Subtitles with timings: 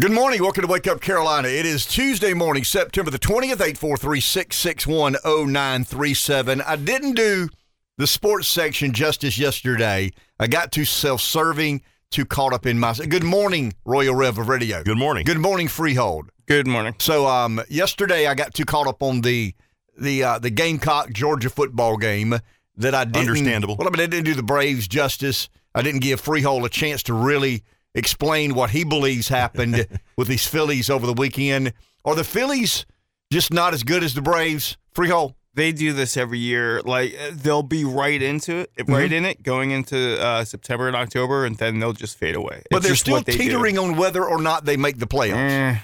[0.00, 0.40] Good morning.
[0.40, 1.48] Welcome to Wake Up Carolina.
[1.48, 6.62] It is Tuesday morning, September the 20th, 843 661 0937.
[6.62, 7.50] I didn't do
[7.98, 10.10] the sports section justice yesterday.
[10.38, 12.94] I got too self serving, too caught up in my.
[12.94, 14.82] Good morning, Royal Rev of Radio.
[14.82, 15.26] Good morning.
[15.26, 16.30] Good morning, Freehold.
[16.46, 16.94] Good morning.
[16.98, 19.54] So, um, yesterday I got too caught up on the
[19.98, 22.40] the uh, the Gamecock Georgia football game
[22.78, 23.28] that I didn't.
[23.28, 23.76] Understandable.
[23.76, 25.50] Well, I mean, I didn't do the Braves justice.
[25.74, 27.64] I didn't give Freehold a chance to really
[27.94, 29.86] explain what he believes happened
[30.16, 31.72] with these Phillies over the weekend.
[32.04, 32.86] Are the Phillies
[33.32, 34.76] just not as good as the Braves?
[34.92, 35.34] Freehold.
[35.54, 36.80] They do this every year.
[36.82, 38.92] Like uh, they'll be right into it, Mm-hmm.
[38.92, 42.62] right in it, going into uh, September and October, and then they'll just fade away.
[42.70, 43.38] But It's they're still what they do.
[43.38, 45.34] teetering on whether or not they make the playoffs.
[45.74, 45.78] Eh,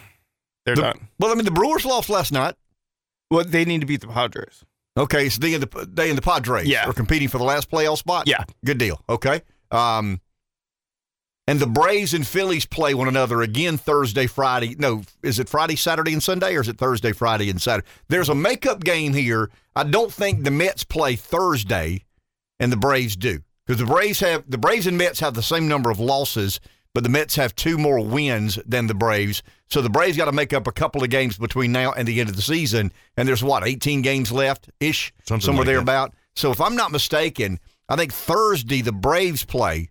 [0.65, 1.09] they're The- done.
[1.19, 2.55] well, I mean, the Brewers lost last night.
[3.29, 4.65] Well, they need to beat the Padres.
[4.97, 6.87] Okay, so they and the they and the Padres Yeah.
[6.89, 8.29] are competing for the last playoff spot.
[8.29, 8.45] Yeah.
[8.65, 9.03] good deal.
[9.09, 10.21] Okay, um,
[11.47, 14.75] and the Braves and Phillies play one another again Thursday, Friday.
[14.79, 17.87] No, is it Friday, Saturday, and Sunday, or is it Thursday, Friday, and Saturday?
[18.09, 19.51] There's a makeup game here.
[19.75, 22.05] I don't think the Mets play Thursday,
[22.59, 25.69] and the Braves do because the Braves have the Braves and Mets have the same
[25.69, 26.61] number of losses,
[26.95, 29.43] but the Mets have two more wins than the Braves.
[29.69, 32.21] So the Braves got to make up a couple of games between now and the
[32.21, 36.15] end of the season, and there's what 18 games left ish, somewhere like thereabout.
[36.35, 39.91] So if I'm not mistaken, I think Thursday the Braves play,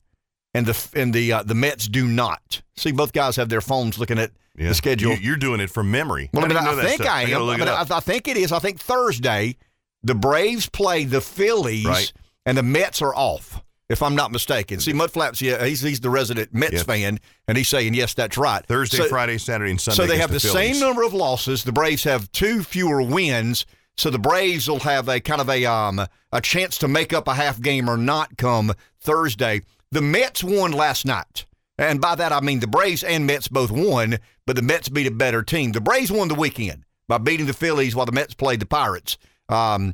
[0.56, 2.62] and the and the uh, the Mets do not.
[2.78, 4.70] See, both guys have their phones looking at Yeah.
[4.70, 5.16] the schedule.
[5.16, 6.30] You, are doing it from memory.
[6.34, 7.14] Well, I, mean, I think stuff.
[7.14, 7.44] I am.
[7.44, 7.68] I, mean.
[7.68, 8.52] I, I think it is.
[8.52, 9.58] I think Thursday
[10.04, 12.14] the Braves play the Phillies, Right.
[12.46, 13.62] and the Mets are off.
[13.88, 14.80] If I'm not mistaken.
[14.80, 16.86] See, Mudflaps, yeah, he's he's the resident Mets Yep.
[16.88, 18.66] fan, and he's saying yes, that's right.
[18.66, 19.96] Thursday, So- Friday, Saturday, and Sunday.
[19.98, 20.72] so they have the, Phillies.
[20.74, 21.64] same number of losses.
[21.64, 23.66] The Braves have two fewer wins.
[23.98, 26.00] So the Braves will have a kind of a um
[26.32, 29.62] a chance to make up a half game or not come Thursday.
[29.92, 31.46] The Mets won last night.
[31.78, 35.08] And by that I mean the Braves and Mets both won, but the Mets beat
[35.08, 35.72] a better team.
[35.72, 39.18] The Braves won the weekend by beating the Phillies while the Mets played the Pirates.
[39.50, 39.94] Um,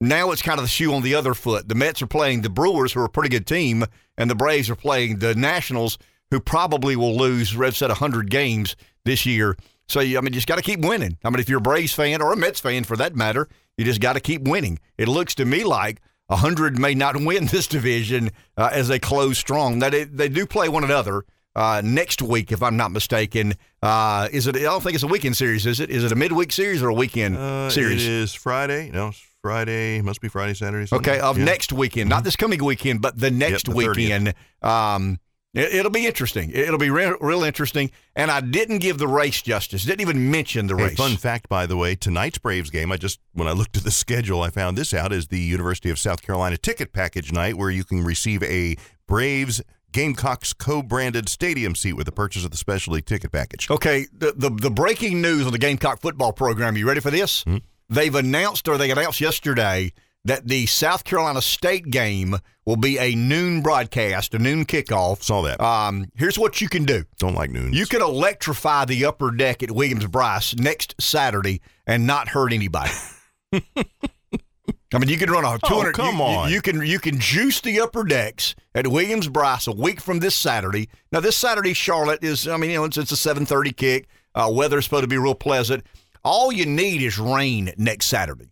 [0.00, 1.68] now it's kind of the shoe on the other foot.
[1.68, 3.84] The Mets are playing the Brewers, who are a pretty good team,
[4.18, 5.98] and the Braves are playing the Nationals,
[6.30, 9.56] who probably will lose, Rev said, 100 games this year.
[9.88, 11.18] So, I mean, you just got to keep winning.
[11.24, 13.84] I mean, if you're a Braves fan or a Mets fan for that matter, you
[13.84, 14.78] just got to keep winning.
[14.98, 19.38] It looks to me like 100 may not win this division uh, as they close
[19.38, 19.78] strong.
[19.78, 21.24] Now, they, they do play one another.
[21.56, 24.56] Uh, next week, if I'm not mistaken, uh, is it?
[24.56, 25.88] I don't think it's a weekend series, is it?
[25.88, 28.04] Is it a midweek series or a weekend Uh, series?
[28.04, 28.90] It is Friday.
[28.92, 30.00] No, it's Friday.
[30.02, 30.86] Must be Friday, Saturday.
[30.86, 31.12] Sunday.
[31.12, 31.44] Okay, of Yeah.
[31.44, 33.96] next weekend, not this coming weekend, but the next the 30th.
[33.96, 34.34] weekend.
[34.62, 35.20] Um,
[35.54, 36.50] it, will be interesting.
[36.50, 37.90] It'll be real, real interesting.
[38.16, 39.84] And I didn't give the race justice.
[39.84, 40.96] Didn't even mention the Hey, race.
[40.96, 42.90] fun fact, by the way, tonight's Braves game.
[42.92, 45.90] I just when I looked at the schedule, I found this out is the University
[45.90, 48.76] of South Carolina ticket package night, where you can receive a
[49.06, 49.62] Braves
[49.92, 53.70] Gamecocks co-branded stadium seat with the purchase of the specialty ticket package.
[53.70, 56.76] Okay, the, the the breaking news on the Gamecock football program.
[56.76, 57.44] You ready for this?
[57.44, 57.58] Hmm.
[57.88, 59.92] They've announced, or they announced yesterday,
[60.24, 65.22] that the South Carolina State game will be a noon broadcast, a noon kickoff.
[65.22, 65.60] Saw that.
[65.60, 67.04] Um, here's what you can do.
[67.18, 67.76] Don't like noons.
[67.76, 72.90] You can electrify the upper deck at Williams Brice next Saturday and not hurt anybody.
[73.52, 75.88] I mean, you can run a 200.
[75.88, 76.50] Oh, come you- you- on.
[76.52, 80.34] You, can you can juice the upper decks at Williams Brice a week from this
[80.36, 80.88] Saturday.
[81.10, 82.46] Now, this Saturday, Charlotte is.
[82.46, 84.08] I mean, you know, it's, it's a 7:30 kick.
[84.34, 85.84] Uh, weather's supposed to be real pleasant.
[86.24, 88.50] All you need is rain next Saturday.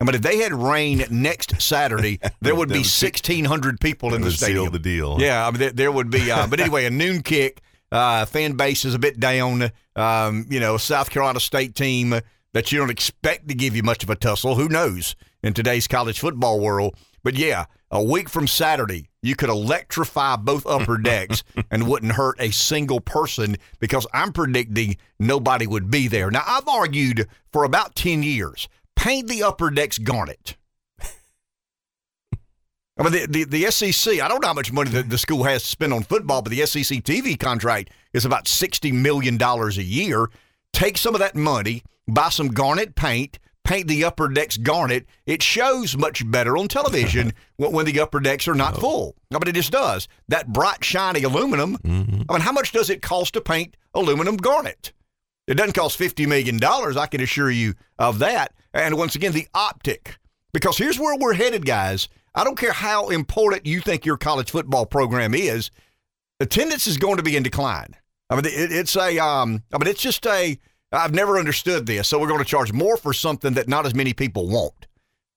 [0.00, 4.28] I mean, if they had rain next Saturday, there would be 1,600 people in the
[4.28, 4.72] would seal stadium.
[4.72, 5.20] the deal.
[5.20, 6.30] Yeah, I mean, there, there would be.
[6.30, 7.60] Uh, but anyway, a noon kick.
[7.92, 9.70] Uh, fan base is a bit down.
[9.96, 12.20] Um, you know, South Carolina State team
[12.52, 14.54] that you don't expect to give you much of a tussle.
[14.54, 16.96] Who knows in today's college football world?
[17.22, 22.40] But yeah, a week from Saturday, you could electrify both upper decks and wouldn't hurt
[22.40, 26.30] a single person because I'm predicting nobody would be there.
[26.30, 30.56] Now, I've argued for about 10 years paint the upper decks garnet.
[33.00, 35.44] I mean, the, the, the SEC, I don't know how much money the, the school
[35.44, 39.70] has to spend on football, but the SEC TV contract is about $60 million a
[39.80, 40.28] year.
[40.74, 45.06] Take some of that money, buy some garnet paint, paint the upper decks garnet.
[45.24, 48.80] It shows much better on television when, the upper decks are not oh.
[48.80, 49.16] full.
[49.32, 50.06] I mean, it just does.
[50.28, 52.22] That bright, shiny aluminum, mm-hmm.
[52.28, 54.92] I mean, how much does it cost to paint aluminum garnet?
[55.50, 58.54] It doesn't cost $50 million, I can assure you of that.
[58.72, 60.16] And once again, the optic.
[60.52, 62.08] Because here's where we're headed, guys.
[62.34, 65.72] I don't care how important you think your college football program is,
[66.38, 67.96] attendance is going to be in decline.
[68.30, 70.56] I mean, it, it's a, um, I mean, it's just a,
[70.92, 72.06] I've never understood this.
[72.06, 74.86] So we're going to charge more for something that not as many people want.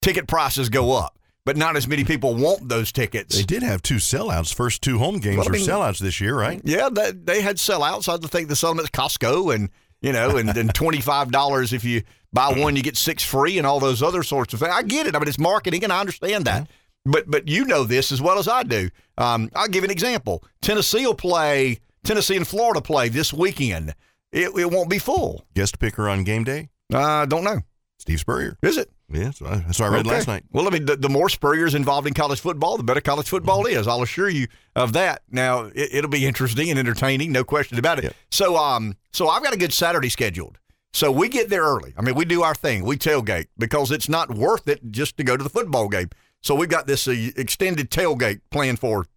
[0.03, 1.17] Ticket prices go up.
[1.45, 3.35] but not as many people want those tickets.
[3.35, 4.53] They did have two sellouts.
[4.53, 6.61] First two home games Well, I were sellouts this year, right?
[6.63, 8.07] Yeah, they, they had sellouts.
[8.07, 9.69] I think the settlement's Costco and
[10.03, 13.57] you know, and then twenty five dollars if you buy one, you get six free,
[13.57, 14.71] and all those other sorts of things.
[14.71, 15.15] I get it.
[15.15, 16.67] I mean, it's marketing, and I understand that.
[17.05, 18.89] But but you know this as well as I do.
[19.17, 20.43] Um, I'll give an example.
[20.61, 21.79] Tennessee will play.
[22.03, 23.95] Tennessee and Florida play this weekend.
[24.33, 25.45] It, it won't be full.
[25.55, 27.61] Guest picker on game day, I uh, don't know.
[27.97, 28.57] Steve Spurrier.
[28.61, 28.91] Is it?
[29.13, 30.15] Yeah, that's what I, that's what I read Okay.
[30.15, 30.43] last night.
[30.51, 33.65] Well, I mean, the, the more Spurriers involved in college football, the better college football
[33.65, 33.87] is.
[33.87, 35.21] I'll assure you of that.
[35.31, 38.05] Now, it, it'll be interesting and entertaining, no question about it.
[38.05, 38.15] Yep.
[38.31, 40.57] So, um, so I've got a good Saturday scheduled.
[40.93, 41.93] So we get there early.
[41.97, 42.85] I mean, we do our thing.
[42.85, 46.09] We tailgate because it's not worth it just to go to the football game.
[46.41, 49.07] So we've got this uh, extended tailgate planned for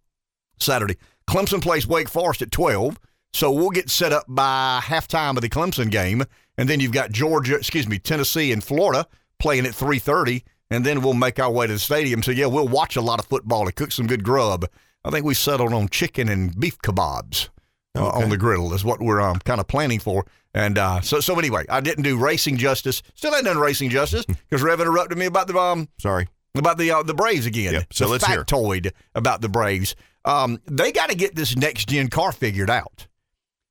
[0.59, 0.97] Saturday.
[1.29, 2.97] Clemson plays Wake Forest at 12.
[3.33, 6.23] So we'll get set up by halftime of the Clemson game.
[6.57, 9.05] And then you've got Georgia, excuse me, Tennessee and Florida
[9.39, 10.43] playing at 3.30.
[10.69, 12.21] And then we'll make our way to the stadium.
[12.21, 14.65] So, yeah, we'll watch a lot of football and cook some good grub.
[15.05, 17.47] I think we settled on chicken and beef kebabs
[17.95, 18.23] uh, Okay.
[18.23, 20.25] on the griddle is what we're um, kind of planning for.
[20.53, 23.01] And uh, so, so anyway, I didn't do racing justice.
[23.15, 26.27] Still ain't done racing justice because Rev interrupted me about the um, Sorry.
[26.55, 27.73] about the uh, the Braves again.
[27.73, 28.43] Yep, so the let's hear.
[28.43, 29.95] factoid about the Braves.
[30.25, 33.07] Um, they got to get this next gen car figured out.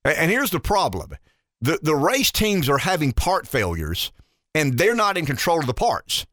[0.04, 1.10] And here's the problem:
[1.60, 4.12] the the race teams are having part failures,
[4.56, 6.26] and they're not in control of the parts.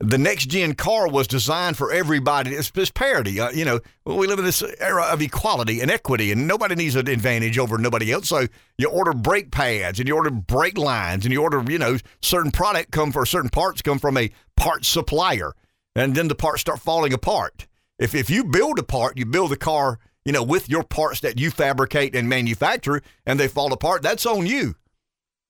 [0.00, 2.52] The next gen car was designed for everybody.
[2.52, 3.38] It's, it's parity.
[3.38, 6.96] Uh, you know, we live in this era of equality and equity, and nobody needs
[6.96, 8.28] an advantage over nobody else.
[8.28, 8.46] So
[8.78, 12.50] you order brake pads, and you order brake lines, and you order, you know, certain
[12.50, 15.52] product come for certain parts come from a part supplier,
[15.94, 17.68] and then the parts start falling apart.
[17.98, 21.20] If if you build a part, you build the car, you know, with your parts
[21.20, 24.02] that you fabricate and manufacture, and they fall apart.
[24.02, 24.74] That's on you.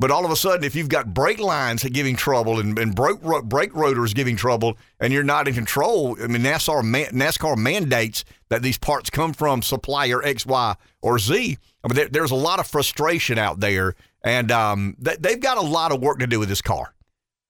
[0.01, 3.19] But all of a sudden, if you've got brake lines giving trouble and, and brake,
[3.21, 7.59] ro- brake rotors giving trouble, and you're not in control, I mean, NASCAR, man, NASCAR
[7.59, 11.59] mandates that these parts come from supplier X, Y, or Z.
[11.85, 13.95] I mean, there, there's a lot of frustration out there,
[14.25, 16.95] and um, they, they've got a lot of work to do with this car.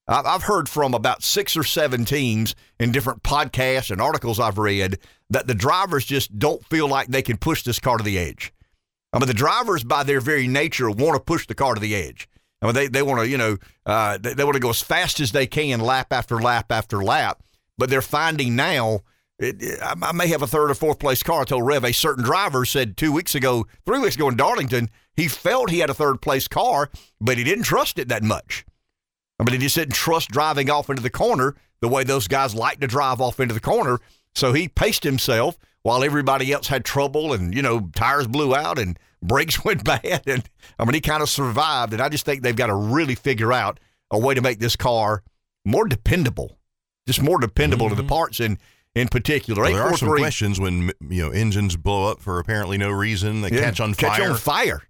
[0.08, 4.58] I've I've heard from about six or seven teams in different podcasts and articles I've
[4.58, 4.98] read
[5.30, 8.52] that the drivers just don't feel like they can push this car to the edge.
[9.12, 11.94] I mean, the drivers, by their very nature, want to push the car to the
[11.94, 12.28] edge.
[12.62, 14.82] I mean, they, they want to, you know, uh, they, they want to go as
[14.82, 17.42] fast as they can, lap after lap after lap.
[17.78, 19.00] But they're finding now,
[19.38, 21.40] it, I I may have a third or fourth place car.
[21.40, 24.90] I told Rev, a certain driver said two weeks ago, three weeks ago in Darlington,
[25.16, 26.90] he felt he had a third place car,
[27.20, 28.66] but he didn't trust it that much.
[29.38, 32.54] I mean, he just didn't trust driving off into the corner the way those guys
[32.54, 33.98] like to drive off into the corner.
[34.34, 38.78] So he paced himself while everybody else had trouble and, you know, tires blew out
[38.78, 40.22] and brakes went bad.
[40.26, 41.92] And I mean, he kind of survived.
[41.92, 43.80] And I just think they've got to really figure out
[44.10, 45.22] a way to make this car
[45.64, 46.58] more dependable,
[47.06, 48.58] just more dependable to the parts in,
[48.94, 49.64] in particular.
[49.64, 49.74] Mm-hmm.
[49.74, 52.90] Well, there are some 843 questions when you know engines blow up for apparently no
[52.90, 53.42] reason.
[53.42, 54.10] They Yeah, catch on fire.
[54.10, 54.82] Catch on fire.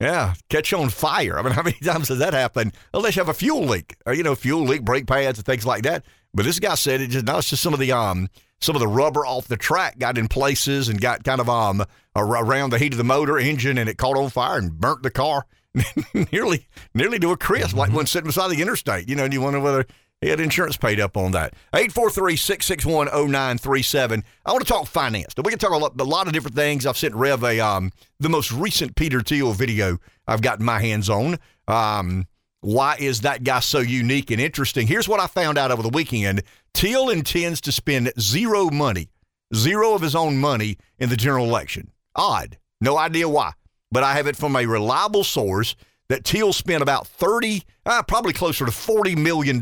[0.00, 1.38] Yeah, catch on fire.
[1.38, 2.72] I mean, how many times does that happen?
[2.92, 5.64] Unless you have a fuel leak, or you know, fuel leak, brake pads, and things
[5.64, 6.04] like that.
[6.34, 8.28] But this guy said it just no, it's just some of the um
[8.62, 11.84] some of the rubber off the track got in places and got kind of um
[12.16, 15.10] around the heat of the motor engine, and it caught on fire and burnt the
[15.10, 15.46] car
[16.32, 17.78] nearly nearly to a crisp, Mm-hmm.
[17.78, 19.08] like one sitting beside the interstate.
[19.08, 19.86] You know, and you wonder whether
[20.20, 21.54] he had insurance paid up on that.
[21.74, 24.22] 843-661-0937.
[24.46, 25.34] I want to talk finance.
[25.36, 26.86] We can talk a lot, a lot of different things.
[26.86, 31.10] I've sent Rev a um, the most recent Peter Thiel video I've gotten my hands
[31.10, 31.38] on.
[31.66, 32.26] Um,
[32.62, 34.86] why is that guy so unique and interesting?
[34.86, 36.42] Here's what I found out over the weekend.
[36.74, 39.08] Thiel intends to spend zero money,
[39.54, 41.90] zero of his own money in the general election.
[42.14, 42.58] Odd.
[42.80, 43.52] No idea why.
[43.90, 45.74] But I have it from a reliable source
[46.08, 49.60] that Thiel spent about 30, uh, probably closer to $40 million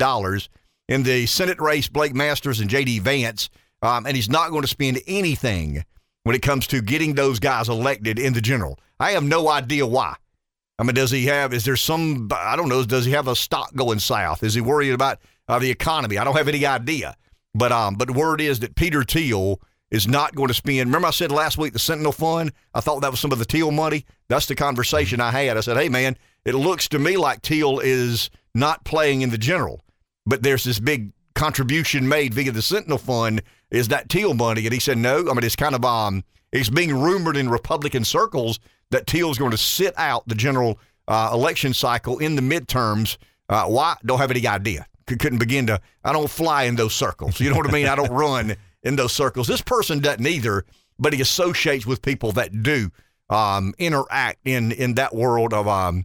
[0.89, 2.99] in the Senate race, Blake Masters and J.D.
[2.99, 3.49] Vance.
[3.83, 5.85] Um, and he's not going to spend anything
[6.25, 8.79] when it comes to getting those guys elected in the general.
[8.99, 10.17] I have no idea why.
[10.81, 13.37] I mean, does he have, is there some, I don't know, does he have a
[13.37, 14.43] stock going south?
[14.43, 16.17] Is he worried about uh, the economy?
[16.17, 17.17] I don't have any idea.
[17.55, 19.61] But um, but word is that Peter Thiel
[19.91, 20.89] is not going to spend.
[20.89, 22.53] Remember, I said last week the Sentinel Fund.
[22.75, 24.07] I thought that was some of the Thiel money.
[24.29, 25.57] That's the conversation I had.
[25.57, 29.39] I said, hey man, it looks to me like Thiel is not playing in the
[29.39, 29.85] general,
[30.27, 33.43] but there's this big contribution made via the Sentinel Fund.
[33.71, 34.65] Is that Thiel money?
[34.65, 35.29] And he said no.
[35.29, 36.23] I mean, it's kind of um,
[36.53, 38.61] it's being rumored in Republican circles
[38.91, 40.79] that Thiel is going to sit out the general
[41.09, 43.17] uh, election cycle in the midterms.
[43.49, 43.97] Uh, why?
[44.05, 44.87] Don't have any idea.
[45.07, 45.81] Couldn't begin to.
[46.05, 47.41] I don't fly in those circles.
[47.41, 47.89] You know what I mean?
[47.89, 48.55] I don't run
[48.85, 49.49] in those circles.
[49.49, 50.65] This person doesn't either,
[51.01, 52.91] but he associates with people that do
[53.29, 56.05] um, interact in in that world of um,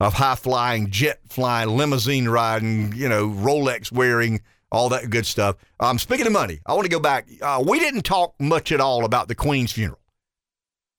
[0.00, 5.56] of high flying, jet flying, limousine riding, you know, Rolex wearing, all that good stuff.
[5.80, 7.28] Um, speaking of money, I want to go back.
[7.40, 10.01] Uh, we didn't talk much at all about the Queen's funeral.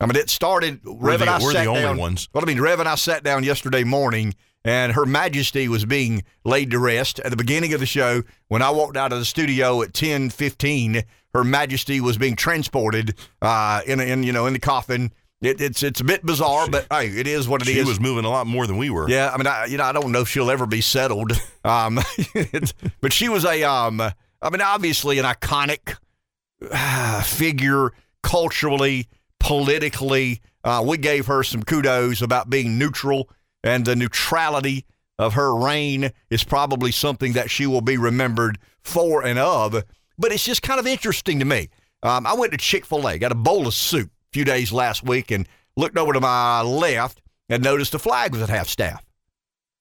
[0.03, 0.79] I mean, it started.
[0.83, 1.97] Rev the- and I we're the only down.
[1.97, 2.29] ones.
[2.33, 6.23] Well, I mean, Rev and I sat down yesterday morning, and Her Majesty was being
[6.45, 8.23] laid to rest at the beginning of the show.
[8.47, 13.15] When I walked out of the studio at ten fifteen, Her Majesty was being transported
[13.41, 15.11] uh, in, in you know in the coffin.
[15.41, 17.75] It, it's it's a bit bizarre, but hey, it is what it is.
[17.75, 19.09] She was moving a lot more than we were.
[19.09, 21.33] Yeah, I mean, I, you know, I don't know if she'll ever be settled.
[21.65, 21.99] Um,
[23.01, 25.97] but she was a, um, I mean, obviously an iconic
[26.71, 27.91] uh, figure
[28.21, 29.07] culturally,
[29.43, 30.41] politically.
[30.63, 33.29] Uh, we gave her some kudos about being neutral,
[33.63, 34.85] and the neutrality
[35.19, 39.83] of her reign is probably something that she will be remembered for and of.
[40.17, 41.69] But it's just kind of interesting to me.
[42.01, 44.71] Um, I went to Chick fil A, got a bowl of soup a few days
[44.71, 48.67] last week, and looked over to my left and noticed the flag was at half
[48.67, 49.05] staff.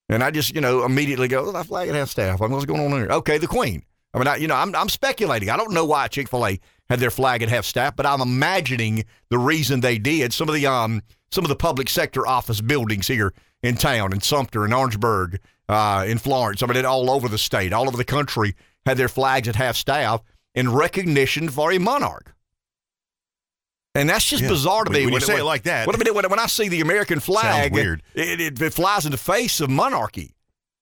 [0.09, 2.43] And I just, you know, immediately go, oh, that flag at half staff.
[2.43, 3.09] I'm, What's going on here?
[3.09, 3.85] Okay, the Queen.
[4.13, 5.49] I mean, I, you know, I'm, I'm speculating.
[5.49, 8.21] I don't know why Chick Fil A had their flag at half staff, but I'm
[8.21, 10.33] imagining the reason they did.
[10.33, 14.21] Some of the um, some of the public sector office buildings here in town, in
[14.21, 16.63] Sumter, in Orangeburg, uh, in Florence.
[16.63, 19.57] I mean, it all over the state, all over the country, had their flags at
[19.57, 20.21] half staff
[20.55, 22.35] in recognition for a monarch.
[23.95, 24.49] And that's just Yeah.
[24.49, 25.05] bizarre to me.
[25.05, 25.87] when you say it like that.
[25.87, 28.03] Mean, when, when I see the American flag, weird.
[28.15, 30.35] It, it, it flies in the face of monarchy.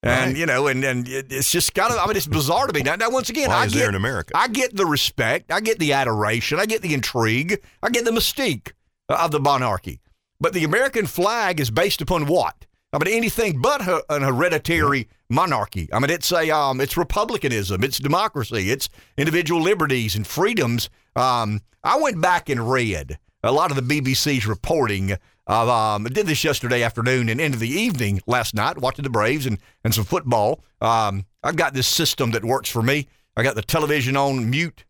[0.03, 0.37] And Right.
[0.37, 1.99] you know, and and it's just kind of.
[1.99, 2.83] I mean, it's bizarre to me.
[2.83, 4.33] Now, now once again, Why I is get there in America?
[4.35, 8.11] I get the respect, I get the adoration, I get the intrigue, I get the
[8.11, 8.73] mystique
[9.11, 10.01] of the monarchy.
[10.41, 12.65] But the American flag is based upon what?
[12.95, 15.89] I mean, anything but her, an hereditary monarchy.
[15.93, 18.89] I mean, it's a um, it's republicanism, it's democracy, it's
[19.19, 20.89] individual liberties and freedoms.
[21.15, 25.17] Um, I went back and read a lot of the BBC's reporting
[25.51, 25.69] of.
[25.69, 29.47] Um, I did this yesterday afternoon and into the evening last night, watching the Braves
[29.47, 30.65] and and some football.
[30.81, 33.09] Um, I've got this system that works for me.
[33.37, 34.85] I got the television on mute,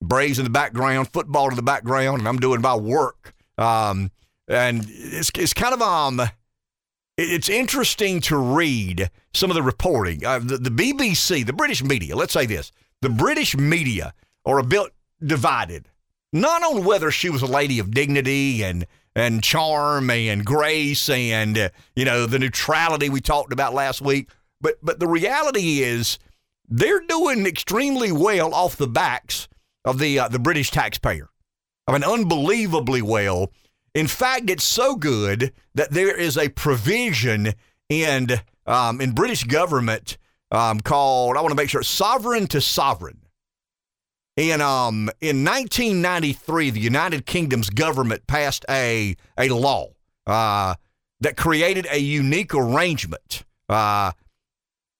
[0.00, 3.34] Braves in the background, football in the background, and I'm doing my work.
[3.58, 4.10] Um,
[4.48, 6.22] and it's it's kind of um,
[7.18, 10.24] it's interesting to read some of the reporting.
[10.24, 12.16] Uh, the, the BBC, the British media.
[12.16, 12.72] Let's say this:
[13.02, 14.14] the British media
[14.46, 14.92] are a bit
[15.24, 15.88] divided,
[16.32, 21.58] not on whether she was a lady of dignity and and charm and grace and
[21.58, 24.28] uh, you know the neutrality we talked about last week,
[24.60, 26.18] but but the reality is
[26.68, 29.48] they're doing extremely well off the backs
[29.84, 31.28] of the uh, the British taxpayer.
[31.86, 33.52] I mean, unbelievably well.
[33.94, 37.54] In fact, it's so good that there is a provision
[37.88, 38.28] in
[38.66, 40.16] um, in British government
[40.50, 43.21] um, called I want to make sure sovereign to sovereign.
[44.36, 49.88] In um in 1993, the United Kingdom's government passed a a law
[50.26, 50.74] uh,
[51.20, 53.44] that created a unique arrangement.
[53.68, 54.12] Uh,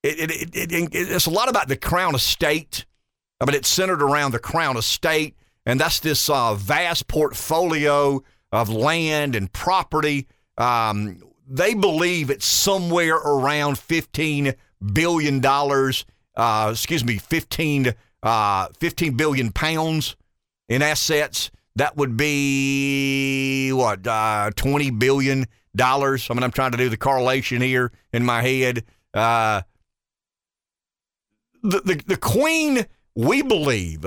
[0.02, 2.84] it, it, it, it, it's a lot about the Crown Estate.
[3.40, 5.34] I mean, it's centered around the Crown Estate,
[5.64, 10.28] and that's this uh, vast portfolio of land and property.
[10.58, 14.54] Um, they believe it's somewhere around fifteen
[14.92, 16.04] billion dollars.
[16.36, 20.16] Uh, excuse me, fifteen uh, fifteen billion pounds
[20.68, 21.50] in assets.
[21.76, 26.28] That would be what uh, twenty billion dollars.
[26.30, 28.84] I mean, I'm trying to do the correlation here in my head.
[29.14, 29.62] Uh,
[31.62, 34.04] the, the the Queen, we believe,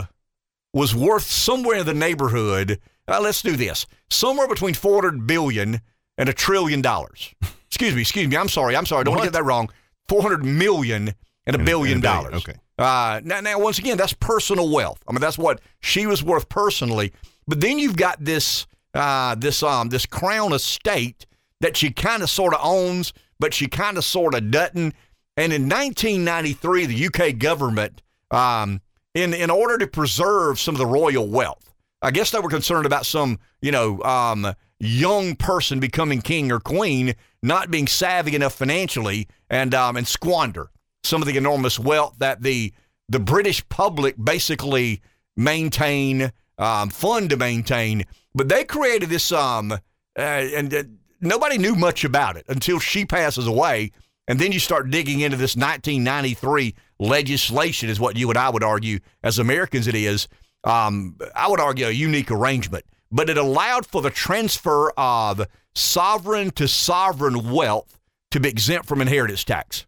[0.74, 2.80] was worth somewhere in the neighborhood.
[3.08, 3.86] Uh, let's do this.
[4.10, 5.80] Somewhere between 400 billion
[6.18, 7.34] and a trillion dollars.
[7.68, 8.36] excuse me, excuse me.
[8.38, 8.76] I'm sorry.
[8.76, 9.04] I'm sorry.
[9.04, 9.24] Don't What?
[9.24, 9.70] get that wrong.
[10.10, 11.14] 400 million and a
[11.48, 12.34] And a- and a billion, dollars.
[12.36, 12.56] okay.
[12.78, 15.02] Uh, now, now, once again, that's personal wealth.
[15.08, 17.14] I mean, that's what she was worth personally.
[17.48, 21.26] But then you've got this, uh, this, um, this crown estate
[21.62, 24.94] that she kind of sort of owns, but she kind of sort of doesn't.
[25.38, 28.02] And in 1993, the UK government,
[28.32, 28.82] um,
[29.14, 32.86] in in order to preserve some of the royal wealth, I guess they were concerned
[32.86, 38.56] about some, you know, um, young person becoming king or queen, not being savvy enough
[38.56, 40.70] financially, and um, and squander
[41.06, 42.74] some of the enormous wealth that the
[43.08, 45.02] the British public basically
[45.38, 48.04] maintain, um, fund to maintain.
[48.34, 49.80] But they created this, um, uh,
[50.18, 50.84] and uh,
[51.22, 53.92] nobody knew much about it until she passes away.
[54.28, 58.64] And then you start digging into this 1993 legislation, is what you and I would
[58.64, 60.28] argue, as Americans, it is.
[60.64, 65.46] Um, I would argue a unique arrangement, but it allowed for the transfer of
[65.76, 68.00] sovereign to sovereign wealth
[68.32, 69.86] to be exempt from inheritance tax.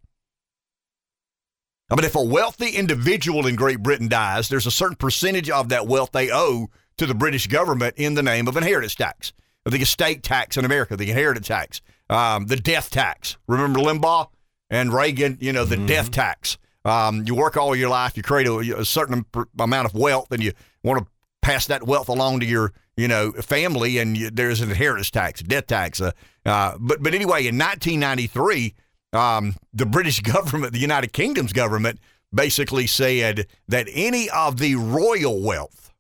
[1.90, 5.70] I mean, if a wealthy individual in Great Britain dies, there's a certain percentage of
[5.70, 9.32] that wealth they owe to the British government in the name of inheritance tax,
[9.66, 13.38] the estate tax in America, the inheritance tax, um, the death tax.
[13.48, 14.28] Remember Limbaugh
[14.70, 15.38] and Reagan?
[15.40, 16.58] You know, the death tax.
[16.84, 19.26] Um, you work all your life, you create a, a certain
[19.58, 20.52] amount of wealth, and you
[20.84, 21.08] want to
[21.42, 25.42] pass that wealth along to your you know family, and you, there's an inheritance tax,
[25.42, 26.02] death tax.
[26.02, 26.12] Uh,
[26.46, 28.74] uh, but but anyway, in 1993,
[29.14, 32.00] um, the British government, the United Kingdom's government,
[32.34, 35.94] basically said that any of the royal wealth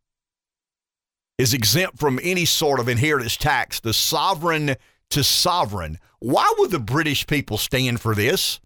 [1.37, 3.79] is exempt from any sort of inheritance tax.
[3.79, 4.75] The sovereign
[5.11, 5.99] to sovereign.
[6.19, 8.59] Why would the British people stand for this?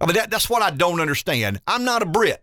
[0.00, 1.60] I mean, that, that's what I don't understand.
[1.66, 2.42] I'm not a Brit.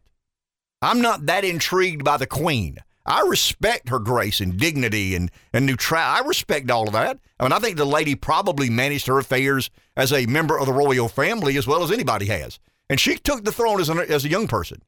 [0.82, 2.78] I'm not that intrigued by the Queen.
[3.06, 6.24] I respect her grace and dignity and, and neutrality.
[6.24, 7.20] I respect all of that.
[7.40, 10.74] I mean, I think the lady probably managed her affairs as a member of the
[10.74, 12.60] royal family as well as anybody has.
[12.90, 14.82] And she took the throne as, an, as a young person.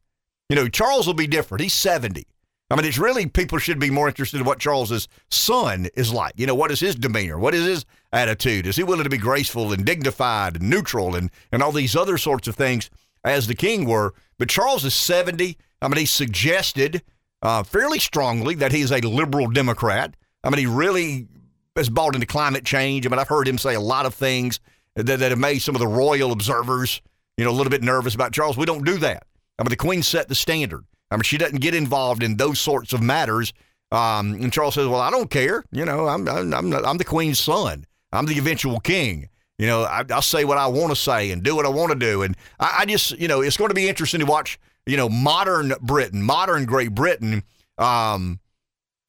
[0.49, 1.63] You know, Charles will be different.
[1.63, 2.25] He's 70.
[2.69, 6.33] I mean, it's really people should be more interested in what Charles's son is like.
[6.37, 7.37] You know, what is his demeanor?
[7.37, 8.65] What is his attitude?
[8.65, 12.17] Is he willing to be graceful and dignified and neutral and, and all these other
[12.17, 12.89] sorts of things
[13.23, 14.13] as the king were?
[14.39, 15.57] But Charles is 70.
[15.81, 17.03] I mean, he suggested
[17.41, 20.15] uh, fairly strongly that he's a liberal Democrat.
[20.43, 21.27] I mean, he really
[21.75, 23.05] has bought into climate change.
[23.05, 24.59] I mean, I've heard him say a lot of things
[24.95, 27.01] that, that have made some of the royal observers,
[27.37, 28.57] you know, a little bit nervous about Charles.
[28.57, 29.25] We don't do that.
[29.59, 30.85] I mean, the Queen set the standard.
[31.11, 33.53] I mean, she doesn't get involved in those sorts of matters.
[33.91, 35.63] Um, and Charles says, "Well, I don't care.
[35.71, 37.85] You know, I'm I'm I'm, I'm the Queen's son.
[38.11, 39.29] I'm the eventual king.
[39.57, 41.91] You know, I, will say what I want to say and do what I want
[41.91, 42.23] to do.
[42.23, 45.09] And I, I just, you know, it's going to be interesting to watch you know,
[45.09, 47.43] modern Britain, modern Great Britain,
[47.77, 48.39] um,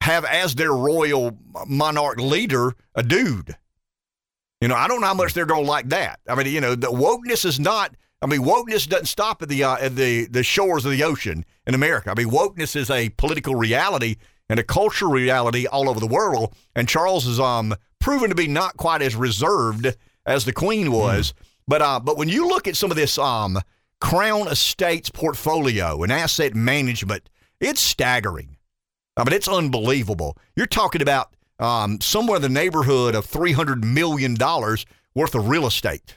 [0.01, 3.55] have as their royal monarch leader a dude.
[4.61, 6.19] You know, I don't know how much they're going to like that.
[6.27, 7.95] I mean, you know, the wokeness is not.
[8.21, 11.45] I mean, wokeness doesn't stop at the uh, at the the shores of the ocean
[11.67, 12.09] in America.
[12.09, 14.15] I mean, wokeness is a political reality
[14.49, 16.55] and a cultural reality all over the world.
[16.75, 21.31] And Charles is um proven to be not quite as reserved as the Queen was.
[21.31, 21.45] Mm.
[21.67, 23.59] But uh, but when you look at some of this um
[23.99, 28.57] Crown Estates portfolio and asset management, it's staggering.
[29.15, 30.37] I mean, it's unbelievable.
[30.55, 34.35] You're talking about um, somewhere in the neighborhood of $300 million
[35.15, 36.15] worth of real estate.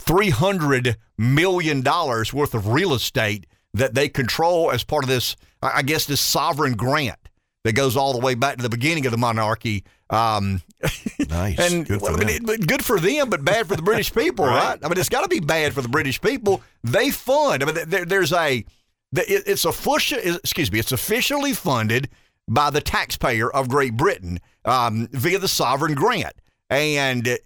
[0.00, 6.04] $300 million worth of real estate that they control as part of this, I guess,
[6.04, 7.28] this sovereign grant
[7.64, 9.84] that goes all the way back to the beginning of the monarchy.
[10.10, 10.60] Um,
[11.28, 11.58] nice.
[11.58, 14.46] and good well, I mean, it, good for them, but bad for the British people,
[14.46, 14.70] right.
[14.70, 14.78] right.
[14.82, 16.62] I mean, it's got to be bad for the British people.
[16.82, 17.62] They fund.
[17.62, 18.64] I mean, there, there's a.
[19.14, 20.18] It's official.
[20.18, 20.78] Excuse me.
[20.78, 22.08] It's officially funded
[22.48, 26.34] by the taxpayer of Great Britain um, via the sovereign grant,
[26.70, 27.36] and uh,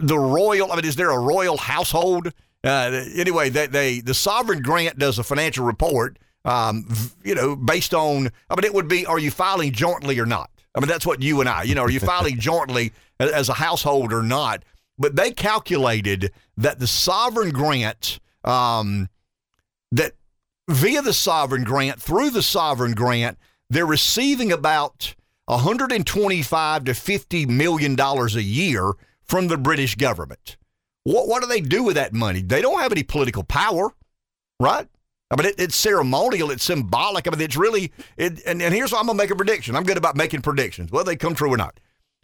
[0.00, 0.72] the royal.
[0.72, 2.32] I mean, is there a royal household?
[2.64, 6.86] Uh, anyway, they, they the sovereign grant does a financial report um,
[7.22, 10.50] you know, based on, I mean, it would be, are you filing jointly or not?
[10.74, 13.54] I mean, that's what you and I, you know, are you filing jointly as a
[13.54, 14.64] household or not?
[14.98, 19.08] But they calculated that the sovereign grant, um,
[19.90, 20.12] that
[20.68, 25.14] via the sovereign grant, through the sovereign grant, they're receiving about
[25.46, 28.92] 125 to 50 million dollars a year
[29.24, 30.56] from the British government.
[31.04, 32.42] What, what do they do with that money?
[32.42, 33.90] They don't have any political power,
[34.60, 34.88] right?
[35.32, 37.26] I mean, it, it's ceremonial, it's symbolic.
[37.26, 39.74] I mean, it's really, it, and, and here's what I'm going to make a prediction.
[39.74, 41.80] I'm good about making predictions, whether they come true or not.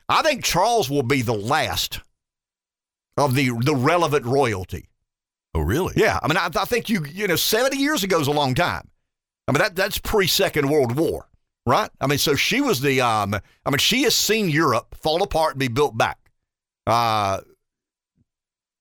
[0.09, 2.01] I think Charles will be the last
[3.17, 4.89] of the the relevant royalty.
[5.55, 5.95] Oh, really?
[5.97, 6.19] Yeah.
[6.23, 8.89] I mean, I, I think you, you know, 70 years ago is a long time.
[9.47, 11.29] I mean, that that's pre Second World War,
[11.67, 11.91] right?
[12.01, 15.55] I mean, so she was the, um, I mean, she has seen Europe fall apart
[15.55, 16.19] and be built back.
[16.87, 17.41] Uh,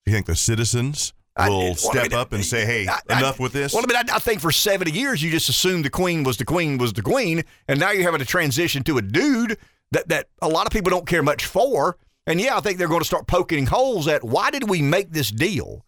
[0.05, 3.53] you think the citizens will I, step I up and say, "Hey, I, enough with
[3.53, 6.37] this." Well, I mean, I, think for seventy years you just assumed the queen was
[6.37, 9.57] the queen was the queen, and now you're having to transition to a dude
[9.91, 11.97] that that a lot of people don't care much for.
[12.25, 15.11] And yeah, I think they're going to start poking holes at why did we make
[15.11, 15.85] this deal?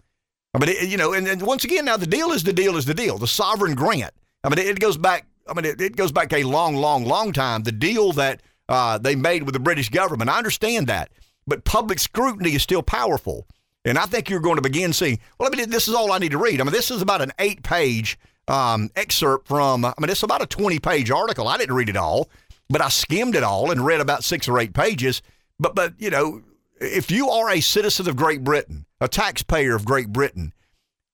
[0.54, 2.78] I mean, it, you know, and, and, once again, now the deal is the deal
[2.78, 3.18] is the deal.
[3.18, 4.14] The sovereign grant.
[4.44, 5.28] I mean, it, it goes back.
[5.48, 7.64] I mean, it, it, goes back a long, long, long time.
[7.64, 10.30] The deal that uh, they made with the British government.
[10.30, 11.12] I understand that,
[11.46, 13.48] but public scrutiny is still powerful.
[13.86, 16.18] And I think you're going to begin seeing, well, I mean, this is all I
[16.18, 16.60] need to read.
[16.60, 20.42] I mean, this is about an eight page um, excerpt from, I mean, it's about
[20.42, 21.48] a 20 page article.
[21.48, 22.30] I didn't read it all,
[22.70, 25.22] but I skimmed it all and read about six or eight pages.
[25.60, 26.44] But, but you know,
[26.80, 30.54] if you are a citizen of Great Britain, a taxpayer of Great Britain,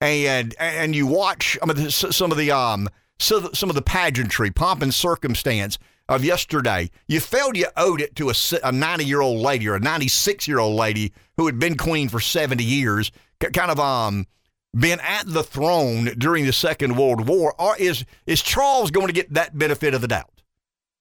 [0.01, 4.81] and and you watch I mean, some of the um some of the pageantry, pomp
[4.81, 8.31] and circumstance of yesterday, you felt you owed it to
[8.63, 12.09] a 90 year old lady or a 96 year old lady who had been queen
[12.09, 14.27] for 70 years, kind of um,
[14.75, 17.55] been at the throne during the Second World War.
[17.59, 20.41] Or is, is Charles going to get that benefit of the doubt?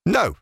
[0.05, 0.35] No,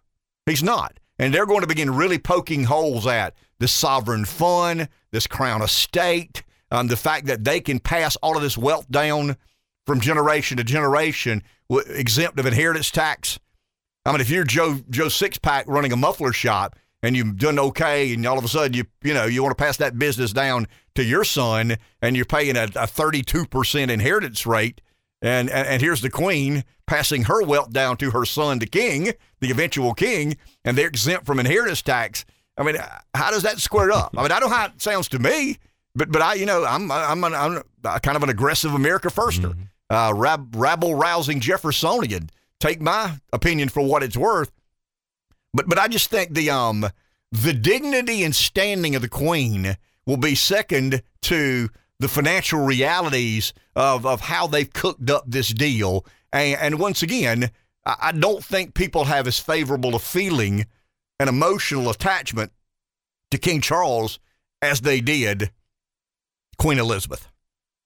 [0.45, 0.99] he's not.
[1.19, 6.43] And they're going to begin really poking holes at the sovereign fund, this crown estate,
[6.71, 9.37] um, the fact that they can pass all of this wealth down
[9.85, 13.39] from generation to generation, exempt of inheritance tax.
[14.05, 18.13] I mean, if you're Joe Joe Sixpack running a muffler shop and you've done okay,
[18.13, 20.67] and all of a sudden you you know you want to pass that business down
[20.95, 24.81] to your son, and you're paying a, a 32% inheritance rate,
[25.21, 29.13] and, and and here's the queen passing her wealth down to her son, the king,
[29.39, 30.35] the eventual king,
[30.65, 32.25] and they're exempt from inheritance tax.
[32.57, 32.75] I mean,
[33.15, 34.13] how does that square up?
[34.17, 35.57] I mean, I know how it sounds to me,
[35.95, 37.63] but but I, you know, I'm I'm an, I'm
[38.01, 39.95] kind of an aggressive America firster, mm-hmm.
[39.95, 42.29] uh, rab, rabble rousing Jeffersonian.
[42.63, 44.49] Take my opinion for what it's worth,
[45.53, 46.85] but but I just think the um
[47.29, 51.67] the dignity and standing of the Queen will be second to
[51.99, 56.05] the financial realities of of how they've cooked up this deal.
[56.31, 57.51] And, and once again,
[57.85, 60.65] I, I don't think people have as favorable a feeling
[61.19, 62.53] an emotional attachment
[63.31, 64.19] to King Charles
[64.61, 65.51] as they did
[66.57, 67.27] Queen Elizabeth.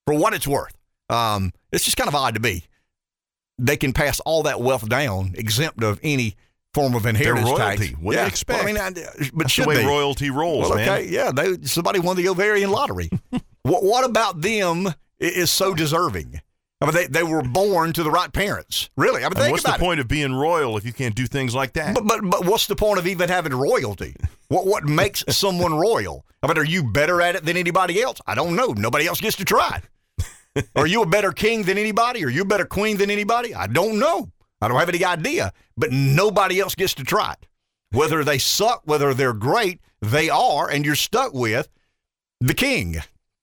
[0.06, 0.76] For what it's worth,
[1.10, 2.67] um, it's just kind of odd to me.
[3.58, 6.36] They can pass all that wealth down, exempt of any
[6.74, 7.88] form of inheritance Their royalty.
[7.88, 8.00] tax.
[8.00, 8.58] What do you expect?
[8.64, 9.86] Well, I mean, I, but That's should the way they?
[9.86, 11.06] royalty rolls, Well, man.
[11.08, 13.08] yeah, they, somebody won the ovarian lottery.
[13.62, 14.86] what, what about them
[15.18, 16.40] is so deserving?
[16.80, 18.88] I mean, they, they were born to the right parents.
[18.96, 19.80] Really, I mean, And what's the it.
[19.80, 21.92] point of being royal if you can't do things like that?
[21.96, 24.14] But, but but what's the point of even having royalty?
[24.46, 26.24] What what makes someone royal?
[26.40, 28.20] I mean, are you better at it than anybody else?
[28.28, 28.68] I don't know.
[28.76, 29.82] Nobody else gets to try.
[30.76, 32.24] Are you a better king than anybody?
[32.24, 33.54] Are you a better queen than anybody?
[33.54, 34.30] I don't know.
[34.60, 35.52] I don't have any idea.
[35.76, 37.46] But nobody else gets to try it.
[37.90, 41.68] Whether they suck, whether they're great, they are, and you're stuck with
[42.40, 42.96] the king.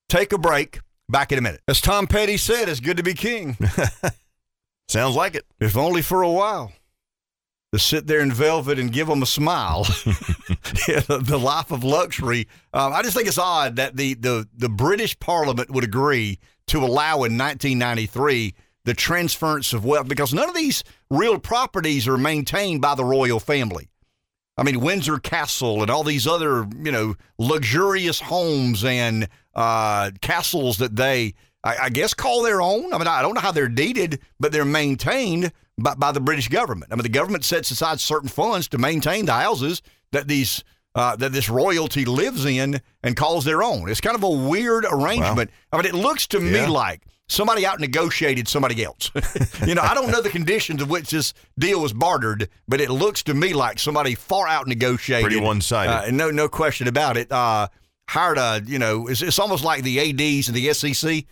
[0.09, 0.79] Take a break.
[1.07, 1.61] Back in a minute.
[1.67, 3.57] As Tom Petty said, it's good to be king,
[4.87, 5.45] Sounds like it.
[5.59, 6.71] if only for a while.
[7.73, 9.85] To sit there in velvet and give them a smile.
[10.87, 12.47] Yeah, the, life of luxury.
[12.73, 16.79] Um, I just think it's odd that the, the, the British Parliament would agree to
[16.79, 18.53] allow in 1993
[18.85, 23.39] the transference of wealth because none of these real properties are maintained by the royal
[23.39, 23.89] family.
[24.57, 30.77] I mean, Windsor Castle and all these other, you know, luxurious homes and uh, castles
[30.77, 32.93] that they, I, I guess, call their own.
[32.93, 36.47] I mean, I don't know how they're deeded, but they're maintained by, by the British
[36.47, 36.93] government.
[36.93, 39.81] I mean, the government sets aside certain funds to maintain the houses
[40.13, 40.63] that these
[40.95, 43.89] uh, that this royalty lives in and calls their own.
[43.89, 45.51] It's kind of a weird arrangement.
[45.71, 49.11] I mean, it looks to me like somebody out negotiated somebody else.
[49.67, 52.89] you know, I don't know the conditions of which this deal was bartered, but it
[52.89, 55.25] looks to me like somebody far out negotiated.
[55.25, 55.91] Pretty one-sided.
[55.91, 57.31] Uh, no, no question about it.
[57.31, 57.67] Uh,
[58.07, 61.25] hired a, you know, it's, it's almost like the ads and the SEC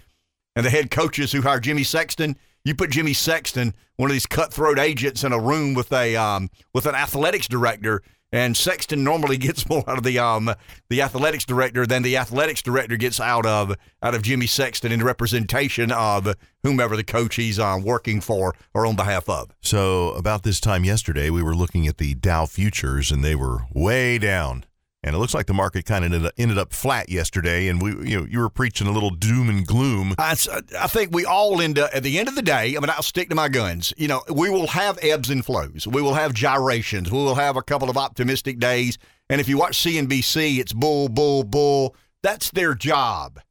[0.56, 2.36] and the head coaches who hired Jimmy Sexton.
[2.66, 6.50] You put Jimmy Sexton, one of these cutthroat agents, in a room with a um,
[6.74, 8.02] with an athletics director,
[8.34, 10.54] and Sexton normally gets more out of the um,
[10.90, 15.02] the athletics director than the athletics director gets out of out of Jimmy Sexton in
[15.02, 19.52] representation of whomever the coach he's um, working for or on behalf of.
[19.62, 23.60] So about this time yesterday, we were looking at the Dow futures, and they were
[23.74, 24.66] way down.
[25.04, 27.68] And it looks like the market kind of ended, up flat yesterday.
[27.68, 30.16] And we, you know, you were preaching a little doom and gloom.
[30.18, 30.36] I,
[30.80, 32.78] I think we all end up at the end of the day.
[32.78, 33.94] I mean, I'll stick to my guns.
[33.98, 35.86] You know, we will have ebbs and flows.
[35.86, 37.12] We will have gyrations.
[37.12, 38.98] We will have a couple of optimistic days.
[39.30, 41.96] And if you watch CNBC, it's bull, bull, bull.
[42.22, 43.42] That's their job.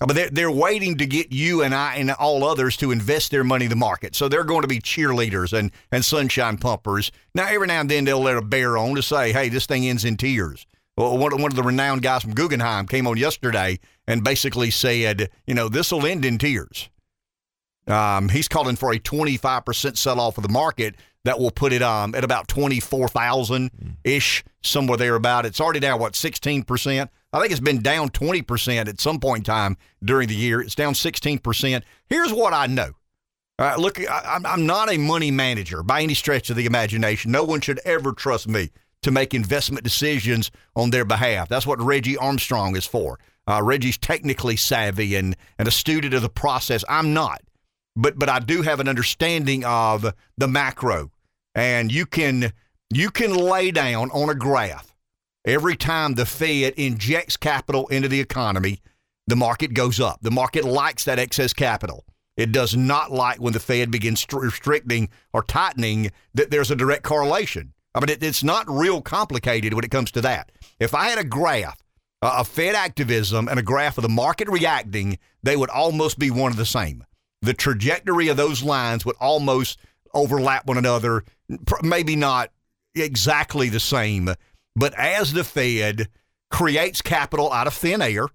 [0.00, 3.30] I mean, they're, they're waiting to get you and I and all others to invest
[3.30, 4.16] their money in the market.
[4.16, 7.12] So they're going to be cheerleaders and, and sunshine pumpers.
[7.36, 9.86] Now, every now and then they'll let a bear on to say, hey, this thing
[9.86, 10.66] ends in tears.
[10.94, 15.54] One, one of the renowned guys from Guggenheim came on yesterday and basically said, you
[15.54, 16.90] know, this will end in tears.
[17.86, 21.82] Um, he's calling for a 25% sell off of the market that will put it
[21.82, 25.46] um, at about 24,000 ish, somewhere there about.
[25.46, 27.08] It's already down, what, 16%?
[27.32, 30.60] I think it's been down 20% at some point in time during the year.
[30.60, 31.82] It's down 16%.
[32.08, 32.90] Here's what I know.
[33.58, 37.30] Uh, look, I, I'm not a money manager by any stretch of the imagination.
[37.30, 38.70] No one should ever trust me
[39.02, 41.48] to make investment decisions on their behalf.
[41.48, 43.18] That's what Reggie Armstrong is for.
[43.46, 46.84] Uh, Reggie's technically savvy and, and a student of the process.
[46.88, 47.42] I'm not
[47.96, 51.10] but but I do have an understanding of the macro,
[51.54, 52.52] and you can
[52.92, 54.94] you can lay down on a graph
[55.44, 58.80] every time the Fed injects capital into the economy,
[59.26, 60.20] the market goes up.
[60.22, 62.04] The market likes that excess capital.
[62.36, 66.76] It does not like when the Fed begins stri- restricting or tightening that there's a
[66.76, 67.72] direct correlation.
[67.94, 70.50] I mean, it, it's not real complicated when it comes to that.
[70.80, 71.82] If I had a graph
[72.22, 76.30] uh, of Fed activism and a graph of the market reacting, they would almost be
[76.30, 77.04] one of the same
[77.42, 79.78] the trajectory of those lines would almost
[80.14, 81.24] overlap one another,
[81.82, 82.50] maybe not
[82.94, 84.30] exactly the same.
[84.76, 86.08] But as the Fed
[86.50, 88.28] creates capital out of thin air,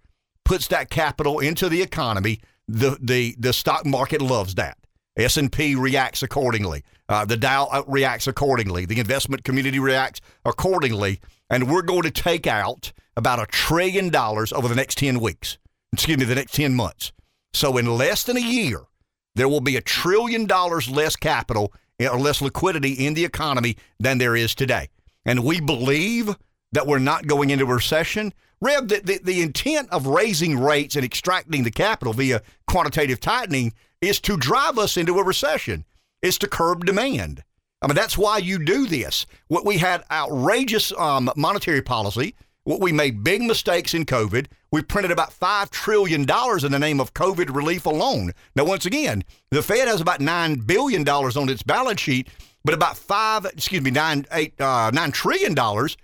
[0.43, 4.77] puts that capital into the economy, the the the stock market loves that.
[5.17, 6.83] S&P reacts accordingly.
[7.09, 8.85] Uh, the Dow uh, reacts accordingly.
[8.85, 11.19] The investment community reacts accordingly.
[11.49, 15.57] And we're going to take out about a trillion dollars over the next 10 weeks.
[15.93, 17.11] Excuse me, the next 10 months.
[17.53, 18.81] So in less than a year,
[19.35, 24.17] there will be a trillion dollars less capital or less liquidity in the economy than
[24.17, 24.89] there is today.
[25.25, 26.35] And we believe
[26.71, 28.33] that we're not going into a recession.
[28.61, 33.73] Rev, the, the, the intent of raising rates and extracting the capital via quantitative tightening
[34.01, 35.85] is to drive us into a recession,
[36.21, 37.43] is to curb demand.
[37.81, 39.25] I mean, that's why you do this.
[39.47, 42.35] What we had outrageous um, monetary policy.
[42.63, 44.47] What we made big mistakes in COVID.
[44.71, 48.33] We printed about five trillion dollars in the name of COVID relief alone.
[48.57, 52.27] Now, once again, the Fed has about nine billion dollars on its balance sheet,
[52.65, 55.95] but about five, excuse me, nine eight uh, nine trillion dollars.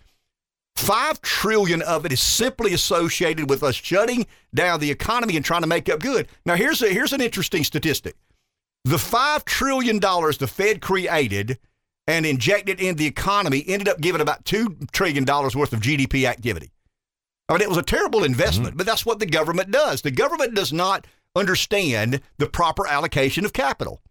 [0.75, 5.61] Five trillion of it is simply associated with us shutting down the economy and trying
[5.61, 6.27] to make up good.
[6.45, 8.15] Now, here's a, here's an interesting statistic.
[8.83, 11.57] The $5 trillion the Fed created
[12.05, 16.71] and injected in the economy ended up giving about $2 trillion worth of GDP activity.
[17.47, 18.77] I mean, it was a terrible investment, mm-hmm.
[18.77, 20.01] but that's what the government does.
[20.01, 24.01] The government does not understand the proper allocation of capital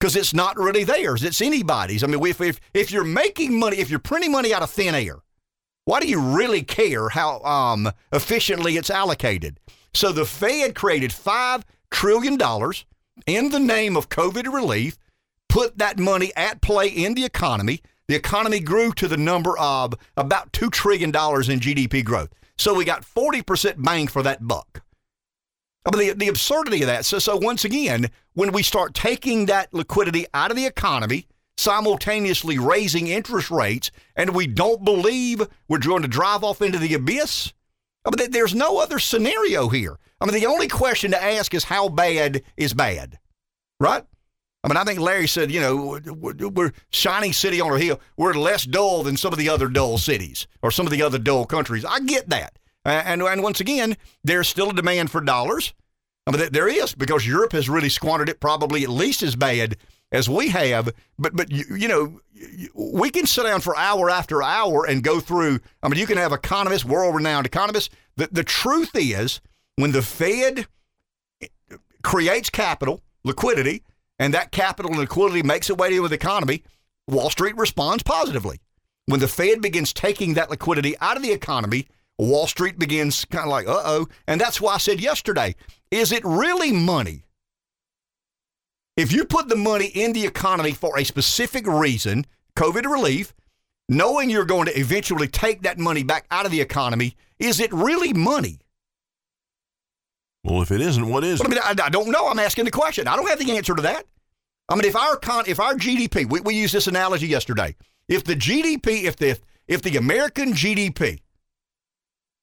[0.00, 2.02] because it's not really theirs, it's anybody's.
[2.02, 4.94] I mean, if, if, if you're making money, if you're printing money out of thin
[4.94, 5.18] air,
[5.84, 9.58] why do you really care how um, efficiently it's allocated?
[9.94, 12.38] So the Fed created $5 trillion
[13.26, 14.96] in the name of COVID relief,
[15.48, 17.82] put that money at play in the economy.
[18.08, 22.30] The economy grew to the number of about $2 trillion in GDP growth.
[22.56, 24.82] So we got 40% bang for that buck.
[25.84, 27.04] I mean, the, the absurdity of that.
[27.04, 32.58] So, so once again, when we start taking that liquidity out of the economy, simultaneously
[32.58, 37.52] raising interest rates, and we don't believe we're going to drive off into the abyss,
[38.04, 39.98] I mean, there's no other scenario here.
[40.20, 43.18] I mean, the only question to ask is how bad is bad,
[43.78, 44.04] right?
[44.64, 48.00] I mean, I think Larry said, you know, we're shining city on a hill.
[48.16, 51.18] We're less dull than some of the other dull cities or some of the other
[51.18, 51.84] dull countries.
[51.84, 52.58] I get that.
[52.84, 55.74] And, and once again, there's still a demand for dollars.
[56.26, 59.76] I mean, there is because Europe has really squandered it probably at least as bad
[60.12, 60.90] as we have.
[61.18, 62.20] But, but you, you know,
[62.74, 65.58] we can sit down for hour after hour and go through.
[65.82, 67.88] I mean, you can have economists, world renowned economists.
[68.16, 69.40] The, the truth is,
[69.76, 70.66] when the Fed
[72.02, 73.82] creates capital, liquidity,
[74.18, 76.62] and that capital and liquidity makes its way into the economy,
[77.08, 78.60] Wall Street responds positively.
[79.06, 83.44] When the Fed begins taking that liquidity out of the economy, Wall Street begins kind
[83.44, 84.08] of like, uh oh.
[84.28, 85.56] And that's why I said yesterday
[85.90, 87.24] is it really money?
[88.96, 92.26] If you put the money in the economy for a specific reason,
[92.56, 93.32] COVID relief,
[93.88, 97.72] knowing you're going to eventually take that money back out of the economy, is it
[97.72, 98.58] really money?
[100.44, 102.28] Well, if it isn't, what is I mean, I, I, don't know.
[102.28, 103.08] I'm asking the question.
[103.08, 104.04] I don't have the answer to that.
[104.68, 107.74] I mean, if our con, if our GDP, we, we used this analogy yesterday.
[108.08, 111.20] If the GDP, if the if the American GDP,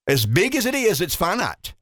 [0.07, 1.73] as big as it is, it's finite.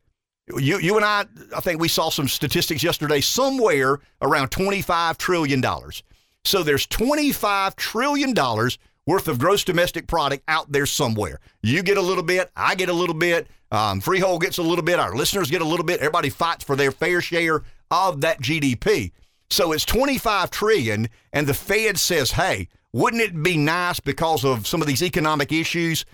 [0.55, 3.19] You you and I, I think we saw some statistics yesterday.
[3.21, 6.03] Somewhere around twenty five trillion dollars.
[6.45, 11.39] So there's twenty five trillion dollars worth of gross domestic product out there somewhere.
[11.62, 13.47] You get a little bit, I get a little bit.
[13.71, 15.99] Um, Freehold gets a little bit, our listeners get a little bit.
[15.99, 19.12] Everybody fights for their fair share of that GDP.
[19.49, 24.67] So it's 25 trillion, and the Fed says, "Hey, wouldn't it be nice because of
[24.67, 26.05] some of these economic issues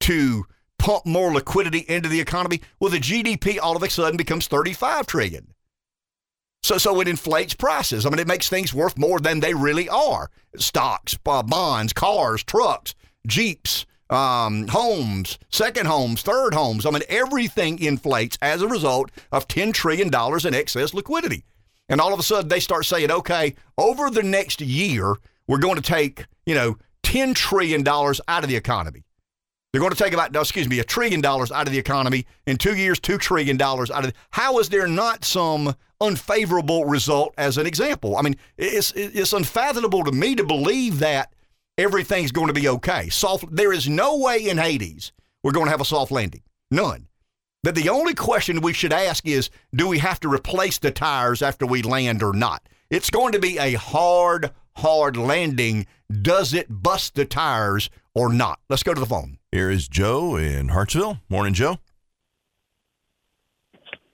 [0.00, 0.46] to
[0.82, 5.06] pump more liquidity into the economy?" Well, the GDP all of a sudden becomes 35
[5.06, 5.52] trillion.
[6.62, 8.06] So, so it inflates prices.
[8.06, 10.30] I mean, it makes things worth more than they really are.
[10.56, 12.94] Stocks, uh, bonds, cars, trucks,
[13.26, 16.86] jeeps, um, homes, second homes, third homes.
[16.86, 21.44] I mean, everything inflates as a result of $10 trillion in excess liquidity.
[21.88, 25.16] And all of a sudden they start saying, okay, over the next year,
[25.48, 29.02] we're going to take, you know, $10 trillion out of the economy.
[29.72, 32.26] They're going to take about, excuse me, a trillion dollars out of the economy.
[32.46, 34.14] In two years, $2 trillion out of it.
[34.30, 38.16] How is there not some unfavorable result as an example?
[38.16, 41.32] I mean, it's, it's unfathomable to me to believe that
[41.78, 43.08] everything's going to be okay.
[43.08, 46.42] Soft, there is no way in Hades we're going to have a soft landing.
[46.70, 47.08] None.
[47.62, 51.42] That the only question we should ask is do we have to replace the tires
[51.42, 52.68] after we land or not?
[52.90, 55.86] It's going to be a hard, hard landing.
[56.10, 58.60] Does it bust the tires or not?
[58.68, 59.38] Let's go to the phone.
[59.50, 61.18] Here is Joe in Hartsville.
[61.28, 61.78] Morning, Joe.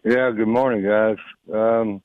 [0.05, 1.17] Yeah, good morning, guys.
[1.53, 2.03] Um,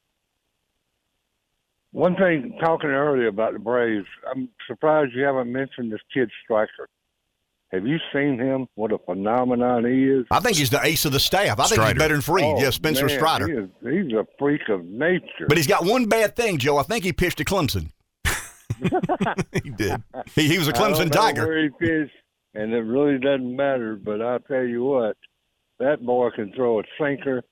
[1.92, 6.90] one thing, talking earlier about the Braves, I'm surprised you haven't mentioned this kid Strider.
[7.72, 8.68] Have you seen him?
[8.76, 10.26] What a phenomenon he is.
[10.30, 11.60] I think he's the ace of the staff.
[11.60, 12.44] I think he's better than Fried.
[12.44, 13.48] Oh, yeah, Spencer man, Strider.
[13.48, 15.46] He is, he's a freak of nature.
[15.48, 16.78] But he's got one bad thing, Joe.
[16.78, 17.90] I think he pitched to Clemson.
[19.64, 20.04] he did.
[20.36, 21.48] He, he was a I Clemson Tiger.
[21.48, 22.16] Where he pitched,
[22.54, 23.96] and it really doesn't matter.
[23.96, 25.18] But I'll tell you what,
[25.80, 27.44] that boy can throw a sinker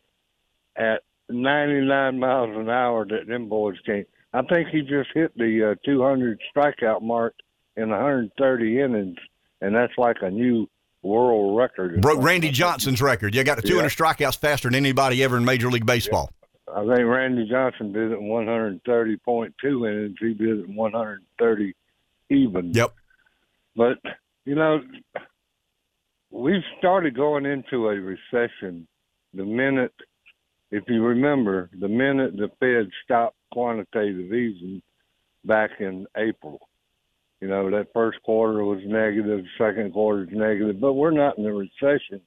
[0.75, 4.07] at 99 miles an hour that them boys can't.
[4.33, 7.35] I think he just hit the uh, 200 strikeout mark
[7.75, 9.17] in 130 innings,
[9.59, 10.67] and that's like a new
[11.01, 12.01] world record.
[12.01, 13.35] Broke Randy Johnson's record.
[13.35, 16.31] You got the 200 strikeouts faster than anybody ever in Major League Baseball.
[16.75, 20.17] I think Randy Johnson did it in 130.2 innings.
[20.19, 21.73] He did it in 130
[22.29, 22.71] even.
[22.73, 22.93] Yep.
[23.75, 23.97] But
[24.45, 24.81] you know,
[26.29, 28.87] we've started going into a recession
[29.33, 29.93] the minute,
[30.71, 34.81] if you remember, the minute the Fed stopped quantitative easing
[35.45, 36.59] back in April.
[37.39, 41.45] You know, that first quarter was negative, second quarter is negative, but we're not in
[41.45, 42.21] a recession.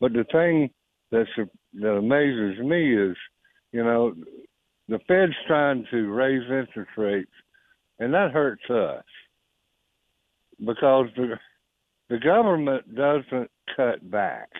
[0.00, 0.70] But the thing
[1.10, 1.26] that
[1.74, 3.16] that amazes me is,
[3.72, 4.14] you know,
[4.88, 7.30] the Fed's trying to raise interest rates,
[7.98, 9.04] and that hurts us
[10.58, 11.36] because the
[12.08, 14.50] the government doesn't cut back.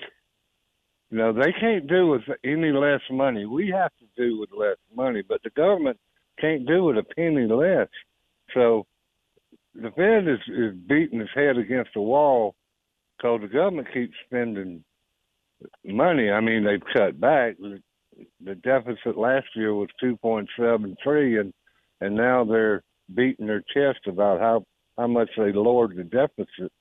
[1.11, 3.45] You know, they can't do with any less money.
[3.45, 5.99] We have to do with less money, but the government
[6.41, 7.89] can't do with a penny less.
[8.55, 8.87] So
[9.75, 12.55] the Fed is, is beating its head against the wall
[13.17, 14.83] because the government keeps spending
[15.85, 16.31] money.
[16.31, 17.57] I mean, they've cut back.
[18.45, 21.53] The, deficit last year was 2.73, and
[22.01, 22.83] and now they're
[23.15, 24.65] beating their chest about how
[24.99, 26.73] how much they lowered the deficit.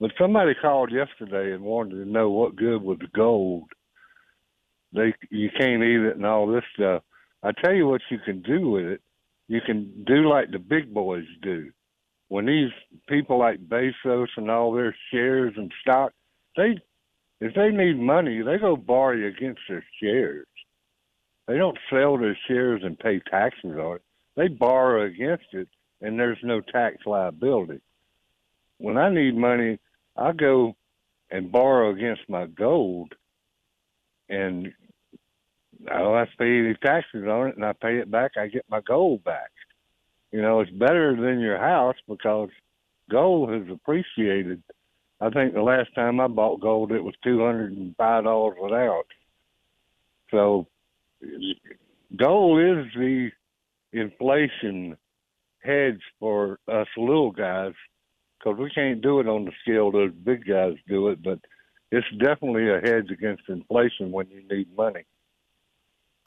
[0.00, 3.64] But somebody called yesterday and wanted to know what good was gold.
[4.92, 7.02] They you can't eat it and all this stuff.
[7.42, 9.00] I tell you what you can do with it.
[9.48, 11.70] You can do like the big boys do.
[12.28, 12.70] When these
[13.08, 16.12] people like Bezos and all their shares and stock,
[16.56, 16.76] they
[17.40, 20.46] if they need money, they go borrow against their shares.
[21.46, 24.02] They don't sell their shares and pay taxes on it.
[24.36, 25.68] They borrow against it,
[26.00, 27.80] and there's no tax liability.
[28.78, 29.78] When I need money,
[30.16, 30.74] I go
[31.30, 33.14] and borrow against my gold,
[34.28, 34.72] and
[35.90, 38.32] I don't have to pay any taxes on it, and I pay it back.
[38.36, 39.50] I get my gold back.
[40.32, 42.48] You know, it's better than your house because
[43.10, 44.62] gold has appreciated.
[45.20, 48.56] I think the last time I bought gold, it was two hundred and five dollars
[48.60, 49.06] an ounce.
[50.30, 50.66] So,
[52.16, 53.30] gold is the
[53.92, 54.96] inflation
[55.62, 57.72] hedge for us little guys
[58.38, 61.22] because we can't do it on the scale those big guys do it.
[61.22, 61.38] But
[61.90, 65.04] it's definitely a hedge against inflation when you need money.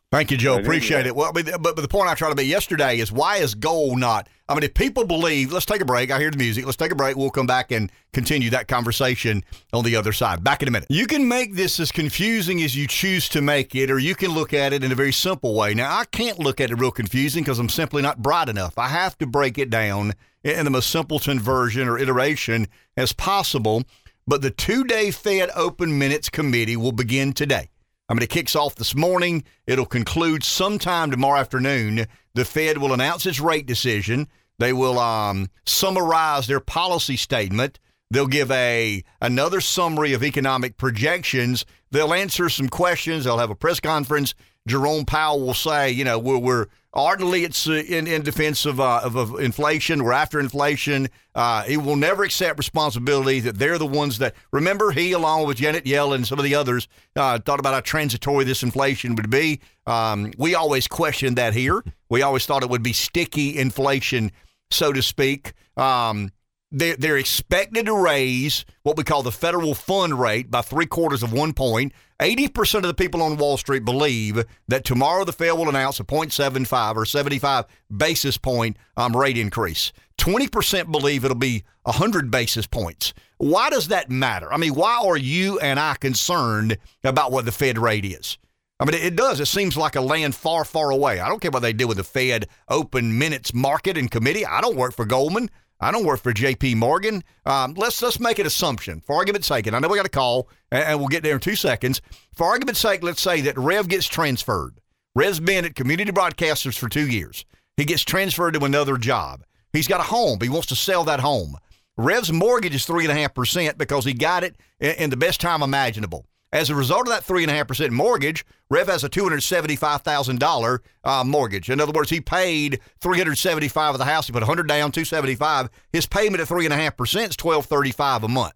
[0.10, 0.58] Thank you, Joe.
[0.58, 1.14] Appreciate it.
[1.14, 4.00] Well, but, but but the point I tried to make yesterday is why is gold
[4.00, 4.30] not?
[4.48, 6.12] I mean, if people believe, let's take a break.
[6.12, 6.66] I hear the music.
[6.66, 7.18] Let's take a break.
[7.18, 9.44] We'll come back and continue that conversation
[9.74, 10.46] on the other side.
[10.46, 10.88] Back in a minute.
[10.90, 14.32] You can make this as confusing as you choose to make it, or you can
[14.32, 15.74] look at it in a very simple way.
[15.74, 18.78] Now, I can't look at it real confusing because I'm simply not bright enough.
[18.78, 20.14] I have to break it down
[20.46, 23.84] in the most simpleton version or iteration as possible.
[24.26, 27.72] But the two day Fed Open Minutes Committee will begin today.
[28.10, 29.44] I mean, it kicks off this morning.
[29.66, 32.08] It'll conclude sometime tomorrow afternoon.
[32.36, 34.28] The Fed will announce its rate decision.
[34.60, 37.80] They will um, summarize their policy statement.
[38.10, 41.66] They'll give a another summary of economic projections.
[41.92, 43.26] They'll answer some questions.
[43.26, 44.34] They'll have a press conference.
[44.68, 46.66] Jerome Powell will say, you know, we're, we're
[46.98, 50.04] ardently it's uh, in, in defense of, uh, of, of inflation.
[50.04, 51.08] We're after inflation.
[51.36, 55.58] Uh, he will never accept responsibility that they're the ones that, remember, he, along with
[55.58, 59.30] Janet Yellen and some of the others, uh, thought about how transitory this inflation would
[59.30, 59.62] be.
[59.86, 61.84] Um, we always questioned that here.
[62.10, 64.32] We always thought it would be sticky inflation,
[64.72, 65.54] so to speak.
[65.78, 66.32] Um,
[66.72, 71.24] they're, they're expected to raise what we call the federal fund rate by three quarters
[71.24, 71.94] of one point.
[72.20, 76.04] 80% of the people on Wall Street believe that tomorrow the Fed will announce a
[76.04, 79.94] 0.75 or 75 basis point um, rate increase.
[80.18, 83.14] 20% believe it'll be 100 basis points.
[83.38, 84.52] Why does that matter?
[84.52, 88.38] I mean, why are you and I concerned about what the Fed rate is?
[88.80, 89.40] I mean, it does.
[89.40, 91.20] It seems like a land far, far away.
[91.20, 94.46] I don't care what they do with the Fed open minutes market and committee.
[94.46, 95.50] I don't work for Goldman.
[95.80, 96.76] I don't work for J.P.
[96.76, 97.24] Morgan.
[97.46, 100.10] Um, let's let's make an assumption for argument's sake, and I know we got a
[100.10, 102.02] call, and, and we'll get there in two seconds.
[102.34, 104.80] For argument's sake, let's say that Rev gets transferred.
[105.16, 107.46] Rev's been at Community Broadcasters for two years.
[107.76, 109.44] He gets transferred to another job.
[109.74, 110.40] He's got a home.
[110.42, 111.58] He wants to sell that home.
[111.96, 115.18] Rev's mortgage is three and a half percent because he got it in, in the
[115.18, 116.26] best time imaginable.
[116.54, 119.24] As a result of that three and a half percent mortgage, Rev has a two
[119.24, 121.70] hundred seventy-five thousand uh, mortgage.
[121.70, 124.28] In other words, he paid three hundred seventy-five of the house.
[124.28, 125.70] He put hundred down, two seventy-five.
[125.92, 128.54] His payment at three and a half percent is twelve thirty-five a month.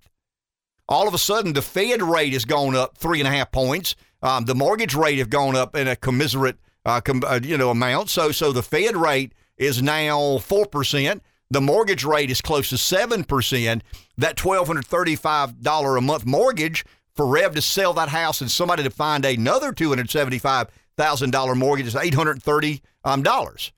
[0.88, 3.96] All of a sudden, the Fed rate has gone up three and a half points.
[4.22, 7.72] Um, the mortgage rate have gone up in a commiserate, uh, com- uh, you know,
[7.72, 8.10] amount.
[8.10, 11.24] So, so the Fed rate is now four percent.
[11.50, 13.84] The mortgage rate is close to seven percent.
[14.18, 16.86] That twelve hundred thirty-five dollar a month mortgage
[17.16, 21.32] for Rev to sell that house and somebody to find another two hundred seventy-five thousand
[21.32, 23.72] dollar mortgage is eight hundred thirty um, dollars.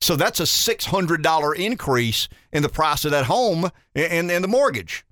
[0.00, 4.42] So that's a six hundred dollar increase in the price of that home and, and
[4.42, 5.04] the mortgage.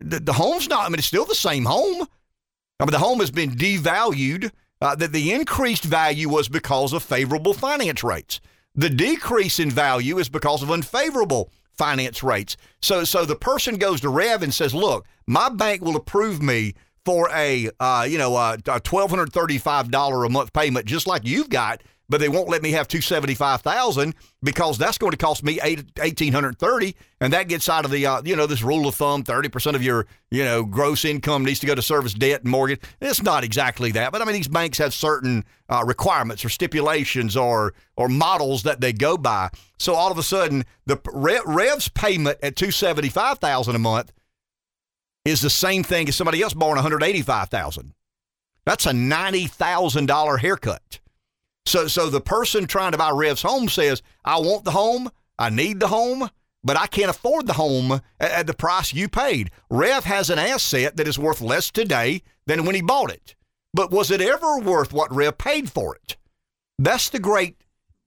[0.00, 0.86] The, the home's not.
[0.86, 2.06] I mean, it's still the same home.
[2.80, 4.50] I mean, the home has been devalued.
[4.80, 8.40] Uh, that the increased value was because of favorable finance rates.
[8.74, 11.52] The decrease in value is because of unfavorable
[11.82, 12.56] finance rates.
[12.80, 16.74] So, so the person goes to Rev and says, "Look, my bank will approve me
[17.04, 21.08] for a, uh, you know, a, a twelve hundred thirty-five dollar a month payment, just
[21.08, 25.12] like you've got, but they won't let me have two seventy-five thousand because that's going
[25.12, 28.36] to cost me eight, eighteen hundred thirty, and that gets out of the, uh, you
[28.36, 31.66] know, this rule of thumb: thirty percent of your, you know, gross income needs to
[31.66, 32.80] go to service debt and mortgage.
[33.00, 37.36] It's not exactly that, but I mean, these banks have certain uh, requirements or stipulations
[37.36, 39.48] or or models that they go by.
[39.78, 44.12] So all of a sudden, the Rev's payment at two seventy-five thousand a month
[45.24, 47.94] is the same thing as somebody else borrowing one hundred eighty-five thousand.
[48.66, 51.00] That's a ninety thousand dollar haircut.
[51.64, 55.50] So, so the person trying to buy Rev's home says, I want the home, I
[55.50, 56.28] need the home,
[56.64, 59.50] but I can't afford the home at, at the price you paid.
[59.70, 63.34] Rev has an asset that is worth less today than when he bought it.
[63.74, 66.16] But was it ever worth what Rev paid for it?
[66.78, 67.56] That's the great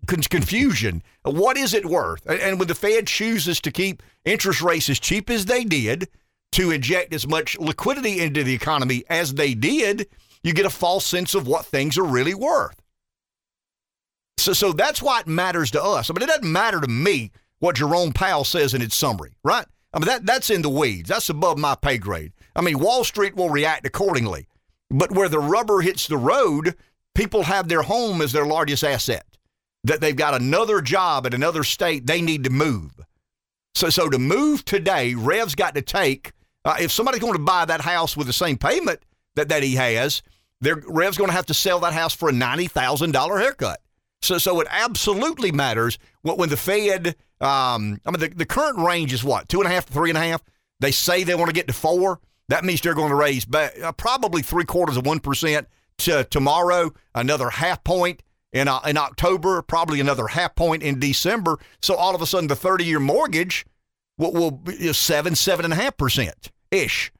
[0.06, 1.01] con- confusion.
[1.24, 2.26] What is it worth?
[2.30, 6.10] And when the Fed chooses to keep interest rates as cheap as they did,
[6.51, 10.08] to inject as much liquidity into the economy as they did,
[10.43, 12.80] you get a false sense of what things are really worth.
[14.38, 16.10] So, so that's why it matters to us.
[16.10, 19.66] I mean, it doesn't matter to me what Jerome Powell says in its summary, right?
[19.94, 21.10] I mean, that, that's in the weeds.
[21.10, 22.34] That's above my pay grade.
[22.56, 24.48] I mean, Wall Street will react accordingly.
[24.92, 26.76] But where the rubber hits the road,
[27.16, 29.26] people have their home as their largest asset.
[29.86, 32.92] That they've got another job at another state, they need to move.
[33.74, 36.34] So, so to move today, Rev's got to take.
[36.64, 39.02] Uh, if somebody's going to buy that house with the same payment
[39.36, 40.24] that, that he has,
[40.62, 43.80] Rev's going to have to sell that house for a ninety thousand dollar haircut.
[44.26, 47.16] So, so it absolutely matters what when the Fed.
[47.42, 50.10] Um, I mean, the, the current range is what two and a half to three
[50.10, 50.42] and a half.
[50.80, 52.20] They say they want to get to four.
[52.50, 55.68] That means they're going to raise uh, probably three quarters of one percent
[56.00, 61.60] to tomorrow, another half point in uh, in October, probably another half point in December.
[61.82, 63.66] So all of a sudden, the thirty year mortgage
[64.18, 67.12] will, will be seven seven and a half percent ish.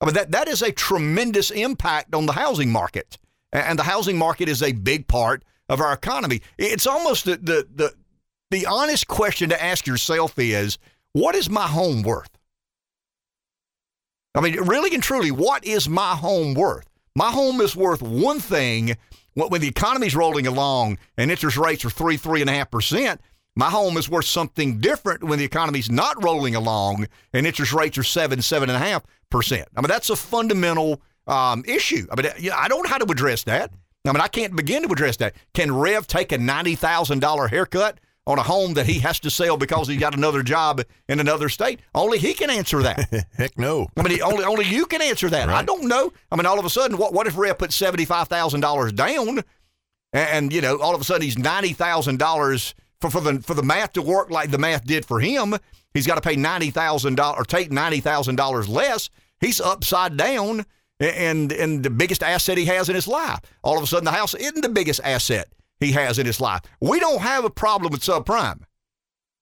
[0.00, 3.18] I mean that that is a tremendous impact on the housing market,
[3.52, 6.42] and the housing market is a big part of our economy.
[6.56, 7.94] It's almost the, the, the,
[8.50, 10.78] the honest question to ask yourself is
[11.12, 12.30] what is my home worth?
[14.34, 16.88] I mean, really and truly, what is my home worth?
[17.14, 18.96] My home is worth one thing
[19.34, 23.20] when the economy's rolling along and interest rates are three, three and a half percent.
[23.56, 27.98] My home is worth something different when the economy's not rolling along and interest rates
[27.98, 29.68] are seven, seven and a half percent.
[29.76, 32.06] I mean, that's a fundamental um, issue.
[32.10, 33.72] I mean, I don't know how to address that.
[34.08, 35.34] I mean, I can't begin to address that.
[35.54, 39.88] Can Rev take a $90,000 haircut on a home that he has to sell because
[39.88, 41.80] he got another job in another state?
[41.94, 43.26] Only he can answer that.
[43.32, 43.88] Heck no.
[43.96, 45.48] I mean, only only you can answer that.
[45.48, 45.56] Right.
[45.56, 46.12] I don't know.
[46.30, 49.42] I mean, all of a sudden, what, what if Rev put $75,000 down
[50.12, 53.92] and, you know, all of a sudden he's $90,000 for, for, the, for the math
[53.94, 55.54] to work like the math did for him?
[55.94, 59.10] He's got to pay $90,000 or take $90,000 less.
[59.40, 60.66] He's upside down
[61.00, 63.40] and and the biggest asset he has in his life.
[63.62, 65.48] All of a sudden, the house isn't the biggest asset
[65.80, 66.62] he has in his life.
[66.80, 68.62] We don't have a problem with subprime.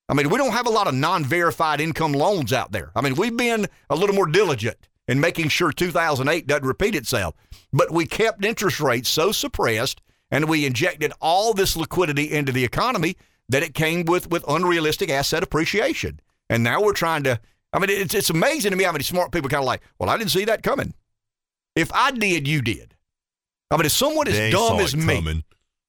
[0.09, 2.93] I mean, we don't have a lot of non-verified income loans out there.
[2.95, 4.77] I mean, we've been a little more diligent
[5.09, 7.35] in making sure 2008 doesn't repeat itself.
[7.73, 10.01] But we kept interest rates so suppressed,
[10.31, 13.17] and we injected all this liquidity into the economy
[13.49, 16.21] that it came with with unrealistic asset appreciation.
[16.49, 17.41] And now we're trying to.
[17.73, 20.09] I mean, it's it's amazing to me how many smart people kind of like, well,
[20.11, 20.95] I didn't see that coming.
[21.77, 22.95] If I did, you did.
[23.71, 25.45] I mean, if someone as dumb as me, coming.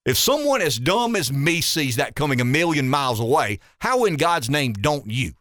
[0.06, 4.18] if someone as dumb as me sees that coming a million miles away, how in
[4.18, 5.32] God's name don't you?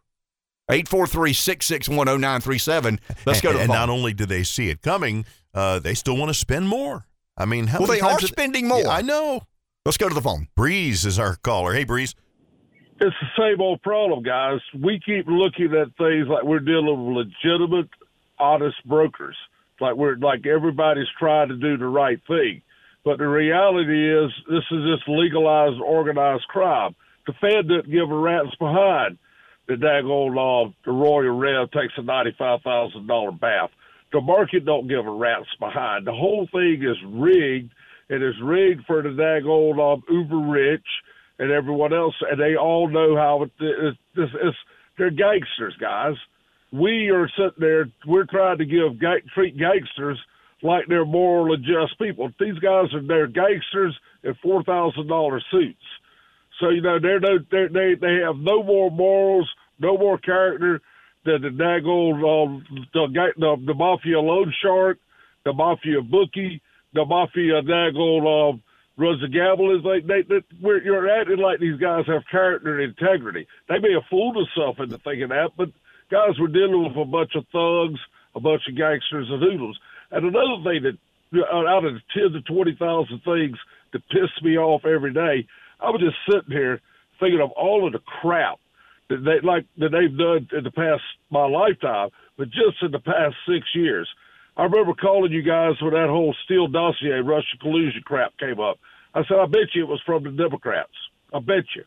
[0.70, 2.98] 843-661-0937.
[3.24, 5.24] Let's go to the And not only do they see it coming,
[5.54, 7.06] uh, they still want to spend more.
[7.36, 8.80] I mean, how well, they are spending more.
[8.80, 9.42] Yeah, I know.
[9.84, 10.48] Let's go to the phone.
[10.56, 11.72] Breeze is our caller.
[11.72, 12.14] Hey, Breeze.
[13.00, 14.60] It's the same old problem, guys.
[14.74, 17.90] We keep looking at things like we're dealing with legitimate,
[18.38, 19.36] honest brokers
[19.80, 22.62] like we're like everybody's trying to do the right thing.
[23.04, 26.94] But the reality is, this is just legalized organized crime.
[27.26, 29.18] The Fed didn't give a rat's behind.
[29.68, 33.70] The daggone uh, the Royal Rev takes a ninety-five thousand dollar bath.
[34.12, 36.06] The market don't give a rat's behind.
[36.06, 37.72] The whole thing is rigged.
[38.08, 40.86] It is rigged for the daggone uh, uber rich
[41.38, 44.56] and everyone else, and they all know how it, it's, it's, it's
[44.96, 46.14] they're gangsters, guys.
[46.72, 47.88] We are sitting there.
[48.06, 48.98] We're trying to give
[49.34, 50.18] treat gangsters
[50.62, 52.30] like they're moral just people.
[52.40, 55.78] These guys are they're gangsters in four thousand dollar suits.
[56.60, 59.48] So you know they're no they're, they they have no more morals,
[59.78, 60.80] no more character
[61.24, 64.98] than the daggone uh, the, the the mafia loan shark,
[65.44, 66.62] the mafia bookie,
[66.94, 68.60] the mafia daggone
[68.96, 69.76] runs the gamble.
[69.76, 73.46] Is like they, they we're, you're acting like these guys have character and integrity.
[73.68, 75.68] They may have fooled themselves into thinking that, but
[76.10, 78.00] guys, we're dealing with a bunch of thugs,
[78.34, 79.78] a bunch of gangsters and hoodlums.
[80.10, 80.98] And another thing that
[81.52, 83.56] out of the ten to twenty thousand things
[83.92, 85.46] that piss me off every day,
[85.80, 86.80] I was just sitting here
[87.18, 88.58] thinking of all of the crap
[89.08, 93.00] that they like that they've done in the past my lifetime, but just in the
[93.00, 94.08] past six years.
[94.58, 98.78] I remember calling you guys when that whole Steele dossier, Russia collusion crap came up.
[99.14, 100.96] I said, I bet you it was from the Democrats.
[101.34, 101.84] I bet you.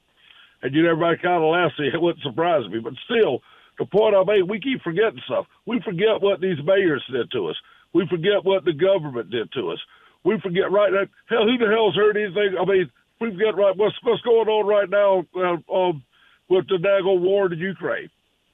[0.62, 1.80] And you know, everybody kind of laughed.
[1.80, 3.42] It wouldn't surprise me, but still,
[3.80, 5.48] the point I made, we keep forgetting stuff.
[5.66, 7.56] We forget what these mayors did to us.
[7.94, 9.80] We forget what the government did to us.
[10.24, 11.08] We forget right now.
[11.30, 12.60] Hell, who the hell's heard anything?
[12.60, 16.04] I mean, we forget right what's what's going on right now uh, um,
[16.50, 18.10] with the daggone war in Ukraine.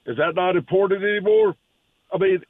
[0.06, 1.54] Is that not important anymore?
[2.14, 2.40] I mean,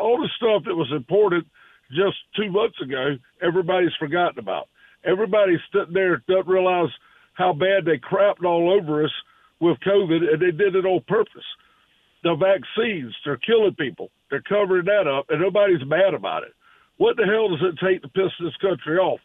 [0.00, 1.46] all the stuff that was important
[1.90, 4.68] just two months ago, everybody's forgotten about.
[5.04, 6.88] Everybody's sitting there doesn't realize
[7.34, 9.12] how bad they crapped all over us
[9.60, 11.44] with COVID, and they did it on purpose.
[12.22, 14.10] The vaccines, they're killing people.
[14.30, 16.54] They're covering that up, and nobody's mad about it.
[16.96, 19.20] What the hell does it take to piss this country off?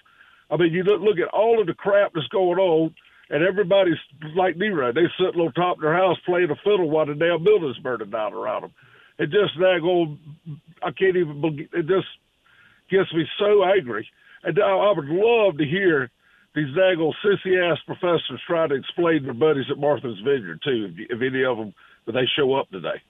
[0.49, 2.95] I mean, you look at all of the crap that's going on,
[3.29, 3.99] and everybody's
[4.35, 4.93] like Nero.
[4.93, 8.09] They sitting on top of their house playing a fiddle while the damn building's burning
[8.09, 8.73] down around them.
[9.19, 10.17] It just that old,
[10.81, 11.43] I can't even.
[11.73, 12.07] It just
[12.89, 14.07] gets me so angry.
[14.43, 16.09] And I, I would love to hear
[16.55, 21.11] these daggone sissy ass professors try to explain their buddies at Martha's Vineyard too, if,
[21.17, 21.73] if any of them,
[22.07, 23.01] if they show up today.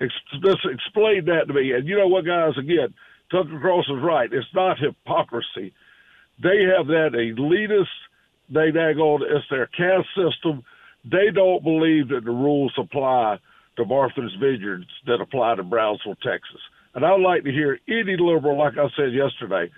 [0.00, 1.72] Just explain that to me.
[1.72, 2.52] And you know what, guys?
[2.58, 2.94] Again,
[3.30, 4.32] Tucker Cross is right.
[4.32, 5.72] It's not hypocrisy.
[6.42, 7.84] They have that elitist.
[8.48, 9.20] They daggone.
[9.22, 10.64] It's their caste system.
[11.04, 13.38] They don't believe that the rules apply
[13.76, 16.60] to Martha's Vineyards that apply to Brownsville, Texas.
[16.94, 19.70] And I'd like to hear any liberal, like I said yesterday,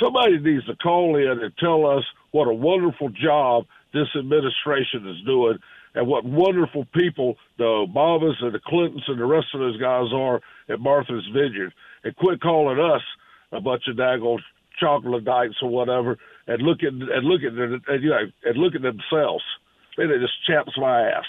[0.00, 5.24] somebody needs to call in and tell us what a wonderful job this administration is
[5.26, 5.58] doing
[5.94, 10.06] and what wonderful people the Obamas and the Clintons and the rest of those guys
[10.12, 11.72] are at Martha's Vineyard,
[12.04, 13.02] and quit calling us
[13.52, 14.38] a bunch of daggone
[14.78, 16.16] chocolate dykes or whatever,
[16.46, 19.44] and look at and look at and, you know and look at themselves.
[19.98, 21.26] It just chaps my ass.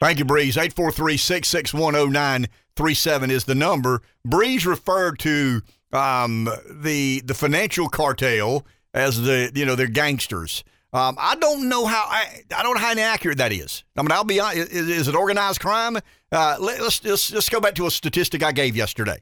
[0.00, 0.56] Thank you, Breeze.
[0.56, 4.00] 843-661-0937 is the number.
[4.24, 5.62] Breeze referred to
[5.92, 10.64] um, the the financial cartel as the you know they're gangsters.
[10.94, 13.82] Um, I don't know how I, I don't know how inaccurate that is.
[13.96, 14.70] I mean, I'll be honest.
[14.70, 15.96] Is, is it organized crime?
[16.30, 19.20] Uh, let, us let's, let's go back to a statistic I gave yesterday.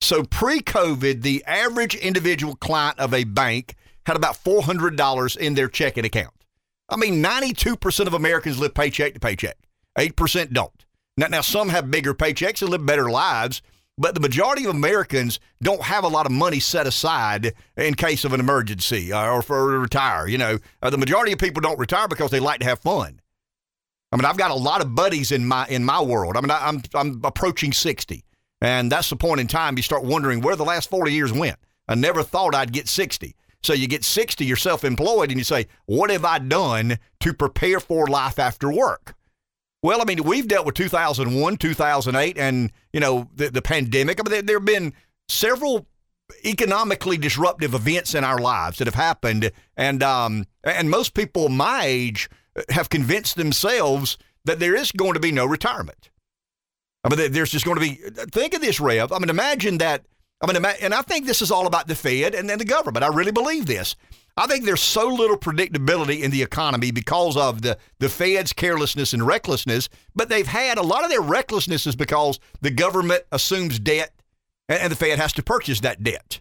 [0.00, 3.74] So pre-COVID, the average individual client of a bank
[4.06, 6.34] had about four hundred dollars in their checking account.
[6.90, 9.56] I mean, ninety-two percent of Americans live paycheck to paycheck.
[9.98, 10.84] Eight percent don't.
[11.16, 13.62] Now, now some have bigger paychecks and live better lives.
[14.00, 18.24] But the majority of Americans don't have a lot of money set aside in case
[18.24, 20.28] of an emergency uh, or for retire.
[20.28, 23.20] You know, uh, the majority of people don't retire because they like to have fun.
[24.12, 26.36] I mean, I've got a lot of buddies in my in my world.
[26.36, 28.24] I mean, I, I'm I'm approaching sixty,
[28.60, 31.58] and that's the point in time you start wondering where the last forty years went.
[31.88, 33.34] I never thought I'd get sixty.
[33.64, 37.80] So you get sixty, you're self-employed, and you say, "What have I done to prepare
[37.80, 39.16] for life after work?"
[39.88, 44.20] Well, I mean, we've dealt with 2001, 2008, and, you know, the, the pandemic.
[44.20, 44.92] I mean, there, there have been
[45.30, 45.86] several
[46.44, 49.50] economically disruptive events in our lives that have happened.
[49.78, 52.28] And, um, and most people my age
[52.68, 56.10] have convinced themselves that there is going to be no retirement.
[57.02, 57.94] I mean, there's just going to be,
[58.30, 59.10] think of this, Rev.
[59.10, 60.04] I mean, imagine that.
[60.42, 63.06] I mean, and I think this is all about the Fed and then the government.
[63.06, 63.96] I really believe this.
[64.38, 69.12] I think there's so little predictability in the economy because of the, the Fed's carelessness
[69.12, 73.78] and recklessness, but they've had a lot of their recklessness is because the government assumes
[73.80, 74.12] debt
[74.68, 76.40] and, and the Fed has to purchase that debt.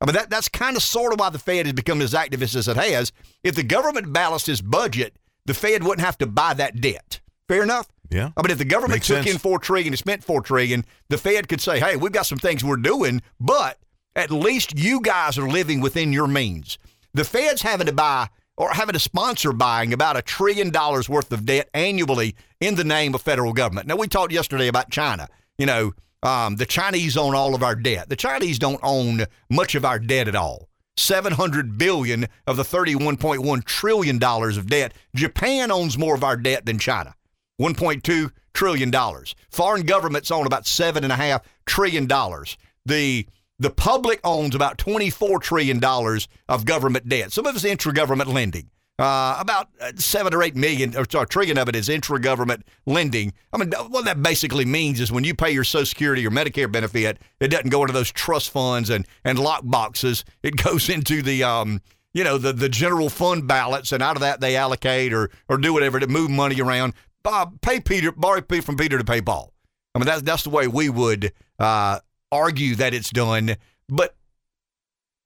[0.00, 2.54] I mean, that, that's kind of sort of why the Fed has become as activist
[2.54, 3.12] as it has.
[3.42, 7.20] If the government balanced its budget, the Fed wouldn't have to buy that debt.
[7.48, 7.88] Fair enough?
[8.10, 8.30] Yeah.
[8.36, 9.30] I mean, if the government Makes took sense.
[9.30, 12.38] in four trillion and spent four trillion, the Fed could say, "Hey, we've got some
[12.38, 13.78] things we're doing, but
[14.16, 16.76] At least you guys are living within your means.
[17.18, 21.32] The Fed's having to buy or having to sponsor buying about a trillion dollars worth
[21.32, 23.88] of debt annually in the name of federal government.
[23.88, 25.26] Now, we talked yesterday about China.
[25.58, 25.92] You know,
[26.22, 28.08] um, the Chinese own all of our debt.
[28.08, 30.68] The Chinese don't own much of our debt at all.
[30.96, 34.94] 700 billion of the 31.1 trillion dollars of debt.
[35.16, 37.16] Japan owns more of our debt than China.
[37.60, 39.34] 1.2 trillion dollars.
[39.50, 42.56] Foreign governments own about seven and a half trillion dollars.
[42.86, 43.26] The
[43.58, 47.32] the public owns about 24 trillion dollars of government debt.
[47.32, 48.70] Some of it's intra-government lending.
[48.98, 53.32] Uh, about seven or eight million or sorry, trillion of it is intra-government lending.
[53.52, 56.70] I mean, what that basically means is when you pay your Social Security or Medicare
[56.70, 60.24] benefit, it doesn't go into those trust funds and and lock boxes.
[60.42, 61.80] It goes into the um,
[62.12, 65.58] you know, the the general fund balance, and out of that they allocate or or
[65.58, 66.94] do whatever to move money around.
[67.22, 69.52] Bob, pay Peter, borrow from Peter to pay Paul.
[69.94, 72.00] I mean, that's that's the way we would uh,
[72.32, 73.56] argue that it's done,
[73.88, 74.14] but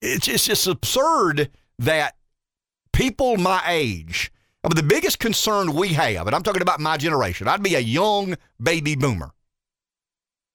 [0.00, 2.16] it's it's just absurd that
[2.92, 4.32] people my age.
[4.64, 7.74] I mean, the biggest concern we have, and I'm talking about my generation, I'd be
[7.74, 9.32] a young baby boomer.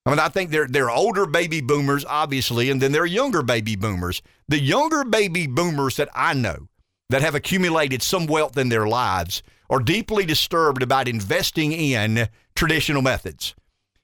[0.06, 3.06] I mean, I think there, there are older baby boomers, obviously, and then there are
[3.06, 4.22] younger baby boomers.
[4.48, 6.70] The younger baby boomers that I know
[7.10, 13.02] that have accumulated some wealth in their lives are deeply disturbed about investing in traditional
[13.02, 13.54] methods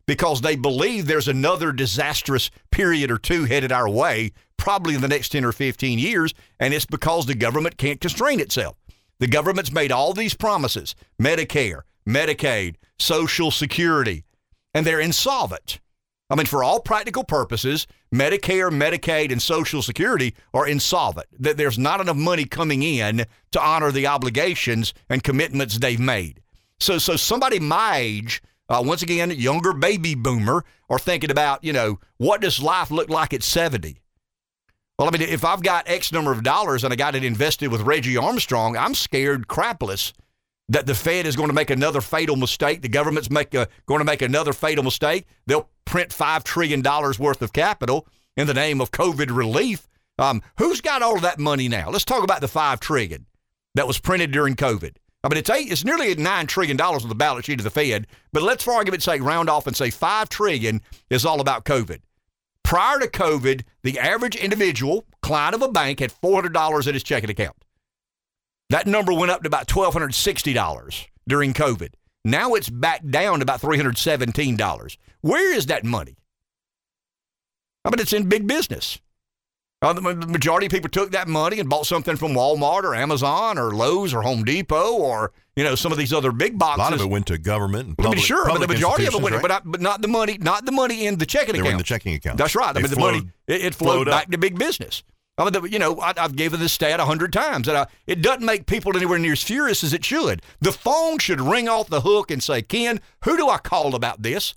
[0.06, 5.08] because they believe there's another disastrous period or two headed our way, probably in the
[5.08, 8.78] next 10 or 15 years, and it's because the government can't constrain itself.
[9.20, 14.26] The government's made all these promises Medicare, Medicaid, Social Security,
[14.74, 15.80] and they're insolvent.
[16.30, 21.28] I mean, for all practical purposes, Medicare, Medicaid, and Social Security are insolvent.
[21.40, 26.42] That there's not enough money coming in to honor the obligations and commitments they've made.
[26.80, 31.74] So, so somebody my age uh, once again, younger baby boomer are thinking about, you
[31.74, 34.00] know, what does life look like at 70?
[34.98, 37.72] Well, I mean, if I've got X number of dollars and I got it invested
[37.72, 40.14] with Reggie Armstrong, I'm scared crapless
[40.70, 42.82] that the Fed is going to make another fatal mistake.
[42.82, 45.28] The government's make a, going to make another fatal mistake.
[45.46, 48.08] They'll print $5 trillion worth of capital
[48.38, 49.88] in the name of COVID relief.
[50.20, 51.90] Um, who's got all of that money now?
[51.90, 53.26] Let's talk about the 5 trillion
[53.76, 54.96] that was printed during COVID.
[55.24, 57.70] I mean, it's eight, it's nearly nine trillion dollars on the balance sheet of the
[57.70, 58.08] Fed.
[58.34, 62.00] But let's, for argument's sake, round off and say five trillion is all about COVID.
[62.64, 66.94] Prior to COVID, the average individual client of a bank had four hundred dollars in
[66.94, 67.56] his checking account.
[68.70, 71.94] That number went up to about twelve hundred sixty dollars during COVID.
[72.26, 74.98] Now it's back down to about three hundred seventeen dollars.
[75.22, 76.18] Where is that money?
[77.86, 79.00] I mean, it's in big business.
[79.84, 83.58] Uh, the majority of people took that money and bought something from Walmart or Amazon
[83.58, 86.80] or Lowe's or Home Depot or you know some of these other big boxes.
[86.80, 87.90] A lot of it went to government.
[87.90, 89.42] And public, I mean, sure, but the majority of it went, right?
[89.42, 91.74] but, not, but not the money, not the money in the checking they account.
[91.74, 92.38] in the checking account.
[92.38, 92.76] That's right.
[92.76, 95.04] I mean, the money it, it flowed, flowed back to big business.
[95.38, 97.88] I mean, the, you know, I, I've given this stat a hundred times, and I,
[98.08, 100.44] it doesn't make people anywhere near as furious as it should.
[100.62, 104.22] The phone should ring off the hook and say, "Ken, who do I call about
[104.22, 104.54] this?"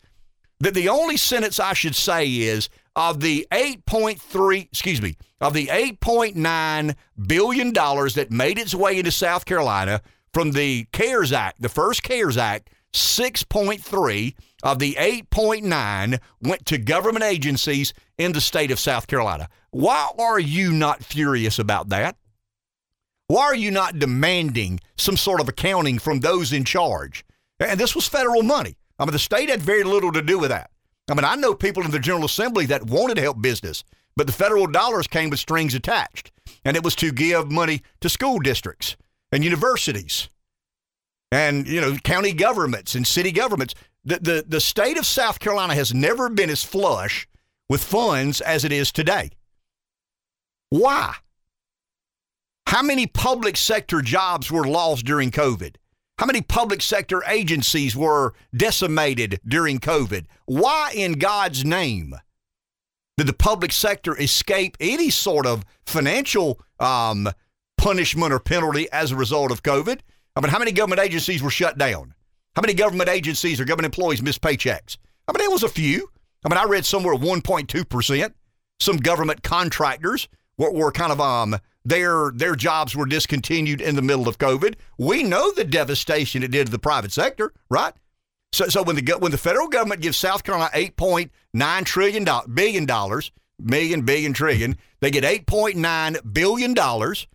[0.60, 5.66] That the only sentence I should say is of the 8.3, excuse me, of the
[5.66, 6.94] 8.9
[7.26, 10.00] billion dollars that made its way into South Carolina
[10.32, 17.24] from the CARES Act, the first CARES Act, 6.3 of the 8.9 went to government
[17.24, 19.48] agencies in the state of South Carolina.
[19.70, 22.16] Why are you not furious about that?
[23.28, 27.24] Why are you not demanding some sort of accounting from those in charge?
[27.60, 28.76] And this was federal money.
[28.98, 30.70] I mean, the state had very little to do with that.
[31.10, 33.84] I mean, I know people in the General Assembly that wanted to help business,
[34.16, 36.32] but the federal dollars came with strings attached,
[36.64, 38.96] and it was to give money to school districts
[39.30, 40.28] and universities
[41.30, 43.74] and, you know, county governments and city governments.
[44.04, 47.28] The, the, the state of South Carolina has never been as flush
[47.68, 49.30] with funds as it is today.
[50.70, 51.14] Why?
[52.66, 55.76] How many public sector jobs were lost during COVID?
[56.18, 60.24] How many public sector agencies were decimated during COVID?
[60.46, 62.14] Why, in God's name,
[63.18, 67.28] did the public sector escape any sort of financial um,
[67.76, 70.00] punishment or penalty as a result of COVID?
[70.34, 72.14] I mean, how many government agencies were shut down?
[72.54, 74.96] How many government agencies or government employees missed paychecks?
[75.28, 76.08] I mean, it was a few.
[76.44, 78.32] I mean, I read somewhere 1.2%.
[78.80, 81.56] Some government contractors were, were kind of um
[81.86, 84.74] their their jobs were discontinued in the middle of COVID.
[84.98, 87.94] We know the devastation it did to the private sector, right?
[88.52, 92.86] So so when the when the federal government gives South Carolina 8.9 trillion dollars billion
[92.86, 97.26] dollars million billion trillion, they get 8.9 billion dollars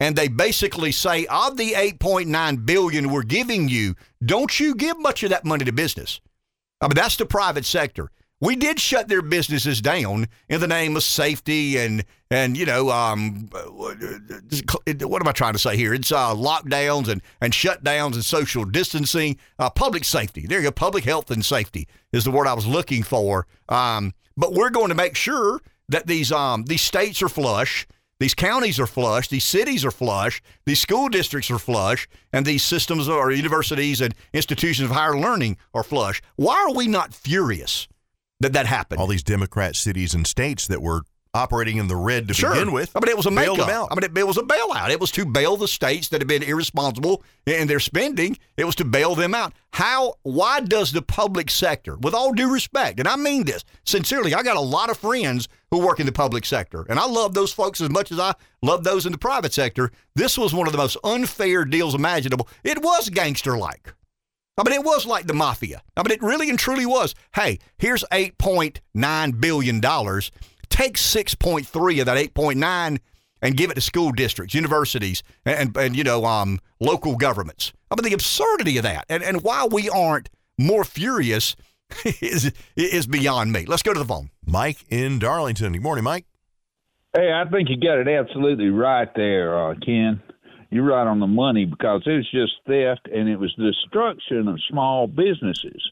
[0.00, 5.22] and they basically say of the 8.9 billion we're giving you, don't you give much
[5.22, 6.20] of that money to business.
[6.80, 8.10] I mean, that's the private sector.
[8.40, 12.90] We did shut their businesses down in the name of safety and and you know
[12.90, 15.94] um, what am I trying to say here?
[15.94, 20.46] It's uh, lockdowns and and shutdowns and social distancing, uh, public safety.
[20.46, 23.46] There you go, public health and safety is the word I was looking for.
[23.68, 27.86] Um, but we're going to make sure that these um, these states are flush.
[28.20, 32.64] These counties are flush, these cities are flush, these school districts are flush, and these
[32.64, 36.20] systems or universities and institutions of higher learning are flush.
[36.34, 37.86] Why are we not furious
[38.40, 39.00] that that happened?
[39.00, 41.02] All these Democrat cities and states that were
[41.34, 42.52] operating in the red to sure.
[42.52, 42.90] begin with.
[42.96, 43.66] I mean, it was a bailed makeup.
[43.66, 43.88] them out.
[43.90, 44.90] I mean, it, it was a bailout.
[44.90, 48.38] It was to bail the states that had been irresponsible in their spending.
[48.56, 49.52] It was to bail them out.
[49.72, 50.14] How?
[50.22, 54.42] Why does the public sector, with all due respect, and I mean this sincerely, I
[54.42, 57.52] got a lot of friends who work in the public sector, and I love those
[57.52, 59.92] folks as much as I love those in the private sector.
[60.14, 62.48] This was one of the most unfair deals imaginable.
[62.64, 63.92] It was gangster-like.
[64.58, 65.82] I mean, it was like the mafia.
[65.96, 67.14] I mean, it really and truly was.
[67.34, 69.80] Hey, here's $8.9 billion
[70.78, 72.98] take 6.3 of that 8.9
[73.40, 77.72] and give it to school districts, universities, and, and you know, um, local governments.
[77.90, 80.28] I mean, the absurdity of that and, and why we aren't
[80.58, 81.56] more furious
[82.20, 83.64] is, is beyond me.
[83.66, 84.30] Let's go to the phone.
[84.44, 85.72] Mike in Darlington.
[85.72, 86.26] Good morning, Mike.
[87.16, 90.22] Hey, I think you got it absolutely right there, uh, Ken.
[90.70, 94.60] You're right on the money because it was just theft and it was destruction of
[94.68, 95.90] small businesses.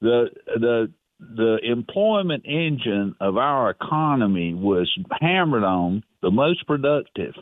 [0.00, 7.34] The the the employment engine of our economy was hammered on, the most productive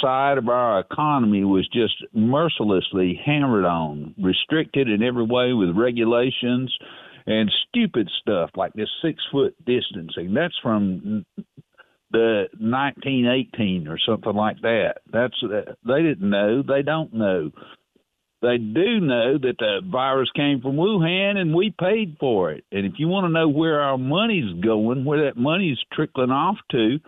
[0.00, 6.74] side of our economy was just mercilessly hammered on, restricted in every way with regulations
[7.26, 10.34] and stupid stuff like this six foot distancing.
[10.34, 11.24] That's from
[12.10, 14.98] the 1918 or something like that.
[15.12, 15.34] That's
[15.86, 16.62] they didn't know.
[16.62, 17.50] They don't know.
[18.42, 22.64] They do know that the virus came from Wuhan and we paid for it.
[22.70, 26.58] And if you want to know where our money's going, where that money's trickling off
[26.72, 26.98] to,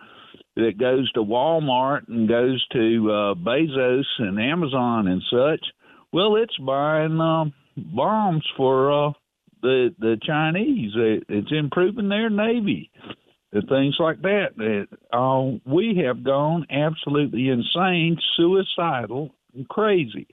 [0.56, 5.64] that goes to Walmart and goes to uh, Bezos and Amazon and such,
[6.10, 7.44] well, it's buying uh,
[7.76, 9.12] bombs for uh,
[9.60, 10.92] the the Chinese.
[11.28, 12.90] It's improving their navy
[13.62, 14.86] things like that.
[15.12, 20.26] Uh, we have gone absolutely insane, suicidal, and crazy.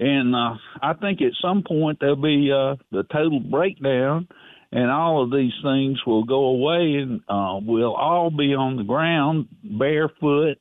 [0.00, 4.28] And uh, I think at some point there'll be uh, the total breakdown,
[4.70, 8.84] and all of these things will go away, and uh, we'll all be on the
[8.84, 10.58] ground barefoot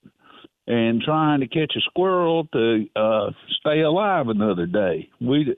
[0.66, 5.10] and trying to catch a squirrel to uh, stay alive another day.
[5.22, 5.56] We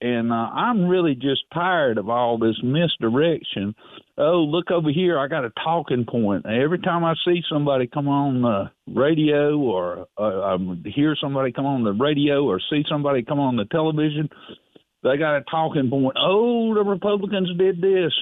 [0.00, 3.74] and uh, I'm really just tired of all this misdirection.
[4.20, 5.18] Oh, look over here!
[5.18, 6.44] I got a talking point.
[6.44, 10.56] Every time I see somebody come on the radio, or uh, I
[10.86, 14.28] hear somebody come on the radio, or see somebody come on the television,
[15.04, 16.16] they got a talking point.
[16.18, 18.12] Oh, the Republicans did this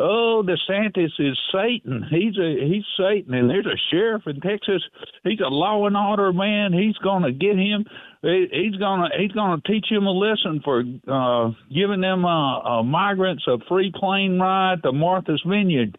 [0.00, 2.06] oh, DeSantis is Satan.
[2.10, 4.82] He's a he's Satan, and there's a sheriff in Texas.
[5.24, 6.72] He's a law and order man.
[6.72, 7.84] He's to get him.
[8.22, 8.76] He's
[9.10, 13.56] to he's to teach him a lesson for uh, giving them uh, uh, migrants a
[13.66, 15.96] free plane ride to Martha's Vineyard.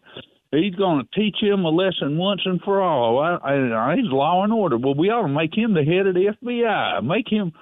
[0.52, 3.18] He's to teach him a lesson once and for all.
[3.18, 4.76] I, I, he's law and order.
[4.78, 7.02] Well, we ought to make him the head of the FBI.
[7.02, 7.52] Make him.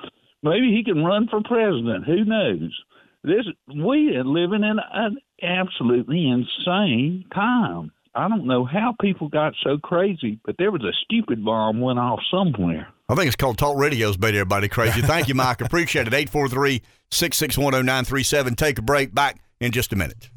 [0.42, 2.04] Maybe he can run for president.
[2.04, 2.74] Who knows?
[3.22, 7.92] This we are living in an absolutely insane time.
[8.14, 11.98] I don't know how people got so crazy, but there was a stupid bomb went
[11.98, 12.88] off somewhere.
[13.08, 15.00] I think it's called Talk Radio's made everybody crazy.
[15.00, 15.61] Thank you, Mike.
[15.61, 16.14] Appreciate it.
[16.14, 18.54] 843 661 0937.
[18.56, 19.14] Take a break.
[19.14, 20.30] Back in just a minute.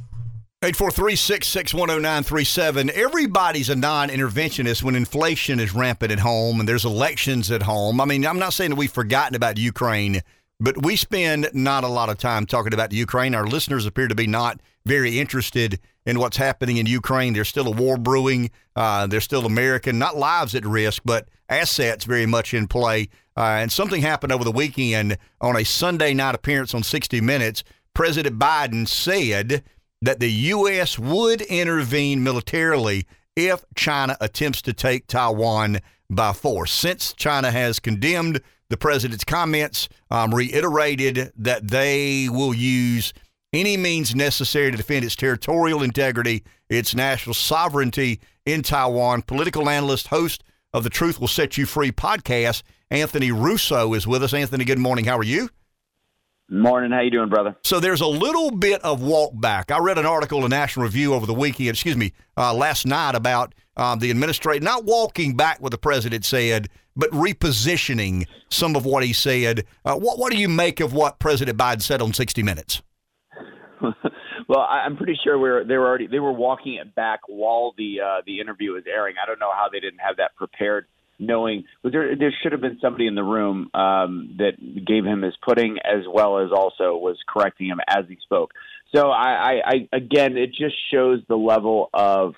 [0.61, 2.91] 843 661 0937.
[2.91, 7.99] Everybody's a non interventionist when inflation is rampant at home and there's elections at home.
[7.99, 10.21] I mean, I'm not saying that we've forgotten about Ukraine
[10.59, 13.35] but we spend not a lot of time talking about Ukraine.
[13.35, 17.33] Our listeners appear to be not very interested in what's happening in Ukraine.
[17.33, 18.51] There's still a war brewing.
[18.75, 23.09] Uh, there's still American, not lives at risk, but assets very much in play.
[23.37, 27.63] Uh, and something happened over the weekend on a Sunday night appearance on 60 Minutes.
[27.93, 29.63] President Biden said
[30.01, 30.99] that the U.S.
[30.99, 33.05] would intervene militarily
[33.35, 35.79] if China attempts to take Taiwan
[36.09, 36.71] by force.
[36.71, 43.13] Since China has condemned the president's comments um, reiterated that they will use
[43.53, 49.21] any means necessary to defend its territorial integrity, its national sovereignty in Taiwan.
[49.21, 50.43] Political analyst, host
[50.73, 54.33] of the Truth Will Set You Free podcast, Anthony Rizzo is with us.
[54.33, 55.05] Anthony, good morning.
[55.05, 55.49] How are you?
[56.49, 56.91] Morning.
[56.91, 57.55] How you doing, brother?
[57.63, 59.71] So there's a little bit of walk back.
[59.71, 63.15] I read an article in National Review over the weekend, excuse me, uh, last night
[63.15, 68.85] about um, the administration not walking back what the president said, but repositioning some of
[68.85, 69.65] what he said.
[69.85, 72.81] Uh, what, what do you make of what President Biden said on 60 Minutes?
[74.49, 78.01] Well, I'm pretty sure we're they were already they were walking it back while the
[78.01, 79.15] uh, the interview was airing.
[79.21, 80.85] I don't know how they didn't have that prepared,
[81.19, 84.53] knowing but there there should have been somebody in the room um, that
[84.85, 88.51] gave him his pudding as well as also was correcting him as he spoke.
[88.93, 92.33] So I, I, I again, it just shows the level of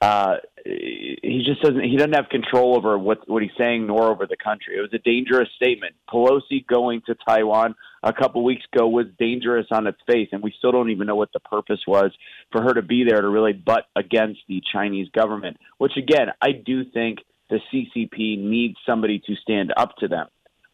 [0.00, 4.26] uh, he just doesn't he doesn't have control over what what he's saying nor over
[4.26, 4.76] the country.
[4.76, 5.94] It was a dangerous statement.
[6.12, 10.52] Pelosi going to Taiwan a couple weeks ago was dangerous on its face, and we
[10.58, 12.10] still don't even know what the purpose was
[12.50, 15.56] for her to be there to really butt against the Chinese government.
[15.78, 20.26] Which again, I do think the CCP needs somebody to stand up to them.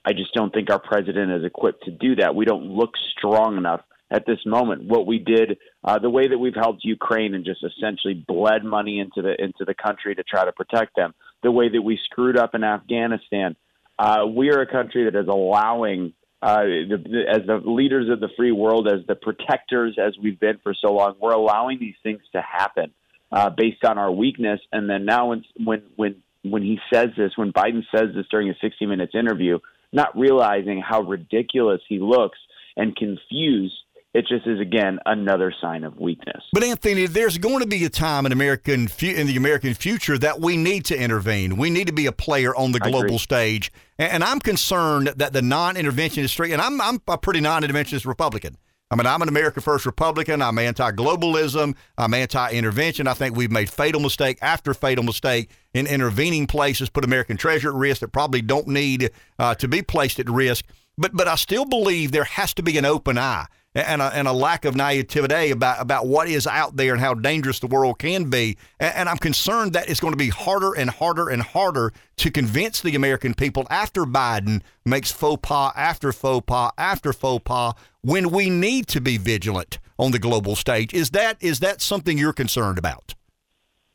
[0.05, 2.35] I just don't think our president is equipped to do that.
[2.35, 4.85] We don't look strong enough at this moment.
[4.85, 9.01] What we did, uh, the way that we've helped Ukraine and just essentially bled money
[9.01, 12.39] into the into the country to try to protect them, the way that we screwed
[12.39, 13.57] up in Afghanistan.
[13.99, 18.28] Uh, we are a country that is allowing, uh, the, as the leaders of the
[18.36, 22.20] free world, as the protectors, as we've been for so long, we're allowing these things
[22.32, 22.93] to happen
[23.32, 24.61] uh, based on our weakness.
[24.72, 28.49] And then now, when when when when he says this, when Biden says this during
[28.51, 29.59] a 60 minutes interview,
[29.93, 32.39] not realizing how ridiculous he looks
[32.76, 33.74] and confused
[34.14, 36.42] it just is again another sign of weakness.
[36.52, 40.40] But Anthony, there's going to be a time in American in the American future that
[40.40, 41.56] we need to intervene.
[41.56, 45.42] We need to be a player on the global stage, and I'm concerned that the
[45.42, 46.52] non-interventionist street.
[46.52, 48.56] And I'm I'm a pretty non-interventionist Republican.
[48.90, 50.40] I mean, I'm an America First Republican.
[50.40, 51.76] I'm anti-globalism.
[51.98, 53.06] I'm anti-intervention.
[53.06, 57.68] I think we've made fatal mistake after fatal mistake in intervening places, put American treasure
[57.68, 60.64] at risk that probably don't need uh, to be placed at risk.
[60.96, 63.46] But but I still believe there has to be an open eye
[63.87, 67.14] and a, and a lack of naivete about, about what is out there and how
[67.14, 68.57] dangerous the world can be.
[68.81, 72.31] And, and, I'm concerned that it's going to be harder and harder and harder to
[72.31, 77.74] convince the American people after Biden makes faux pas after faux pas after faux pas
[78.03, 80.95] when we need to be vigilant on the global stage.
[80.95, 83.14] Is that is that something you're concerned about?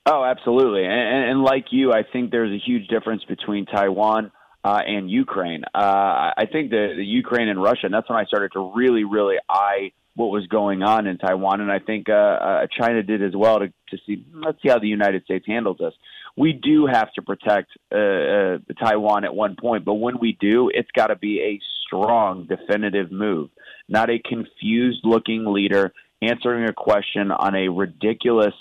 [0.06, 0.84] Oh, absolutely.
[0.84, 4.32] And, and like you, I think there's a huge difference between Taiwan–
[4.64, 5.64] uh, and Ukraine.
[5.74, 9.04] Uh, I think the, the Ukraine and Russia, and that's when I started to really,
[9.04, 13.24] really eye what was going on in Taiwan, and I think uh, uh, China did
[13.24, 14.24] as well to, to see.
[14.32, 15.94] Let's see how the United States handles this.
[16.38, 20.70] We do have to protect uh, uh, Taiwan at one point, but when we do,
[20.72, 23.50] it's got to be a strong, definitive move,
[23.90, 28.54] not a confused-looking leader answering a question on a ridiculous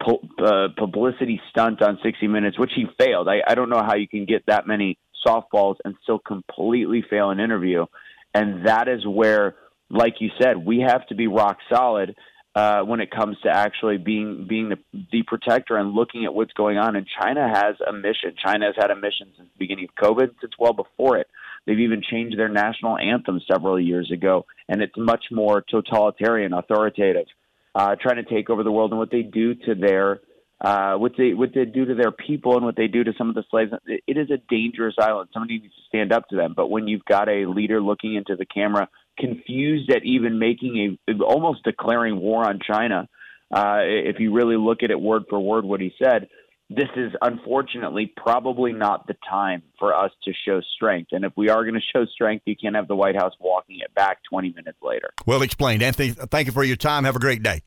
[0.00, 3.28] uh, publicity stunt on 60 Minutes, which he failed.
[3.28, 7.30] I, I don't know how you can get that many softballs and still completely fail
[7.30, 7.86] an interview.
[8.34, 9.56] And that is where,
[9.90, 12.14] like you said, we have to be rock solid
[12.54, 14.78] uh, when it comes to actually being being the,
[15.12, 16.96] the protector and looking at what's going on.
[16.96, 18.34] And China has a mission.
[18.44, 21.28] China has had a mission since the beginning of COVID, since well before it.
[21.66, 27.26] They've even changed their national anthem several years ago, and it's much more totalitarian, authoritative,
[27.74, 28.90] uh, trying to take over the world.
[28.90, 30.20] And what they do to their
[30.60, 33.28] uh, what they what they do to their people and what they do to some
[33.28, 33.72] of the slaves.
[33.86, 35.30] It is a dangerous island.
[35.32, 36.54] Somebody needs to stand up to them.
[36.56, 38.88] But when you've got a leader looking into the camera,
[39.18, 43.08] confused at even making a almost declaring war on China,
[43.54, 46.28] uh, if you really look at it word for word, what he said.
[46.70, 51.12] This is unfortunately probably not the time for us to show strength.
[51.12, 53.78] And if we are going to show strength, you can't have the White House walking
[53.78, 55.08] it back 20 minutes later.
[55.24, 55.82] Well explained.
[55.82, 57.04] Anthony, thank you for your time.
[57.04, 57.62] Have a great day.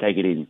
[0.00, 0.48] Take it easy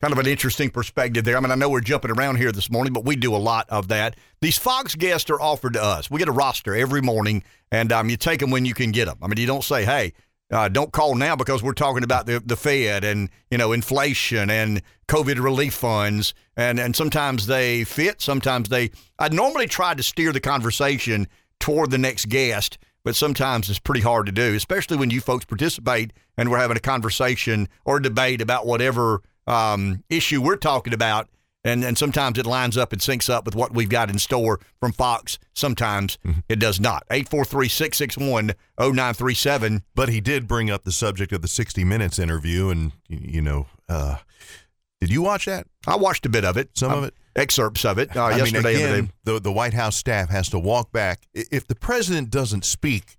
[0.00, 1.36] kind of an interesting perspective there.
[1.36, 3.68] I mean, I know we're jumping around here this morning, but we do a lot
[3.68, 4.16] of that.
[4.40, 6.10] These Fox guests are offered to us.
[6.10, 7.42] We get a roster every morning,
[7.72, 9.18] and um, you take them when you can get them.
[9.22, 10.12] I mean, you don't say, hey,
[10.50, 14.48] uh, don't call now because we're talking about the, the Fed and you know inflation
[14.48, 18.90] and COVID relief funds and and sometimes they fit, sometimes they.
[19.18, 21.28] I normally try to steer the conversation
[21.60, 25.44] toward the next guest, but sometimes it's pretty hard to do, especially when you folks
[25.44, 30.92] participate and we're having a conversation or a debate about whatever um, issue we're talking
[30.92, 31.28] about.
[31.64, 34.60] And, and sometimes it lines up and syncs up with what we've got in store
[34.78, 35.38] from Fox.
[35.54, 36.40] Sometimes mm-hmm.
[36.48, 37.04] it does not.
[37.10, 39.82] 843 661 0937.
[39.94, 42.68] But he did bring up the subject of the 60 Minutes interview.
[42.68, 44.18] And, you know, uh,
[45.00, 45.66] did you watch that?
[45.86, 46.70] I watched a bit of it.
[46.74, 47.14] Some of it?
[47.34, 48.74] Excerpts of it uh, I yesterday.
[48.74, 51.26] Mean, again, the, the White House staff has to walk back.
[51.34, 53.16] If the president doesn't speak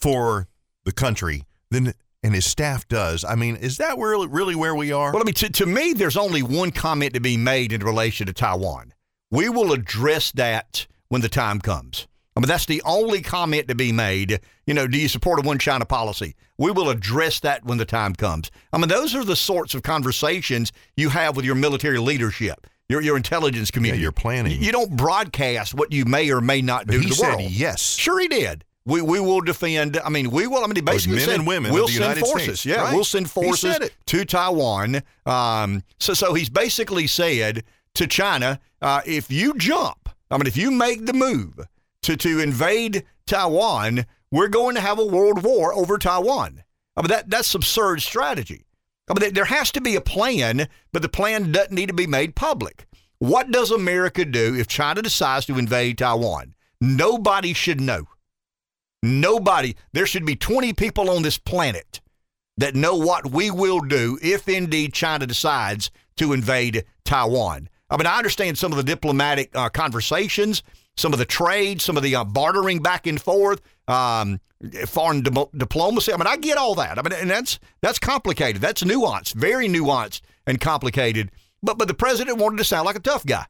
[0.00, 0.48] for
[0.84, 3.24] the country, then and his staff does.
[3.24, 5.12] I mean, is that really, really where we are?
[5.12, 8.26] Well, I mean, to, to me, there's only one comment to be made in relation
[8.26, 8.94] to Taiwan.
[9.30, 12.06] We will address that when the time comes.
[12.34, 14.40] I mean, that's the only comment to be made.
[14.66, 16.34] You know, do you support a one China policy?
[16.56, 18.50] We will address that when the time comes.
[18.72, 23.02] I mean, those are the sorts of conversations you have with your military leadership, your,
[23.02, 23.98] your intelligence community.
[23.98, 24.62] Yeah, you're planning.
[24.62, 27.50] You don't broadcast what you may or may not do he to the said world.
[27.50, 27.96] Yes.
[27.96, 28.64] Sure, he did.
[28.84, 29.98] We, we will defend.
[30.04, 30.64] I mean, we will.
[30.64, 32.60] I mean, he basically men said and women we'll the send United forces.
[32.60, 32.66] States.
[32.66, 32.94] Yeah, Right.
[32.94, 35.02] we'll send forces to Taiwan.
[35.24, 37.62] Um, so so he's basically said
[37.94, 41.60] to China, uh, if you jump, I mean, if you make the move
[42.02, 46.64] to to invade Taiwan, we're going to have a world war over Taiwan.
[46.96, 48.64] I mean, that that's absurd strategy.
[49.08, 52.06] I mean, there has to be a plan, but the plan doesn't need to be
[52.06, 52.86] made public.
[53.18, 56.54] What does America do if China decides to invade Taiwan?
[56.80, 58.08] Nobody should know.
[59.02, 59.76] Nobody.
[59.92, 62.00] There should be 20 people on this planet
[62.56, 67.68] that know what we will do if indeed China decides to invade Taiwan.
[67.90, 70.62] I mean, I understand some of the diplomatic uh, conversations,
[70.96, 74.40] some of the trade, some of the uh, bartering back and forth, um,
[74.86, 76.12] foreign di- diplomacy.
[76.12, 76.98] I mean, I get all that.
[76.98, 78.62] I mean, and that's that's complicated.
[78.62, 81.30] That's nuanced, very nuanced and complicated.
[81.62, 83.46] But but the president wanted to sound like a tough guy.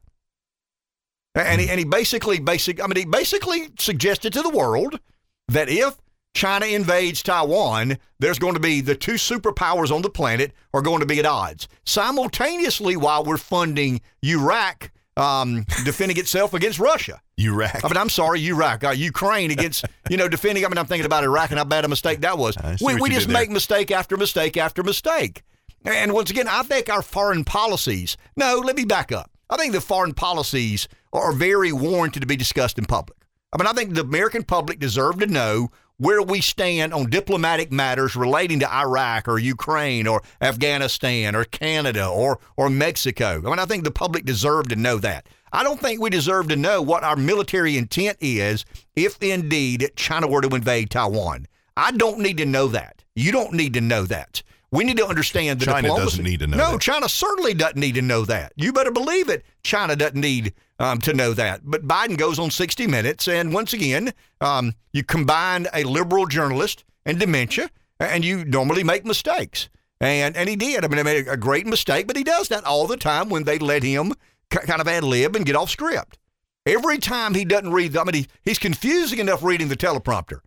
[1.35, 4.99] And he, and he basically basic I mean he basically suggested to the world
[5.47, 5.97] that if
[6.33, 10.99] China invades Taiwan, there's going to be the two superpowers on the planet are going
[10.99, 11.67] to be at odds.
[11.85, 17.21] Simultaneously, while we're funding Iraq um, defending itself against Russia.
[17.37, 17.83] Iraq.
[17.83, 20.65] I mean, I'm sorry, Iraq, uh, Ukraine against, you know, defending.
[20.65, 22.55] I mean, I'm thinking about Iraq and how bad a mistake that was.
[22.81, 23.41] We, we just did there.
[23.41, 25.43] make mistake after mistake after mistake.
[25.85, 29.29] And once again, I think our foreign policies, no, let me back up.
[29.49, 33.17] I think the foreign policies are very warranted to be discussed in public.
[33.53, 37.71] I mean, I think the American public deserve to know where we stand on diplomatic
[37.71, 43.43] matters relating to Iraq or Ukraine or Afghanistan or Canada or or Mexico.
[43.45, 45.27] I mean, I think the public deserve to know that.
[45.51, 50.27] I don't think we deserve to know what our military intent is if indeed China
[50.27, 51.45] were to invade Taiwan.
[51.77, 53.03] I don't need to know that.
[53.15, 54.41] You don't need to know that.
[54.73, 56.05] We need to understand the China diplomacy.
[56.05, 56.81] doesn't need to know No, that.
[56.81, 58.53] China certainly doesn't need to know that.
[58.55, 59.45] You better believe it.
[59.61, 61.61] China doesn't need um, to know that.
[61.63, 66.83] But Biden goes on 60 Minutes, and once again, um, you combine a liberal journalist
[67.05, 67.69] and dementia,
[67.99, 69.69] and you normally make mistakes.
[70.01, 70.83] And and he did.
[70.83, 73.43] I mean, he made a great mistake, but he does that all the time when
[73.43, 74.13] they let him
[74.49, 76.17] kind of ad lib and get off script.
[76.65, 80.39] Every time he doesn't read, I mean, he, he's confusing enough reading the teleprompter.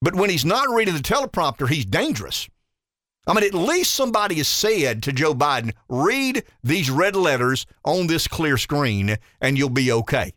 [0.00, 2.48] But when he's not reading the teleprompter, he's dangerous.
[3.26, 8.06] I mean, at least somebody has said to Joe Biden, read these red letters on
[8.06, 10.32] this clear screen and you'll be okay.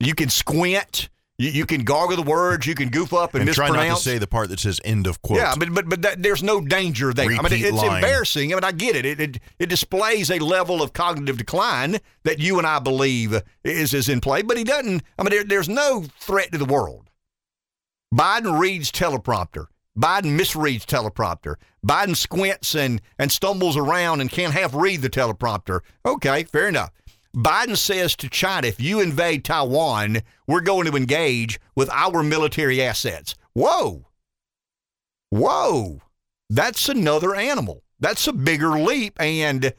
[0.00, 3.54] You can squint, you, you can gargle the words, you can goof up and, and
[3.54, 3.88] try mispronounce.
[3.88, 5.38] not to say the part that says end of quote.
[5.38, 7.26] Yeah, but but but that, there's no danger there.
[7.26, 7.96] I mean, Repeat it's line.
[7.96, 8.52] embarrassing.
[8.52, 9.04] I mean, I get it.
[9.04, 9.38] It, it.
[9.58, 14.20] it displays a level of cognitive decline that you and I believe is is in
[14.20, 14.40] play.
[14.42, 15.02] But he doesn't.
[15.18, 17.10] I mean, there, there's no threat to the world.
[18.12, 19.66] Biden reads teleprompter.
[19.98, 21.56] Biden misreads teleprompter.
[21.86, 25.80] Biden squints and and stumbles around and can't half read the teleprompter.
[26.06, 26.90] Okay, fair enough.
[27.34, 32.82] Biden says to China, if you invade Taiwan, we're going to engage with our military
[32.82, 33.34] assets.
[33.54, 34.06] Whoa.
[35.30, 36.02] Whoa.
[36.50, 37.82] That's another animal.
[37.98, 39.18] That's a bigger leap.
[39.18, 39.72] And,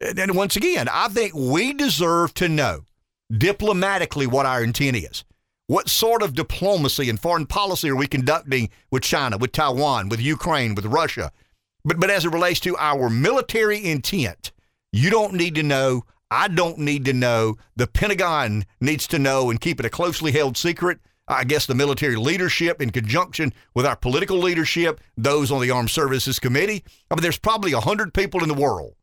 [0.00, 2.82] and once again, I think we deserve to know
[3.30, 5.24] diplomatically what our intent is.
[5.70, 10.20] What sort of diplomacy and foreign policy are we conducting with China, with Taiwan, with
[10.20, 11.30] Ukraine, with Russia?
[11.84, 14.50] But, but as it relates to our military intent,
[14.90, 16.02] you don't need to know.
[16.28, 17.56] I don't need to know.
[17.76, 20.98] The Pentagon needs to know and keep it a closely held secret.
[21.28, 25.90] I guess the military leadership, in conjunction with our political leadership, those on the Armed
[25.90, 26.82] Services Committee.
[27.12, 28.96] I mean, there's probably 100 people in the world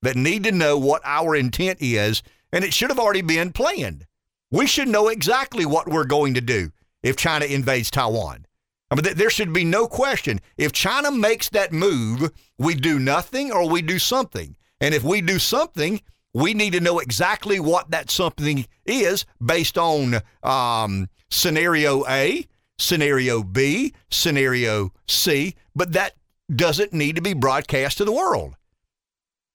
[0.00, 4.06] that need to know what our intent is, and it should have already been planned.
[4.50, 6.70] We should know exactly what we're going to do
[7.02, 8.46] if China invades Taiwan.
[8.90, 10.40] I mean, th- there should be no question.
[10.56, 14.56] If China makes that move, we do nothing or we do something.
[14.80, 16.00] And if we do something,
[16.32, 22.46] we need to know exactly what that something is based on um, scenario A,
[22.78, 26.14] scenario B, scenario C, but that
[26.54, 28.54] doesn't need to be broadcast to the world.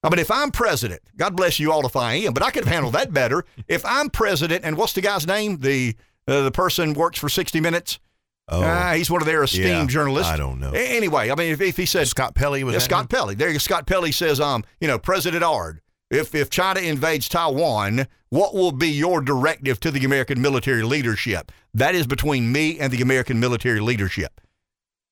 [0.03, 2.63] I mean, if I'm president, God bless you all if I am, but I could
[2.63, 3.43] have handled that better.
[3.67, 5.57] If I'm president, and what's the guy's name?
[5.57, 5.95] The
[6.27, 7.99] uh, the person works for 60 Minutes.
[8.47, 10.31] oh, Uh, he's one of their esteemed yeah, journalists.
[10.31, 10.71] I don't know.
[10.71, 13.07] Anyway, I mean, if, if he said Scott Pelley was yeah, Scott him?
[13.07, 13.35] Pelley.
[13.35, 15.81] There, you- Scott Pelley says, um, you know, President Ard,
[16.11, 21.51] if if China invades Taiwan, what will be your directive to the American military leadership?
[21.73, 24.39] That is between me and the American military leadership.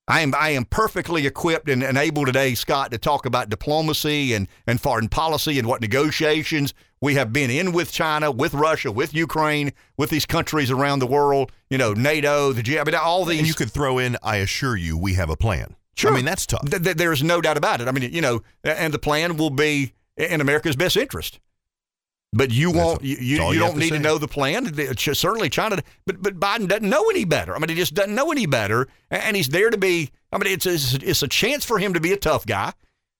[0.08, 4.34] I am I am perfectly equipped and, and able today, Scott, to talk about diplomacy
[4.34, 8.92] and, and foreign policy and what negotiations we have been in with China, with Russia,
[8.92, 11.52] with Ukraine, with these countries around the world.
[11.70, 12.80] You know, NATO, the G.
[12.80, 13.40] I mean, all these.
[13.40, 15.76] And you could throw in, I assure you, we have a plan.
[15.96, 16.12] Sure.
[16.12, 16.70] I mean, that's tough.
[16.70, 17.88] Th- th- there's no doubt about it.
[17.88, 21.40] I mean, you know, and the plan will be in America's best interest.
[22.34, 23.00] But you That's won't.
[23.00, 24.68] all- You, you, you don't to need to know the plan.
[24.68, 25.78] Uh, certainly, China.
[26.06, 27.56] But but Biden doesn't know any better.
[27.56, 30.12] I mean, he just doesn't know any better, and and he's there to be.
[30.32, 32.74] I mean, it's it's, it's a chance for him to be a tough guy.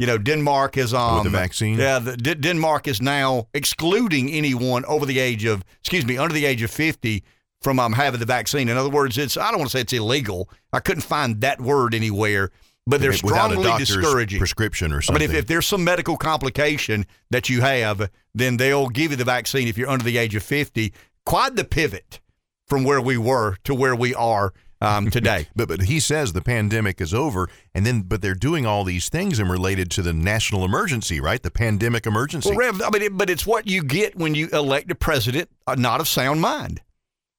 [0.00, 1.78] You know, Denmark is um With the vaccine?
[1.78, 6.32] Yeah, the, D- Denmark is now excluding anyone over the age of, excuse me, under
[6.34, 7.22] the age of 50
[7.60, 8.70] from um, having the vaccine.
[8.70, 10.48] In other words, it's I don't want to say it's illegal.
[10.72, 12.50] I couldn't find that word anywhere,
[12.86, 14.38] but they're Without a strongly doctor's discouraging.
[14.38, 15.20] prescription or I something.
[15.28, 19.24] mean, if, if there's some medical complication that you have, then they'll give you the
[19.24, 20.94] vaccine if you're under the age of 50.
[21.26, 22.20] Quite the pivot
[22.66, 25.48] from where we were to where we are um, today.
[25.54, 29.08] But but he says the pandemic is over, and then but they're doing all these
[29.08, 31.42] things and related to the national emergency, right?
[31.42, 32.50] The pandemic emergency.
[32.50, 35.50] Well, Rev, I mean, it, but it's what you get when you elect a president
[35.66, 36.80] uh, not of sound mind.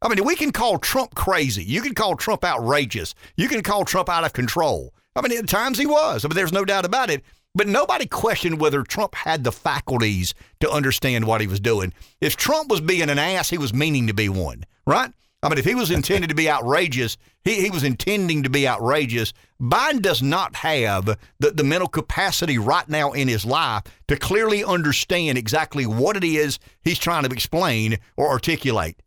[0.02, 1.64] I mean, we can call Trump crazy.
[1.64, 3.14] You can call Trump outrageous.
[3.36, 4.94] You can call Trump out of control.
[5.16, 6.26] I mean, at times he was.
[6.26, 7.24] I mean, there's no doubt about it.
[7.54, 11.94] But nobody questioned whether Trump had the faculties to understand what he was doing.
[12.22, 15.12] If Trump was being an ass, he was meaning to be one, right?
[15.44, 18.68] I mean, if he was intended to be outrageous, he, he was intending to be
[18.68, 19.34] outrageous.
[19.60, 21.06] Biden does not have
[21.40, 26.24] the, the mental capacity right now in his life to clearly understand exactly what it
[26.24, 29.02] is he's trying to explain or articulate.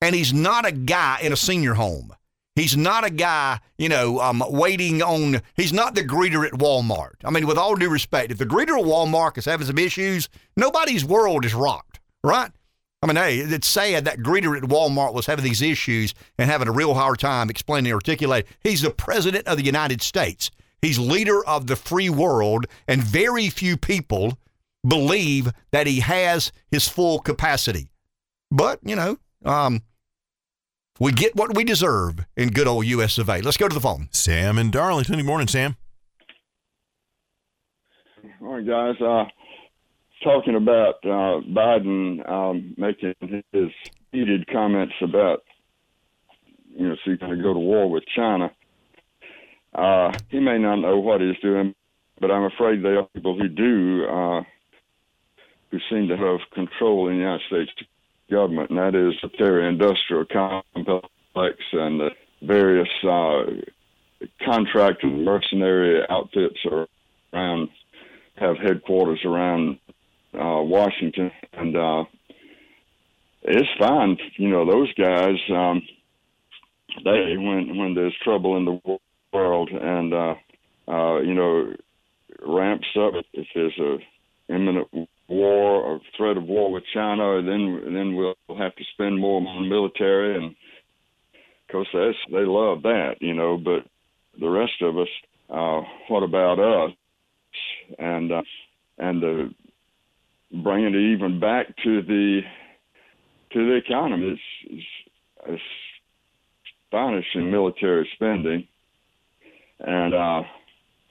[0.00, 2.12] And he's not a guy in a senior home.
[2.56, 5.42] He's not a guy, you know, um, waiting on.
[5.54, 7.16] He's not the greeter at Walmart.
[7.22, 10.28] I mean, with all due respect, if the greeter at Walmart is having some issues,
[10.56, 12.50] nobody's world is rocked, right?
[13.06, 16.66] I mean, hey, it's sad that greeter at Walmart was having these issues and having
[16.66, 18.50] a real hard time explaining and articulating.
[18.64, 20.50] He's the president of the United States.
[20.82, 24.38] He's leader of the free world, and very few people
[24.84, 27.90] believe that he has his full capacity.
[28.50, 29.82] But you know, um,
[30.98, 33.18] we get what we deserve in good old U.S.
[33.18, 33.40] of A.
[33.40, 34.08] Let's go to the phone.
[34.10, 35.16] Sam in Darlington.
[35.16, 35.76] Good morning, Sam.
[38.42, 39.00] All right, guys.
[39.00, 39.24] Uh,
[40.26, 43.14] talking about uh, Biden um, making
[43.52, 43.70] his
[44.10, 45.44] heated comments about,
[46.74, 48.50] you know, going to go to war with China?
[49.72, 51.76] Uh, he may not know what he's doing,
[52.20, 54.42] but I'm afraid there are people who do, uh,
[55.70, 57.88] who seem to have control in the United States
[58.28, 62.10] government, and that is the military industrial complex and the
[62.42, 63.44] various uh,
[64.44, 66.58] contract and mercenary outfits
[67.32, 67.68] around
[68.36, 69.78] have headquarters around
[70.38, 72.04] uh, Washington, and uh,
[73.42, 74.16] it's fine.
[74.36, 75.36] You know, those guys.
[75.50, 75.82] Um,
[77.04, 78.98] they when when there's trouble in the
[79.32, 80.34] world, and uh,
[80.88, 81.74] uh, you know,
[82.44, 83.98] ramps up if there's a
[84.52, 84.88] imminent
[85.28, 89.62] war or threat of war with China, then then we'll have to spend more on
[89.62, 93.56] the military, and of course that's they love that, you know.
[93.56, 93.86] But
[94.40, 95.08] the rest of us,
[95.50, 96.92] uh, what about us?
[97.98, 98.42] And uh,
[98.98, 99.54] and the
[100.52, 102.40] bringing it even back to the
[103.52, 104.38] to the economy.
[104.68, 104.84] It's,
[105.46, 105.62] it's,
[106.96, 108.66] astonishing military spending,
[109.80, 110.42] and uh,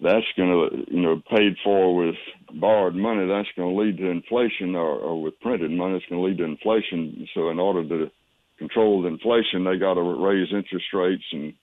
[0.02, 2.16] that's going to you know paid for with
[2.54, 3.28] borrowed money.
[3.28, 6.38] That's going to lead to inflation, or, or with printed money, it's going to lead
[6.38, 7.28] to inflation.
[7.34, 8.12] So in order to
[8.57, 11.53] control the inflation, they got to raise interest rates and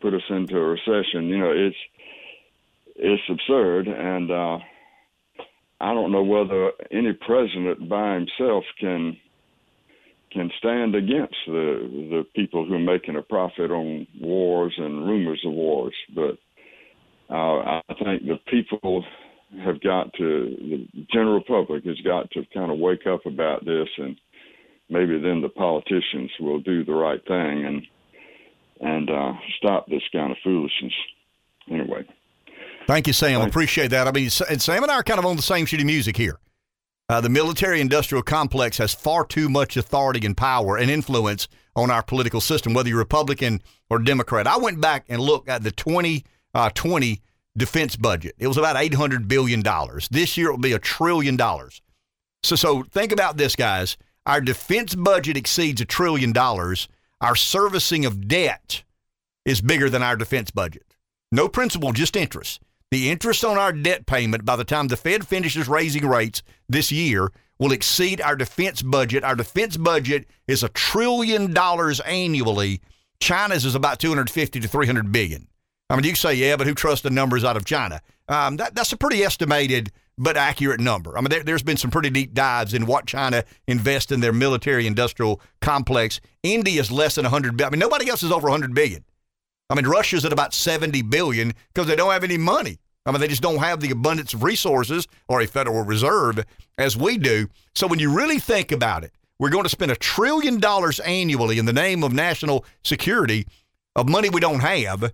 [0.00, 1.28] put us into a recession.
[1.28, 1.76] You know, it's
[2.96, 4.58] it's absurd, and uh,
[5.80, 9.16] I don't know whether any president by himself can
[10.32, 15.42] can stand against the the people who are making a profit on wars and rumors
[15.46, 15.94] of wars.
[16.14, 16.38] But
[17.30, 19.04] uh, I think the people
[19.64, 20.56] have got to
[20.94, 24.16] the general public has got to kind of wake up about this, and
[24.90, 27.82] maybe then the politicians will do the right thing and
[28.80, 30.92] and uh, stop this kind of foolishness.
[31.70, 32.04] Anyway.
[32.88, 33.40] Thank you, Sam.
[33.40, 33.52] Thanks.
[33.52, 34.08] Appreciate that.
[34.08, 36.16] I mean, and Sam and I are kind of on the same sheet of music
[36.16, 36.40] here.
[37.10, 41.90] Uh, the military industrial complex has far too much authority and power and influence on
[41.90, 44.46] our political system, whether you're Republican or Democrat.
[44.46, 47.20] I went back and looked at the 2020
[47.58, 48.34] defense budget.
[48.38, 49.62] It was about $800 billion.
[50.10, 51.82] This year it will be a trillion dollars.
[52.42, 53.98] So, so think about this, guys.
[54.24, 56.88] Our defense budget exceeds a trillion dollars.
[57.20, 58.82] Our servicing of debt
[59.44, 60.94] is bigger than our defense budget.
[61.30, 62.62] No principal, just interest.
[62.90, 66.90] The interest on our debt payment by the time the Fed finishes raising rates this
[66.90, 69.24] year will exceed our defense budget.
[69.24, 72.80] Our defense budget is a trillion dollars annually.
[73.20, 75.48] China's is about 250 to 300 billion.
[75.90, 78.00] I mean, you say, yeah, but who trusts the numbers out of China?
[78.28, 81.16] Um, that, that's a pretty estimated but accurate number.
[81.16, 84.32] I mean, there, has been some pretty deep dives in what China invests in their
[84.32, 86.20] military industrial complex.
[86.42, 87.68] India's less than 100 billion.
[87.68, 89.04] I mean, nobody else is over 100 billion.
[89.70, 92.78] I mean, Russia's at about 70 billion because they don't have any money.
[93.04, 96.44] I mean, they just don't have the abundance of resources or a Federal Reserve
[96.76, 97.48] as we do.
[97.74, 101.58] So when you really think about it, we're going to spend a trillion dollars annually
[101.58, 103.46] in the name of national security
[103.94, 105.12] of money we don't have.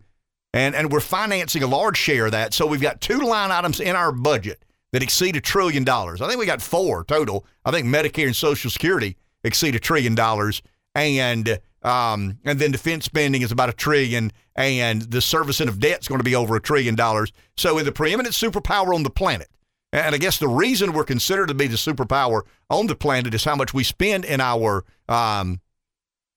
[0.52, 2.54] And, and we're financing a large share of that.
[2.54, 6.20] So we've got two line items in our budget that exceed a trillion dollars.
[6.20, 7.44] I think we got four total.
[7.64, 10.62] I think Medicare and Social Security exceed a trillion dollars,
[10.94, 16.00] and um, and then defense spending is about a trillion, and the servicing of debt
[16.00, 17.32] is going to be over a trillion dollars.
[17.56, 19.48] So, we're the preeminent superpower on the planet.
[19.92, 23.44] And I guess the reason we're considered to be the superpower on the planet is
[23.44, 25.60] how much we spend in our um,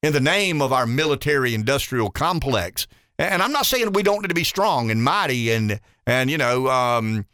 [0.03, 2.85] in the name of our military industrial complex.
[3.17, 6.37] And I'm not saying we don't need to be strong and mighty and and you
[6.37, 7.25] know um,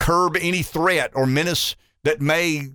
[0.00, 2.68] curb any threat or menace that may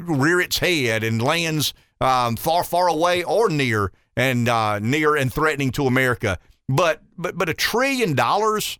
[0.00, 5.32] rear its head and lands um, far, far away or near and uh, near and
[5.32, 6.38] threatening to America.
[6.68, 8.78] But but but a trillion dollars,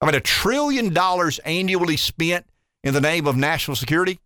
[0.00, 2.46] I mean a trillion dollars annually spent
[2.82, 4.18] in the name of national security.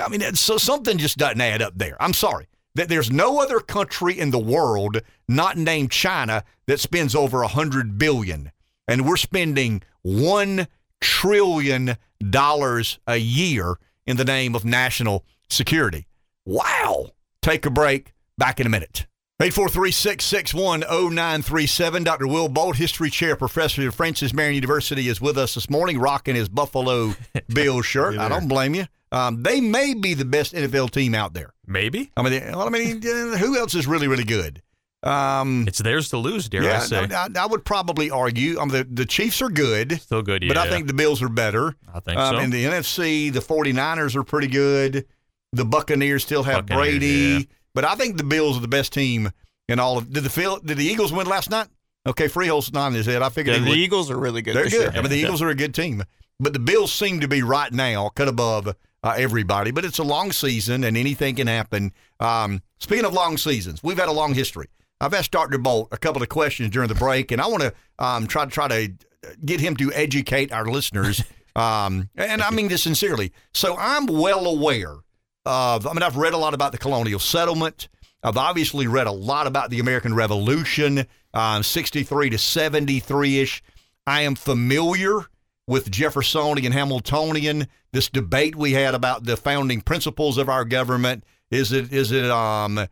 [0.00, 1.96] I mean, so something just doesn't add up there.
[2.00, 7.16] I'm sorry that there's no other country in the world not named China that spends
[7.16, 8.52] over a hundred billion,
[8.86, 10.68] and we're spending one
[11.00, 11.96] trillion
[12.30, 16.06] dollars a year in the name of national security.
[16.46, 17.10] Wow.
[17.42, 18.13] Take a break.
[18.36, 19.06] Back in a minute.
[19.42, 22.04] 843-661-0937.
[22.04, 22.28] Dr.
[22.28, 26.36] Will Bolt, history chair professor at Francis Marion University, is with us this morning, rocking
[26.36, 27.14] his Buffalo
[27.48, 28.16] Bills shirt.
[28.16, 28.86] I don't blame you.
[29.10, 31.52] Um, they may be the best NFL team out there.
[31.66, 32.12] Maybe.
[32.16, 34.62] I mean, I mean, who else is really, really good?
[35.02, 37.08] Um, it's theirs to lose, dare yeah, I say.
[37.10, 38.58] I, I, would probably argue.
[38.58, 40.00] I mean, the, the Chiefs are good.
[40.00, 40.48] Still good, yeah.
[40.48, 41.76] But I think the Bills are better.
[41.92, 42.40] I think um, so.
[42.40, 45.04] In the NFC, the 49ers are pretty good.
[45.52, 47.06] The Buccaneers still have Buccaneers, Brady.
[47.06, 47.40] yeah.
[47.74, 49.30] But I think the Bills are the best team
[49.68, 50.12] in all of.
[50.12, 51.68] Did the Phil, Did the Eagles win last night?
[52.06, 53.22] Okay, Freehold's nodding his head.
[53.22, 53.78] I figured Yeah, the would.
[53.78, 54.54] Eagles are really good.
[54.54, 54.92] They're this good.
[54.92, 54.98] Year.
[54.98, 56.04] I mean, the Eagles are a good team,
[56.38, 58.68] but the Bills seem to be right now cut above
[59.02, 59.70] uh, everybody.
[59.70, 61.92] But it's a long season, and anything can happen.
[62.20, 64.68] Um, speaking of long seasons, we've had a long history.
[65.00, 65.58] I've asked Dr.
[65.58, 68.50] Bolt a couple of questions during the break, and I want to um, try to
[68.50, 68.92] try to
[69.44, 71.22] get him to educate our listeners.
[71.56, 73.32] Um, and I mean this sincerely.
[73.52, 74.96] So I'm well aware
[75.46, 75.86] of.
[75.86, 77.88] I mean, I've read a lot about the colonial settlement.
[78.22, 83.62] I've obviously read a lot about the American Revolution, um, 63 to 73 ish.
[84.06, 85.26] I am familiar
[85.66, 87.68] with Jeffersonian Hamiltonian.
[87.92, 91.24] This debate we had about the founding principles of our government.
[91.50, 92.88] Is it is it um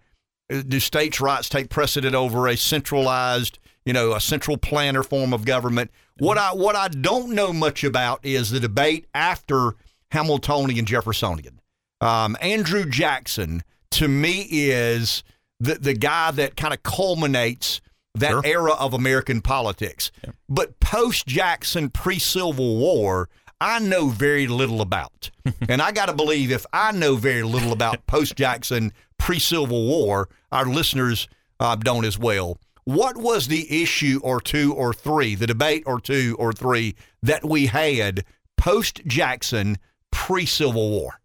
[0.49, 5.45] do states' rights take precedent over a centralized, you know, a central planner form of
[5.47, 5.91] government?
[6.19, 9.77] What I what I don't know much about is the debate after
[10.11, 11.62] Hamiltonian Jeffersonian.
[12.03, 13.63] Um, Andrew Jackson
[13.93, 15.23] to me is
[15.61, 17.81] the the guy that kind of culminates
[18.15, 18.43] that Sure.
[18.45, 20.11] era of American politics.
[20.49, 23.29] But post Jackson, pre Civil War,
[23.61, 25.31] I know very little about.
[25.69, 29.87] and I got to believe if I know very little about post Jackson, pre Civil
[29.87, 31.29] War, our listeners
[31.61, 32.59] uh, don't as well.
[32.85, 37.45] What was the issue or two or three, the debate or two or three that
[37.45, 38.25] we had
[38.57, 39.79] post Jackson,
[40.11, 41.21] pre Civil War?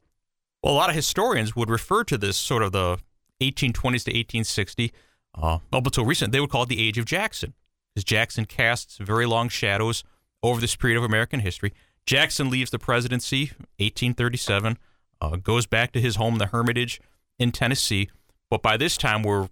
[0.67, 2.97] Well, a lot of historians would refer to this sort of the
[3.39, 4.91] 1820s to 1860,
[5.33, 7.53] uh, up until recent, they would call it the Age of Jackson,
[7.95, 10.03] because Jackson casts very long shadows
[10.43, 11.73] over this period of American history.
[12.05, 14.77] Jackson leaves the presidency 1837,
[15.21, 16.99] uh, goes back to his home, the Hermitage
[17.39, 18.09] in Tennessee,
[18.49, 19.47] but by this time we're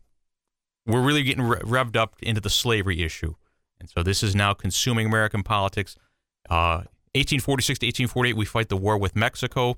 [0.86, 3.36] we're really getting re- revved up into the slavery issue,
[3.80, 5.96] and so this is now consuming American politics.
[6.50, 6.84] Uh,
[7.14, 9.78] 1846 to 1848, we fight the war with Mexico.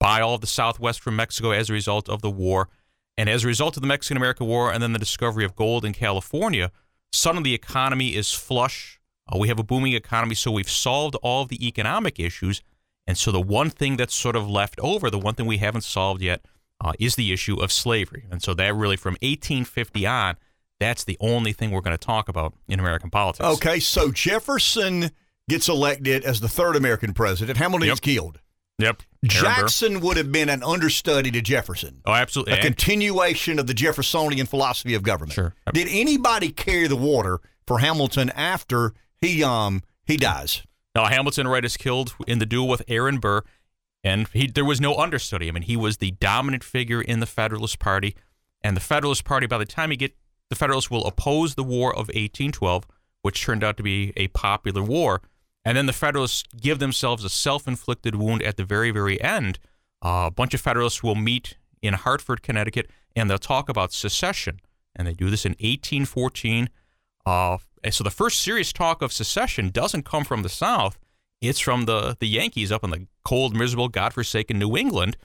[0.00, 2.68] Buy all of the Southwest from Mexico as a result of the war.
[3.16, 5.84] And as a result of the Mexican American War and then the discovery of gold
[5.84, 6.70] in California,
[7.12, 9.00] suddenly the economy is flush.
[9.32, 12.62] Uh, we have a booming economy, so we've solved all of the economic issues.
[13.06, 15.80] And so the one thing that's sort of left over, the one thing we haven't
[15.82, 16.44] solved yet,
[16.80, 18.26] uh, is the issue of slavery.
[18.30, 20.36] And so that really, from 1850 on,
[20.80, 23.44] That's the only thing we're going to talk about in American politics.
[23.44, 25.10] Okay, so Jefferson
[25.48, 27.58] gets elected as the third American president.
[27.58, 27.94] Hamilton Yep.
[27.94, 28.38] is killed.
[28.78, 29.02] Yep.
[29.24, 32.00] Jackson would have been an understudy to Jefferson.
[32.06, 32.52] Oh, absolutely.
[32.52, 35.32] A And- continuation of the Jeffersonian philosophy of government.
[35.34, 35.54] Sure.
[35.72, 40.62] Did anybody carry the water for Hamilton after he um he dies?
[40.94, 43.42] Now, Hamilton Wright is killed in the duel with Aaron Burr,
[44.02, 45.48] and he, there was no understudy.
[45.48, 48.16] I mean, he was the dominant figure in the Federalist Party,
[48.62, 50.16] and the Federalist Party, by the time you get,
[50.48, 52.86] the Federalists will oppose the War of 1812,
[53.22, 55.20] which turned out to be a popular war,
[55.68, 59.58] and then the Federalists give themselves a self-inflicted wound at the very, very end.
[60.02, 64.60] Uh, a bunch of Federalists will meet in Hartford, Connecticut, and they'll talk about secession,
[64.96, 66.70] and they do this in 1814.
[67.26, 67.58] Uh,
[67.90, 70.98] so the first serious talk of secession doesn't come from the South;
[71.42, 75.18] it's from the the Yankees up in the cold, miserable, godforsaken New England.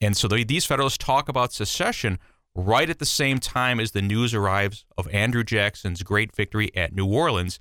[0.00, 2.20] And so they, these Federalists talk about secession
[2.54, 6.94] right at the same time as the news arrives of Andrew Jackson's great victory at
[6.94, 7.58] New Orleans.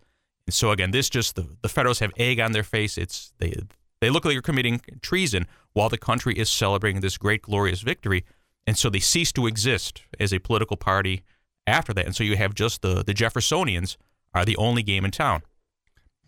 [0.47, 2.97] And so again, this just the, the Federalists have egg on their face.
[2.97, 3.53] It's they
[4.01, 8.25] they look like they're committing treason while the country is celebrating this great, glorious victory.
[8.65, 11.23] And so they cease to exist as a political party
[11.65, 12.05] after that.
[12.05, 13.97] And so you have just the the Jeffersonians
[14.33, 15.41] are the only game in town.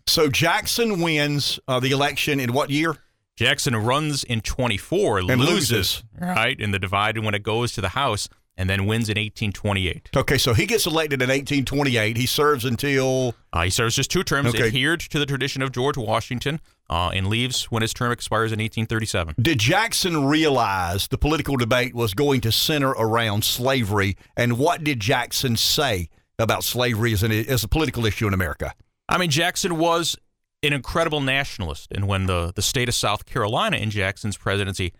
[0.06, 2.96] So Jackson wins uh, the election in what year?
[3.36, 6.04] Jackson runs in 24, And loses, loses.
[6.20, 8.28] right in the divide when it goes to the House,
[8.60, 10.10] and then wins in 1828.
[10.14, 12.16] Okay, so he gets elected in 1828.
[12.18, 14.66] He serves until Uh, he serves just two terms, Okay.
[14.66, 16.60] adhered to the tradition of George Washington,
[16.90, 19.34] uh, and leaves when his term expires in 1837.
[19.40, 24.16] Did Jackson realize the political debate was going to center around slavery?
[24.36, 26.08] And what did Jackson say
[26.38, 28.74] about slavery as, an, as a political issue in America?
[29.08, 30.16] I mean, Jackson was
[30.62, 34.92] an incredible nationalist, and when the, the state of South Carolina in Jackson's presidency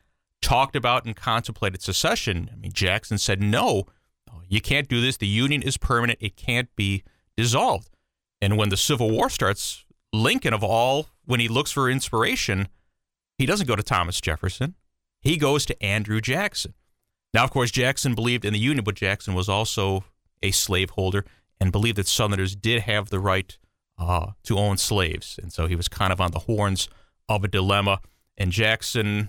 [0.42, 3.86] talked about and contemplated secession, I mean, Jackson said, no,
[4.48, 5.16] you can't do this.
[5.16, 7.04] The Union is permanent, it can't be
[7.36, 7.90] dissolved.
[8.40, 12.68] And when the Civil War starts, Lincoln, of all, when he looks for inspiration,
[13.38, 14.74] he doesn't go to Thomas Jefferson,
[15.20, 16.74] he goes to Andrew Jackson.
[17.32, 20.04] Now, of course, Jackson believed in the Union, but Jackson was also
[20.42, 21.24] a slaveholder
[21.60, 23.56] and believed that Southerners did have the right
[23.98, 25.38] uh, to own slaves.
[25.40, 26.88] And so he was kind of on the horns
[27.28, 28.00] of a dilemma.
[28.36, 29.28] And Jackson,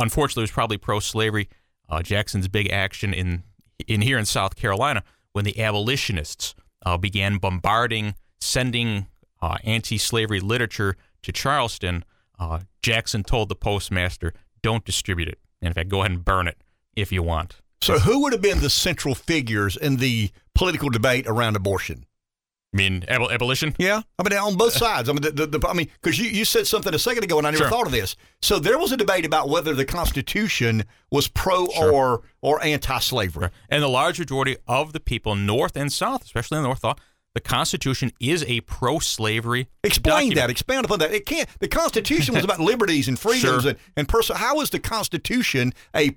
[0.00, 1.48] unfortunately, it was probably pro slavery.
[1.88, 3.42] Uh, Jackson's big action in,
[3.86, 5.02] in here in South Carolina
[5.32, 6.54] when the abolitionists
[6.84, 9.06] uh, began bombarding, sending
[9.42, 12.04] uh, anti slavery literature to Charleston.
[12.38, 14.32] Uh, Jackson told the postmaster,
[14.62, 15.38] don't distribute it.
[15.60, 16.56] In fact, go ahead and burn it
[16.96, 17.56] if you want.
[17.82, 22.04] So, who would have been the central figures in the political debate around abortion?
[22.72, 23.74] I mean, abol- abolition?
[23.78, 25.08] Yeah, I mean on both sides.
[25.08, 27.36] I mean, the, the, the, I mean, because you, you said something a second ago,
[27.38, 27.70] and I never Sure.
[27.70, 28.14] thought of this.
[28.42, 33.48] So there was a debate about whether the Constitution was pro or or anti-slavery.
[33.68, 37.00] And the large majority of the people, North and South, especially in the North, thought
[37.34, 39.68] the Constitution is a pro-slavery.
[39.84, 40.36] Explain document.
[40.36, 40.50] that.
[40.50, 41.12] Expand upon that.
[41.12, 41.48] It can't.
[41.60, 43.70] The Constitution was about liberties and freedoms Sure.
[43.70, 44.36] and and person.
[44.36, 46.10] How is the Constitution a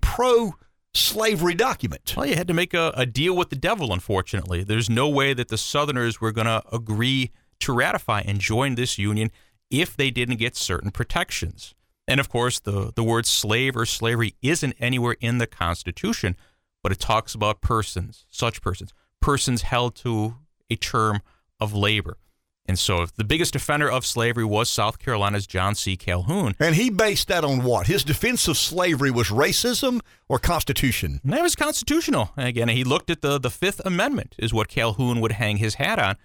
[0.94, 2.14] pro-slavery document?
[2.16, 4.64] Well, you had to make a, a deal with the devil, unfortunately.
[4.64, 8.98] There's no way that the Southerners were going to agree to ratify and join this
[8.98, 9.32] union
[9.70, 11.74] if they didn't get certain protections.
[12.08, 16.36] And of course, the, the word slave or slavery isn't anywhere in the Constitution,
[16.82, 20.36] but it talks about persons, such persons, persons held to
[20.70, 21.22] a term
[21.60, 22.18] of labor.
[22.66, 25.98] And so the biggest defender of slavery was South Carolina's John C.
[25.98, 26.56] Calhoun.
[26.60, 27.88] And he based that on what?
[27.88, 30.00] His defense of slavery was racism
[30.30, 31.20] or Constitution?
[31.24, 32.32] And that was constitutional.
[32.38, 35.76] And again, he looked at the, the Fifth Amendment, is what Calhoun would hang his
[35.76, 36.16] hat on.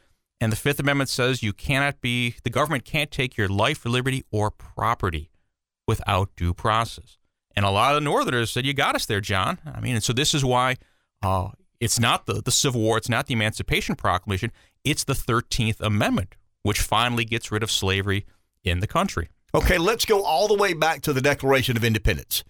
[0.41, 4.25] And the Fifth Amendment says you cannot be, the government can't take your life, liberty,
[4.31, 5.31] or property
[5.89, 7.19] without due process.
[7.57, 9.59] And a lot of the Northerners said, You got us there, John.
[9.67, 10.77] I mean, and so this is why
[11.23, 11.49] uh,
[11.81, 14.53] it's not the, the Civil War, it's not the Emancipation Proclamation,
[14.91, 18.27] it's the 13th Amendment, which finally gets rid of slavery
[18.65, 19.29] in the country.
[19.55, 22.45] Okay, let's go all the way back to the Declaration of Independence.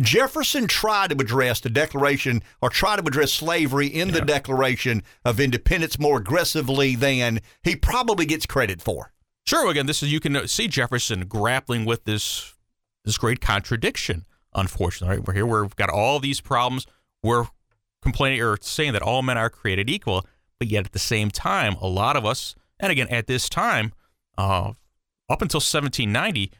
[0.00, 5.40] Jefferson tried to address the Declaration or try to address slavery in the Declaration of
[5.40, 9.12] Independence more aggressively than he probably gets credit for.
[9.46, 9.70] Sure.
[9.70, 12.54] Again, this is you can see Jefferson grappling with this
[13.04, 14.24] this great contradiction.
[14.54, 15.26] Unfortunately, right?
[15.26, 15.46] we're here.
[15.46, 16.86] We've got all these problems.
[17.22, 17.46] We're
[18.02, 20.26] complaining or saying that all men are created equal,
[20.58, 23.92] but yet at the same time, a lot of us, and again at this time,
[24.36, 24.72] uh,
[25.30, 26.52] up until 1790,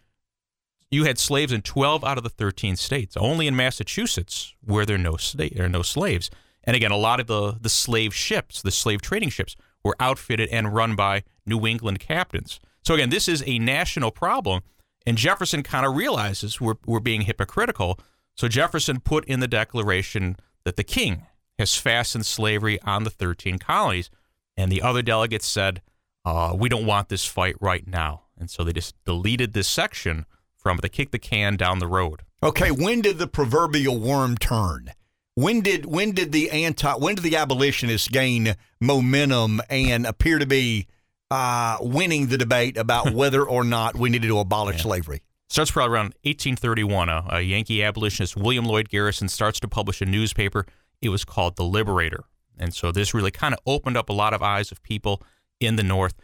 [0.91, 3.17] you had slaves in 12 out of the 13 states.
[3.17, 6.31] Only in Massachusetts were there no state there are no slaves.
[6.65, 10.49] And again, a lot of the the slave ships, the slave trading ships, were outfitted
[10.51, 12.61] and run by New England captains.
[12.85, 14.63] So again, this is a national problem,
[15.07, 17.99] and Jefferson kind of realizes we're we're being hypocritical.
[18.35, 21.27] So Jefferson put in the Declaration that the king
[21.59, 24.11] has fastened slavery on the 13 colonies,
[24.57, 25.83] and the other delegates said,
[26.25, 30.27] uh, "We don't want this fight right now," and so they just deleted this section
[30.57, 30.79] from.
[30.79, 32.23] They kicked the can down the road.
[32.43, 34.93] Okay, when did the proverbial worm turn?
[35.35, 40.47] When did when did the anti when did the abolitionists gain momentum and appear to
[40.47, 40.87] be
[41.31, 45.23] uh, winning the debate about whether or not we needed to abolish slavery?
[45.49, 47.09] Starts probably around 1831.
[47.09, 50.67] A, a Yankee abolitionist, William Lloyd Garrison, starts to publish a newspaper.
[51.01, 52.25] It was called The Liberator.
[52.59, 55.23] And so this really kind of opened up a lot of eyes of people
[55.61, 56.15] in the North.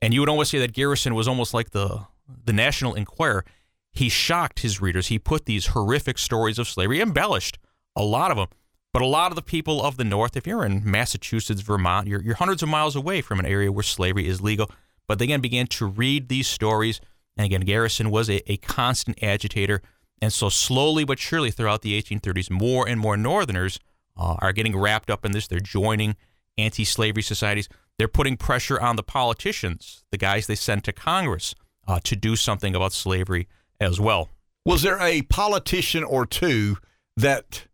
[0.00, 2.06] And you would almost say that Garrison was almost like the
[2.44, 3.44] the National Enquirer.
[3.92, 5.08] He shocked his readers.
[5.08, 7.58] He put these horrific stories of slavery, embellished
[7.94, 8.48] a lot of them.
[8.92, 12.22] But a lot of the people of the North, if you're in Massachusetts, Vermont, you're,
[12.22, 14.70] you're hundreds of miles away from an area where slavery is legal.
[15.08, 17.00] But they again began to read these stories.
[17.36, 19.82] And again, Garrison was a, a constant agitator.
[20.20, 23.78] And so slowly but surely throughout the 1830s, more and more Northerners
[24.16, 25.46] uh, are getting wrapped up in this.
[25.46, 26.16] They're joining
[26.58, 27.68] anti slavery societies.
[27.98, 31.54] They're putting pressure on the politicians, the guys they send to Congress,
[31.86, 33.48] uh, to do something about slavery
[33.80, 34.30] as well.
[34.64, 36.76] Was there a politician or two
[37.16, 37.66] that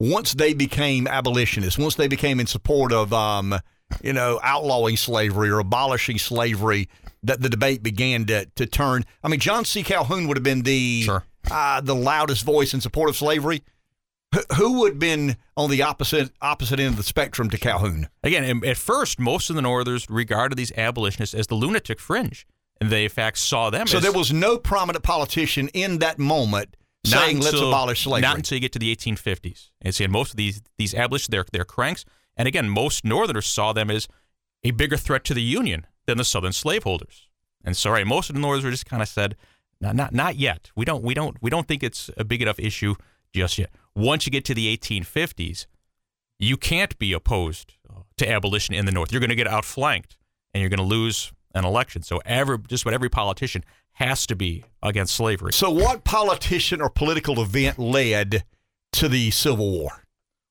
[0.00, 3.54] once they became abolitionists, once they became in support of, um,
[4.02, 6.88] you know, outlawing slavery or abolishing slavery,
[7.22, 9.04] that the debate began to, to turn?
[9.22, 9.82] I mean, John C.
[9.82, 11.24] Calhoun would have been the Sure.
[11.50, 13.62] uh, the loudest voice in support of slavery.
[14.36, 18.08] Wh- Who would have been on the opposite opposite end of the spectrum to Calhoun?
[18.22, 22.46] Again, at first, most of the Northerners regarded these abolitionists as the lunatic fringe.
[22.80, 26.18] And they, in fact, saw them So as there was no prominent politician in that
[26.18, 26.76] moment
[27.06, 29.70] not saying, "Let's until- abolish slavery." Not until you get to the 1850s.
[29.80, 32.04] And see, and most of these these abolitionists, they're, they're cranks.
[32.36, 34.08] And again, most Northerners saw them as
[34.62, 37.28] a bigger threat to the Union than the Southern slaveholders.
[37.64, 39.36] And so, right, most of the Northerners just kind of said,
[39.80, 40.70] not, not, not yet.
[40.76, 42.94] We don't, we don't, we don't think it's a big enough issue
[43.34, 43.70] just yet.
[43.96, 45.66] Once you get to the 1850s,
[46.38, 49.10] you can't be opposed uh, to abolition in the North.
[49.10, 50.16] You're going to get outflanked,
[50.52, 52.02] and you're going to lose an election.
[52.02, 55.52] So, every just about every politician has to be against slavery.
[55.54, 58.44] So, what politician or political event led
[58.92, 60.04] to the Civil War?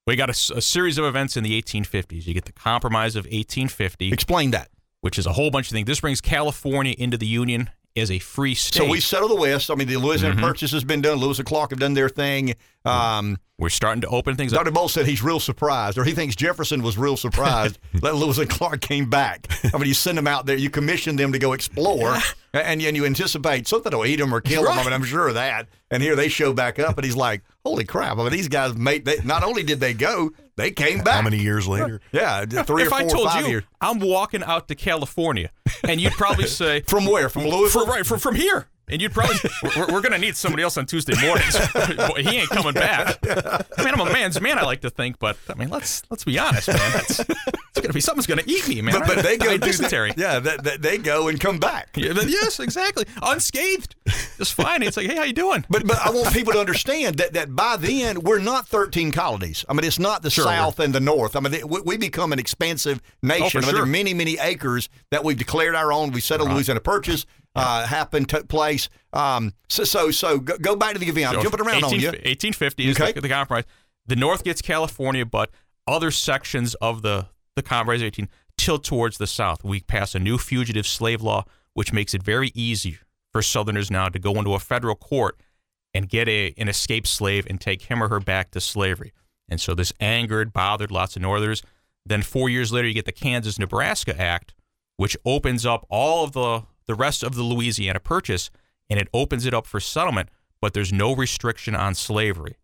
[0.08, 2.26] We got a series of events in the 1850s.
[2.28, 4.70] You get the Compromise of 1850, Explain that.
[5.02, 5.86] which is a whole bunch of things.
[5.88, 8.80] This brings California into the Union as a free state.
[8.80, 9.72] So we settle the West.
[9.72, 10.42] I mean, the Louisiana Mhm.
[10.42, 11.18] Purchase has been done.
[11.18, 12.56] Lewis and Clark have done their thing.
[12.84, 14.60] Um, We're starting to open things up.
[14.60, 14.72] Dr.
[14.72, 18.50] Bolt said he's real surprised, or he thinks Jefferson was real surprised that Lewis and
[18.50, 19.48] Clark came back.
[19.74, 22.18] I mean, you send them out there, you commission them to go explore,
[22.54, 24.78] and, and you anticipate something will eat them or kill them.
[24.78, 25.68] I mean, I'm sure of that.
[25.90, 28.76] And here they show back up, and he's like, "Holy crap!" I mean, these guys
[28.76, 29.06] made.
[29.06, 31.16] They, not only did they go, they came back.
[31.16, 32.00] How many years later?
[32.12, 33.64] Yeah, three if or four, I told five you years.
[33.82, 35.52] I'm walking out to California,
[35.84, 37.28] and you'd probably say, From where?
[37.30, 37.82] From Louisville?
[37.86, 38.68] from, right, from, from here.
[38.88, 39.36] And you'd probably,
[39.76, 41.58] we're, we're going to need somebody else on Tuesday mornings.
[41.74, 43.18] Boy, he ain't coming back.
[43.28, 46.24] I mean, I'm a man's man, I like to think, but I mean, let's let's
[46.24, 46.92] be honest, man.
[46.96, 49.00] It's, it's going to be something's going to eat me, man.
[49.00, 50.10] But, but they go dysentery.
[50.10, 51.90] that- Yeah, that, that, they go and come back.
[51.96, 53.06] Yeah, but yes, exactly.
[53.22, 53.96] Unscathed.
[54.38, 54.84] Just fine.
[54.84, 55.66] It's like, hey, how you doing?
[55.70, 59.66] But but I want people to understand that that by then we're not 13 colonies.
[59.68, 61.36] I mean, it's not the Sure, South and the North.
[61.36, 63.62] I mean, we, we become an expansive oh, nation.
[63.64, 66.12] Oh, I mean, there are many many acres that we've declared our own.
[66.12, 67.26] We settled Louisiana Purchase.
[67.56, 68.90] Uh, happened, took place.
[69.14, 71.28] Um, so, so, so go, go back to the event.
[71.28, 72.08] I'm So, jumping around on you.
[72.08, 73.64] 1850 is the, the compromise.
[74.08, 75.52] The North gets California, but
[75.88, 78.28] other sections of the the compromise 18
[78.58, 79.64] tilt towards the South.
[79.64, 82.98] We pass a new fugitive slave law, which makes it very easy
[83.32, 85.40] for Southerners now to go into a federal court
[85.94, 89.14] and get a an escaped slave and take him or her back to slavery.
[89.48, 91.62] And so this angered, bothered lots of Northerners.
[92.06, 94.54] Then four years later, you get the Kansas Nebraska Act,
[94.98, 98.50] which opens up all of the the rest of the Louisiana Purchase,
[98.90, 100.30] and it opens it up for settlement.
[100.62, 102.58] But there's no restriction on slavery,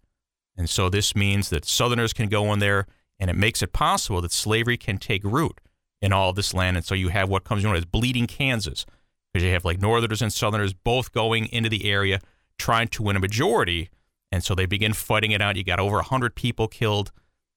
[0.57, 2.87] and so this means that Southerners can go in there,
[3.19, 5.59] and it makes it possible that slavery can take root
[6.01, 6.77] in all of this land.
[6.77, 8.85] And so you have what comes known as bleeding Kansas,
[9.31, 12.21] because you have like Northerners and Southerners both going into the area
[12.57, 13.89] trying to win a majority,
[14.31, 15.57] and so they begin fighting it out.
[15.57, 17.11] You got over 100 people killed.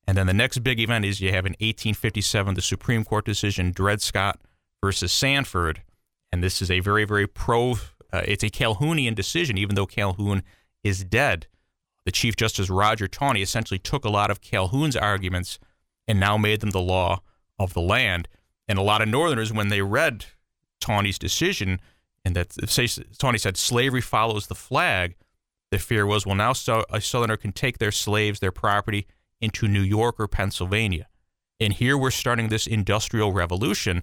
[0.07, 3.71] And then the next big event is you have in 1857 the Supreme Court decision
[3.71, 4.41] Dred Scott
[4.83, 5.83] versus Sanford,
[6.35, 7.75] and this is a very very pro.
[8.13, 10.43] Uh, it's a Calhounian decision, even though Calhoun
[10.83, 11.47] is dead.
[12.05, 15.61] The Chief Justice Roger Taney essentially took a lot of Calhoun's arguments
[16.09, 17.21] and now made them the law
[17.57, 18.27] of the land.
[18.67, 20.27] And a lot of Northerners, when they read
[20.81, 21.81] Taney's decision,
[22.25, 25.15] and that say Taney said slavery follows the flag,
[25.71, 29.07] the fear was, well, now so, a Southerner can take their slaves, their property,
[29.41, 31.07] into New York or Pennsylvania.
[31.61, 34.03] And here we're starting this industrial revolution.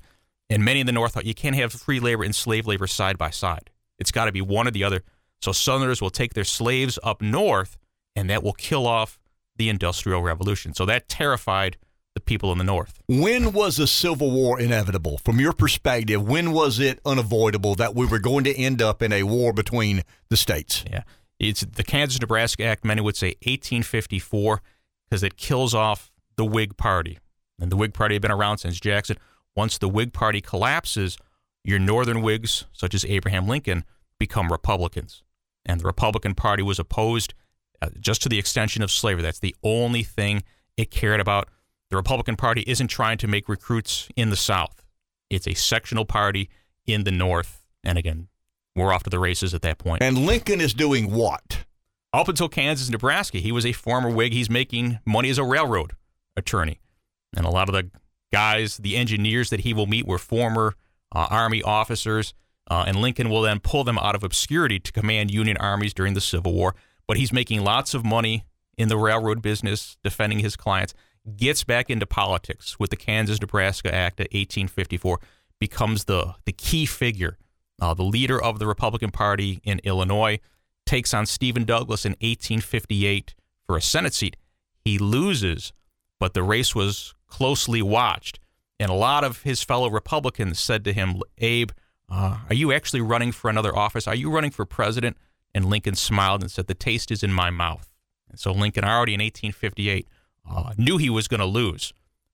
[0.51, 3.17] And many in the North thought you can't have free labor and slave labor side
[3.17, 3.69] by side.
[3.97, 5.03] It's got to be one or the other.
[5.41, 7.77] So Southerners will take their slaves up north,
[8.15, 9.17] and that will kill off
[9.55, 10.73] the industrial revolution.
[10.73, 11.77] So that terrified
[12.13, 13.01] the people in the North.
[13.07, 15.19] When was the Civil War inevitable?
[15.19, 19.13] From your perspective, when was it unavoidable that we were going to end up in
[19.13, 20.83] a war between the states?
[20.91, 21.03] Yeah.
[21.39, 24.61] It's the Kansas Nebraska Act, many would say 1854,
[25.09, 27.17] because it kills off the Whig Party.
[27.59, 29.17] And the Whig Party had been around since Jackson.
[29.55, 31.17] Once the Whig Party collapses,
[31.63, 33.83] your northern Whigs, such as Abraham Lincoln,
[34.19, 35.23] become Republicans.
[35.65, 37.33] And the Republican Party was opposed
[37.81, 39.21] uh, just to the extension of slavery.
[39.21, 40.43] That's the only thing
[40.77, 41.49] it cared about.
[41.89, 44.83] The Republican Party isn't trying to make recruits in the South,
[45.29, 46.49] it's a sectional party
[46.85, 47.63] in the North.
[47.83, 48.27] And again,
[48.75, 50.03] we're off to the races at that point.
[50.03, 51.65] And Lincoln is doing what?
[52.13, 54.33] Up until Kansas, Nebraska, he was a former Whig.
[54.33, 55.93] He's making money as a railroad
[56.35, 56.79] attorney.
[57.35, 57.89] And a lot of the
[58.31, 60.75] guys, the engineers that he will meet, were former
[61.13, 62.33] uh, Army officers.
[62.69, 66.13] Uh, and Lincoln will then pull them out of obscurity to command Union armies during
[66.13, 66.75] the Civil War.
[67.07, 68.45] But he's making lots of money
[68.77, 70.93] in the railroad business, defending his clients.
[71.35, 75.19] Gets back into politics with the Kansas Nebraska Act of 1854,
[75.59, 77.37] becomes the, the key figure,
[77.81, 80.39] uh, the leader of the Republican Party in Illinois,
[80.85, 83.35] takes on Stephen Douglas in 1858
[83.67, 84.37] for a Senate seat.
[84.83, 85.73] He loses,
[86.19, 88.39] but the race was closely watched.
[88.79, 91.71] And a lot of his fellow Republicans said to him, Abe,
[92.09, 94.07] uh, are you actually running for another office?
[94.07, 95.17] Are you running for president?
[95.55, 97.91] And Lincoln smiled and said, The taste is in my mouth.
[98.29, 100.07] And so Lincoln, already in 1858,
[100.49, 101.93] uh, knew he was going to lose.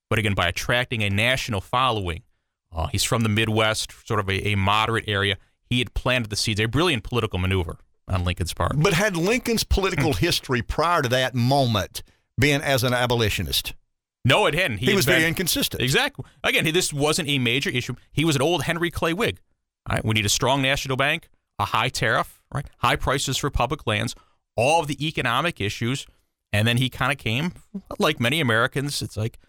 [0.10, 2.24] But again, by attracting a national following,
[2.72, 5.38] uh, he's from the Midwest, sort of a, a moderate area.
[5.66, 8.74] He had planted the seeds, a brilliant political maneuver on Lincoln's part.
[8.76, 12.04] But had Lincoln's political history prior to that moment
[12.38, 13.74] been as an abolitionist?
[14.26, 14.80] No, it hadn't.
[14.80, 15.82] He, had was been- very inconsistent.
[15.82, 16.26] Exactly.
[16.44, 17.96] Again, he- this wasn't a major issue.
[18.12, 19.40] He was an old Henry Clay Whig.
[19.90, 21.30] All right, we need a strong national bank,
[21.60, 22.66] a high tariff, right?
[22.80, 24.16] High prices for public lands,
[24.58, 26.06] all of the economic issues,
[26.52, 27.54] and then he kind of came,
[28.00, 29.02] like many Americans.
[29.02, 29.40] It's like,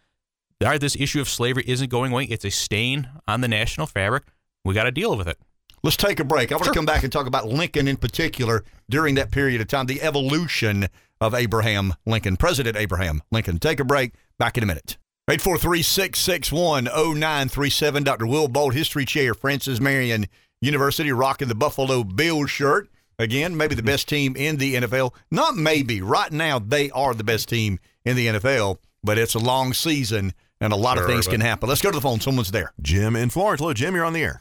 [0.62, 2.24] all right, this issue of slavery isn't going away.
[2.24, 4.24] It's a stain on the national fabric.
[4.64, 5.38] We got to deal with it.
[5.82, 6.50] Let's take a break.
[6.52, 9.68] I want to come back and talk about Lincoln in particular during that period of
[9.68, 10.88] time, the evolution
[11.20, 13.58] of Abraham Lincoln, President Abraham Lincoln.
[13.58, 14.14] Take a break.
[14.38, 14.96] Back in a minute.
[15.28, 18.04] 843-661-0937.
[18.04, 18.26] Dr.
[18.26, 20.26] Will Bolt, History Chair, Francis Marion
[20.60, 22.88] University, rocking the Buffalo Bills shirt.
[23.18, 25.12] Again, maybe the best team in the NFL.
[25.30, 26.00] Not maybe.
[26.00, 30.32] Right now, they are the best team in the NFL, but it's a long season
[30.60, 31.68] and a lot of things can happen.
[31.68, 32.20] Let's go to the phone.
[32.20, 32.72] Someone's there.
[32.80, 33.60] Jim in Florence.
[33.60, 33.94] Hello, Jim.
[33.94, 34.40] You're on the air.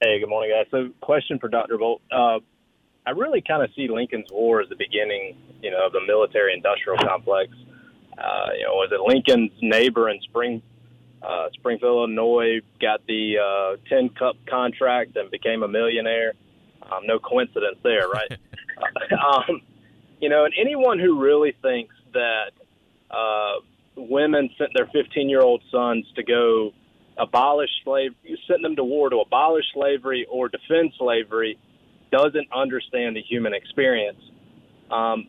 [0.00, 0.66] Hey, good morning, guys.
[0.70, 1.78] So, question for Dr.
[1.78, 2.02] Bolt.
[2.10, 2.38] Uh,
[3.06, 7.52] I really kind of see Lincoln's War as the beginning, you know, the military-industrial complex.
[8.16, 10.62] Uh, you know, was it Lincoln's neighbor in Spring,
[11.22, 16.32] uh, Springfield, Illinois, got the uh, Tin Cup contract and became a millionaire?
[16.82, 18.32] Um, no coincidence there, right?
[19.12, 19.60] um,
[20.20, 22.52] you know, and anyone who really thinks that
[23.10, 23.60] uh,
[23.96, 26.72] women sent their 15-year-old sons to go
[27.18, 28.14] abolish slave,
[28.46, 31.58] sent them to war to abolish slavery or defend slavery,
[32.10, 34.20] doesn't understand the human experience.
[34.90, 35.26] Um,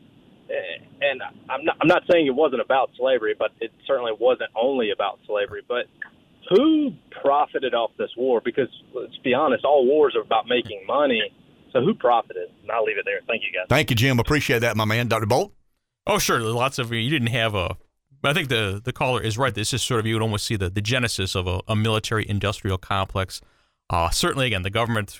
[0.49, 4.91] and I'm not, I'm not saying it wasn't about slavery, but it certainly wasn't only
[4.91, 5.61] about slavery.
[5.67, 5.85] But
[6.49, 6.91] who
[7.21, 8.41] profited off this war?
[8.43, 11.21] Because let's be honest, all wars are about making money.
[11.73, 12.49] So who profited?
[12.61, 13.19] And I'll leave it there.
[13.27, 13.67] Thank you, guys.
[13.69, 14.19] Thank you, Jim.
[14.19, 15.07] Appreciate that, my man.
[15.07, 15.25] Dr.
[15.25, 15.53] Bolt?
[16.05, 16.39] Oh, sure.
[16.39, 17.75] Lots of you didn't have a.
[18.23, 19.53] I think the the caller is right.
[19.53, 22.27] This is sort of you would almost see the, the genesis of a, a military
[22.27, 23.41] industrial complex.
[23.89, 25.19] Uh, certainly, again, the government,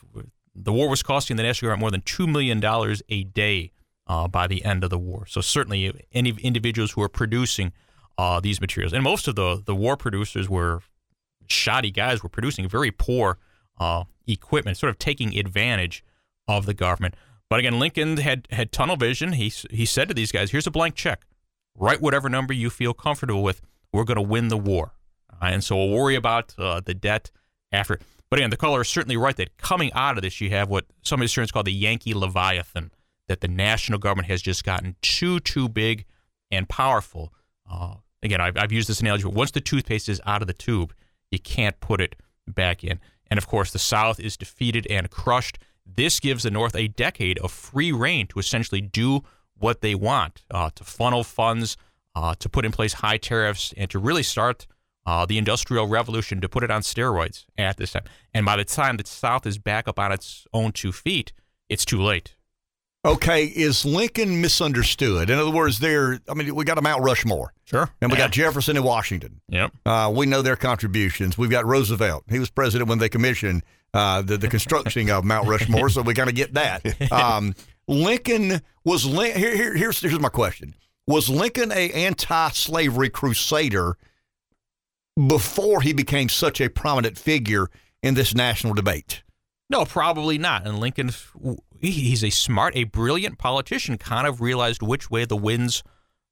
[0.55, 3.71] the war was costing the national government more than two million dollars a day
[4.07, 5.25] uh, by the end of the war.
[5.27, 7.73] So certainly, any individuals who are producing
[8.17, 10.81] uh, these materials, and most of the the war producers were
[11.47, 13.37] shoddy guys, were producing very poor
[13.79, 16.03] uh, equipment, sort of taking advantage
[16.47, 17.15] of the government.
[17.49, 19.33] But again, Lincoln had had tunnel vision.
[19.33, 21.25] He he said to these guys, "Here's a blank check.
[21.75, 23.61] Write whatever number you feel comfortable with.
[23.93, 24.93] We're going to win the war."
[25.31, 27.31] Uh, and so we'll worry about uh, the debt
[27.71, 27.99] after.
[28.29, 30.85] But again, the caller is certainly right that coming out of this, you have what
[31.01, 32.91] some historians call the Yankee Leviathan,
[33.27, 36.05] that the national government has just gotten too too big
[36.51, 37.33] and powerful.
[37.69, 39.23] Uh, again, I've, I've used this analogy.
[39.23, 40.93] But once the toothpaste is out of the tube,
[41.31, 42.15] you can't put it
[42.47, 42.99] back in.
[43.29, 45.59] And of course, the South is defeated and crushed.
[45.85, 49.21] This gives the North a decade of free reign to essentially do
[49.57, 51.77] what they want, uh, to funnel funds,
[52.15, 54.67] uh, to put in place high tariffs, and to really start
[55.05, 58.03] uh, the Industrial Revolution, to put it on steroids at this time.
[58.33, 61.31] And by the time the South is back up on its own two feet,
[61.69, 62.35] it's too late.
[63.07, 65.29] Okay, is Lincoln misunderstood?
[65.29, 66.19] In other words, there.
[66.29, 67.89] I mean, we got a Mount Rushmore, Sure.
[68.01, 69.39] and we got Jefferson and Washington.
[69.49, 69.71] Yep.
[69.85, 71.37] Uh, we know their contributions.
[71.37, 72.25] We've got Roosevelt.
[72.29, 73.63] He was president when they commissioned
[73.93, 76.83] uh, the, the construction of Mount Rushmore, so we kind of get that.
[77.11, 77.55] Um,
[77.87, 79.73] Lincoln was Lin- here, here.
[79.73, 80.75] Here's here's my question:
[81.07, 83.95] Was Lincoln a anti-slavery crusader
[85.27, 87.69] before he became such a prominent figure
[88.03, 89.23] in this national debate?
[89.69, 90.65] No, probably not.
[90.67, 91.11] And Lincoln,
[91.81, 95.83] he's a smart, a brilliant politician, kind of realized which way the winds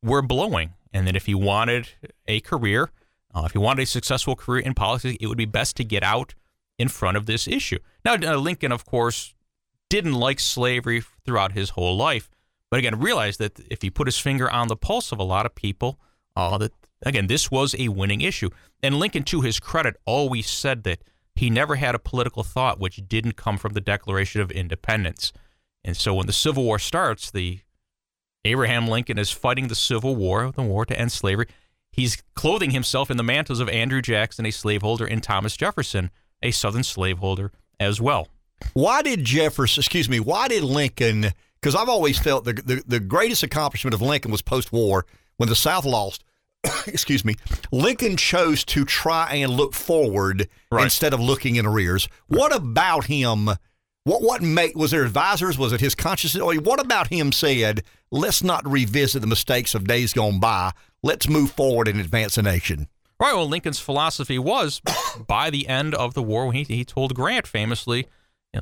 [0.03, 0.73] were blowing.
[0.93, 1.89] And that if he wanted
[2.27, 2.91] a career,
[3.33, 6.03] uh, if he wanted a successful career in politics, it would be best to get
[6.03, 6.33] out
[6.79, 7.79] in front of this issue.
[8.03, 9.33] Now, uh, Lincoln, of course,
[9.89, 12.29] didn't like slavery throughout his whole life,
[12.71, 15.45] but again, realized that if he put his finger on the pulse of a lot
[15.45, 15.99] of people,
[16.35, 16.71] uh, that
[17.05, 18.49] again, this was a winning issue.
[18.81, 21.03] And Lincoln, to his credit, always said that
[21.35, 25.33] he never had a political thought which didn't come from the Declaration of Independence.
[25.83, 27.59] And so when the Civil War starts, the
[28.43, 31.47] Abraham Lincoln is fighting the Civil War, the war to end slavery.
[31.91, 36.11] He's clothing himself in the mantles of Andrew Jackson, a slaveholder, and Thomas Jefferson,
[36.43, 38.27] a Southern slaveholder as well.
[38.73, 41.31] Why did Jefferson, excuse me, why did Lincoln,
[41.61, 45.05] because I've always felt the, the, the greatest accomplishment of Lincoln was post war
[45.37, 46.23] when the South lost.
[46.87, 47.35] excuse me,
[47.71, 50.83] Lincoln chose to try and look forward right.
[50.83, 52.07] instead of looking in arrears.
[52.27, 53.49] What about him?
[54.03, 55.57] What what make was there advisors?
[55.57, 56.43] Was it his consciousness?
[56.43, 60.71] What about him said, let's not revisit the mistakes of days gone by.
[61.01, 62.87] Let's move forward and advance the nation.
[63.19, 63.33] Right.
[63.33, 64.81] Well, Lincoln's philosophy was
[65.27, 68.07] by the end of the war, he, he told Grant famously,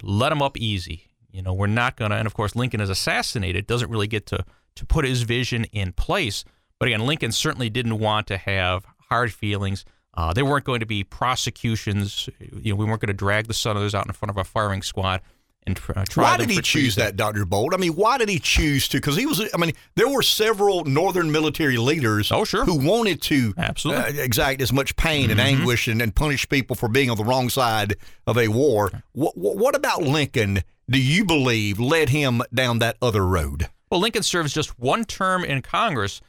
[0.02, 1.10] let him up easy.
[1.32, 4.26] You know, we're not going to, and of course, Lincoln is assassinated, doesn't really get
[4.28, 6.46] to, to put his vision in place.
[6.84, 9.86] But again, Lincoln certainly didn't want to have hard feelings.
[10.16, 12.28] Uh, there weren't going to be prosecutions.
[12.42, 14.82] You know, we weren't going to drag the Southerners out in front of a firing
[14.82, 15.22] squad
[15.66, 16.24] and uh, try.
[16.32, 17.74] Why did he choose that, Doctor Bolt?
[17.74, 18.98] I mean, why did he choose to?
[18.98, 19.42] Because he was.
[19.54, 22.34] I mean, there were several Northern military leaders.
[22.34, 22.66] Oh, sure.
[22.66, 25.60] Who wanted to absolutely uh, exact as much pain and mm-hmm.
[25.60, 27.96] anguish and, and, punish people for being on the wrong side
[28.28, 28.92] of a war.
[29.14, 30.64] What, what about Lincoln?
[30.90, 33.70] Do you believe led him down that other road?
[33.90, 36.20] Well, Lincoln serves just one term in Congress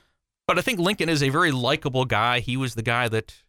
[0.46, 2.40] but I think Lincoln is a very likable guy.
[2.40, 3.42] He was the guy that,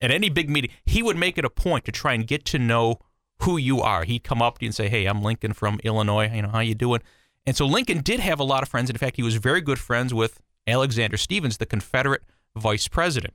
[0.00, 2.58] at any big meeting, he would make it a point to try and get to
[2.58, 2.98] know
[3.40, 4.04] who you are.
[4.04, 6.30] He'd come up to you and say, "Hey, I'm Lincoln from Illinois.
[6.32, 7.02] You know how you doing?"
[7.46, 8.90] And so Lincoln did have a lot of friends.
[8.90, 12.22] In fact, he was very good friends with Alexander Stephens, the Confederate
[12.56, 13.34] vice president.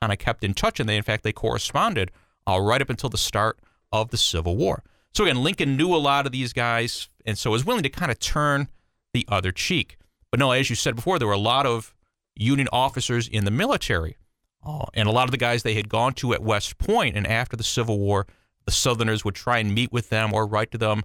[0.00, 2.10] Kind of kept in touch, and they, in fact, they corresponded
[2.48, 3.60] uh, right up until the start
[3.92, 4.82] of the Civil War.
[5.14, 8.10] So again, Lincoln knew a lot of these guys, and so was willing to kind
[8.10, 8.68] of turn
[9.12, 9.98] the other cheek.
[10.30, 11.94] But no, as you said before, there were a lot of
[12.34, 14.16] Union officers in the military.
[14.64, 17.26] Uh, and a lot of the guys they had gone to at West Point, and
[17.26, 18.26] after the Civil War,
[18.64, 21.02] the Southerners would try and meet with them or write to them,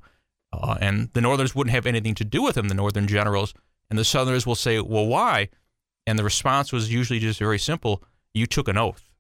[0.54, 3.54] uh, and the Northerners wouldn't have anything to do with them, the Northern generals.
[3.90, 5.49] And the Southerners will say, Well, why?
[6.06, 9.12] And the response was usually just very simple you took an oath.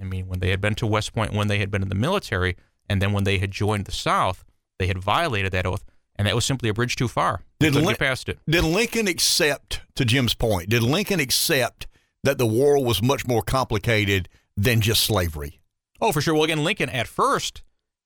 [0.00, 1.94] I mean, when they had been to West Point, when they had been in the
[1.94, 2.56] military,
[2.88, 4.44] and then when they had joined the South,
[4.78, 5.84] they had violated that oath
[6.16, 7.42] and that was simply a bridge too far.
[7.72, 8.38] Did Lin- past it.
[8.48, 11.86] Did Lincoln accept, to Jim's point, did Lincoln accept
[12.22, 15.60] that the war was much more complicated than just slavery?
[16.00, 16.34] Oh, for sure.
[16.34, 17.62] Well, again, Lincoln at first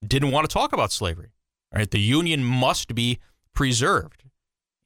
[0.06, 1.30] didn't want to talk about slavery.
[1.74, 3.18] Right, the Union must be
[3.55, 4.24] preserved,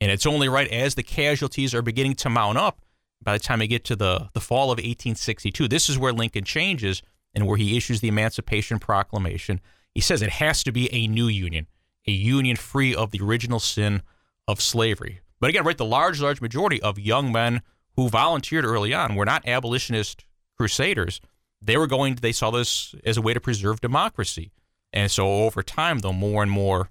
[0.00, 2.80] and it's only right as the casualties are beginning to mount up.
[3.22, 6.42] By the time we get to the the fall of 1862, this is where Lincoln
[6.42, 7.00] changes
[7.34, 9.60] and where he issues the Emancipation Proclamation.
[9.94, 11.68] He says it has to be a new Union
[12.06, 14.02] a union free of the original sin
[14.48, 15.20] of slavery.
[15.40, 17.62] But again, right, the large, large majority of young men
[17.97, 20.24] who volunteered early on were not abolitionist
[20.56, 21.20] crusaders.
[21.60, 24.52] They were going, they saw this as a way to preserve democracy.
[24.93, 26.90] And so over time, though, more and more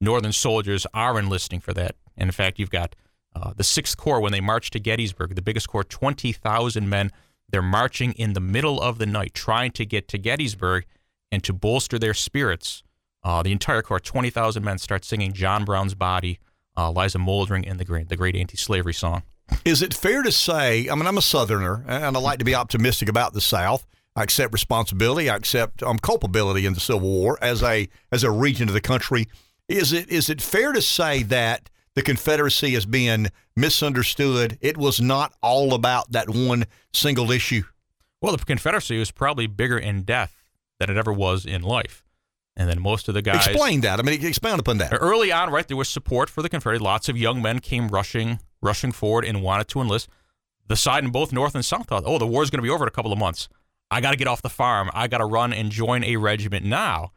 [0.00, 1.96] Northern soldiers are enlisting for that.
[2.16, 2.94] And in fact, you've got
[3.34, 7.10] uh, the Sixth Corps when they march to Gettysburg, the biggest corps, 20,000 men.
[7.48, 10.84] They're marching in the middle of the night, trying to get to Gettysburg
[11.30, 12.82] and to bolster their spirits
[13.26, 16.38] uh, the entire corps, 20,000 men, start singing John Brown's Body,
[16.76, 19.22] uh, Liza Moldering, and the great, the great anti slavery song.
[19.64, 22.54] Is it fair to say, I mean, I'm a Southerner, and I like to be
[22.54, 23.86] optimistic about the South.
[24.16, 25.28] I accept responsibility.
[25.28, 28.80] I accept um, culpability in the Civil War as a as a region of the
[28.80, 29.28] country.
[29.68, 34.58] Is it is it fair to say that the Confederacy has been misunderstood?
[34.62, 37.64] It was not all about that one single issue.
[38.22, 40.42] Well, the Confederacy was probably bigger in death
[40.80, 42.02] than it ever was in life.
[42.56, 43.98] And then most of the guys explain that.
[43.98, 44.94] I mean, expand upon that.
[44.98, 46.82] Early on, right, there was support for the Confederacy.
[46.82, 50.08] Lots of young men came rushing, rushing forward and wanted to enlist.
[50.66, 52.84] The side in both North and South thought, "Oh, the war's going to be over
[52.84, 53.48] in a couple of months.
[53.90, 54.90] I got to get off the farm.
[54.94, 57.12] I got to run and join a regiment now."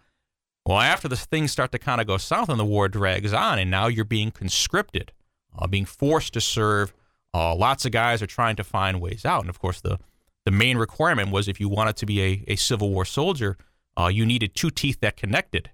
[0.66, 3.58] Well, after the things start to kind of go south and the war drags on,
[3.58, 5.14] and now you're being conscripted,
[5.58, 6.94] uh, being forced to serve.
[7.34, 10.00] Uh, lots of guys are trying to find ways out, and of course, the
[10.46, 13.58] the main requirement was if you wanted to be a, a Civil War soldier,
[14.00, 15.72] uh, you needed two teeth that connected.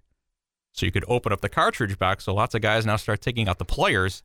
[0.71, 2.25] So you could open up the cartridge box.
[2.25, 4.23] So lots of guys now start taking out the pliers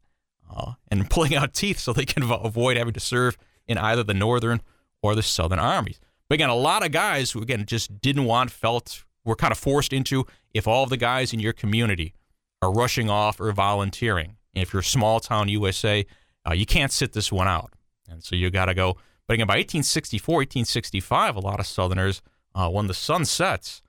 [0.51, 3.36] uh, and pulling out teeth so they can avoid having to serve
[3.68, 4.62] in either the Northern
[5.02, 6.01] or the Southern armies.
[6.28, 9.59] But again, a lot of guys who again just didn't want, felt were kind of
[9.59, 10.27] forced into.
[10.55, 12.14] If all of the guys in your community
[12.62, 16.06] are rushing off or volunteering, if you're small town USA,
[16.48, 17.72] uh, you can't sit this one out,
[18.09, 18.97] and so you got to go.
[19.27, 22.22] But again, by 1864, 1865, a lot of Southerners,
[22.55, 23.82] uh, when the sun sets,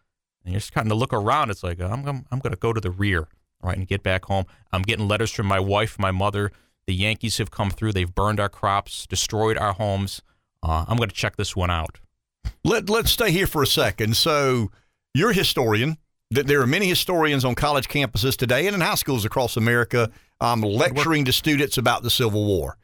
[0.43, 2.73] and you're just kind of look around, it's like I'm I'm, I'm going to go
[2.73, 3.27] to the rear,
[3.63, 4.45] right, and get back home.
[4.71, 6.51] I'm getting letters from my wife, my mother.
[6.87, 7.93] The Yankees have come through.
[7.93, 10.21] They've burned our crops, destroyed our homes.
[10.63, 11.99] Uh, I'm going to check this one out.
[12.63, 14.17] Let Let's stay here for a second.
[14.17, 14.71] So
[15.13, 15.97] you're a historian.
[16.33, 20.09] Th- There are many historians on college campuses today and in high schools across America
[20.39, 22.77] um, lecturing to students about the Civil War.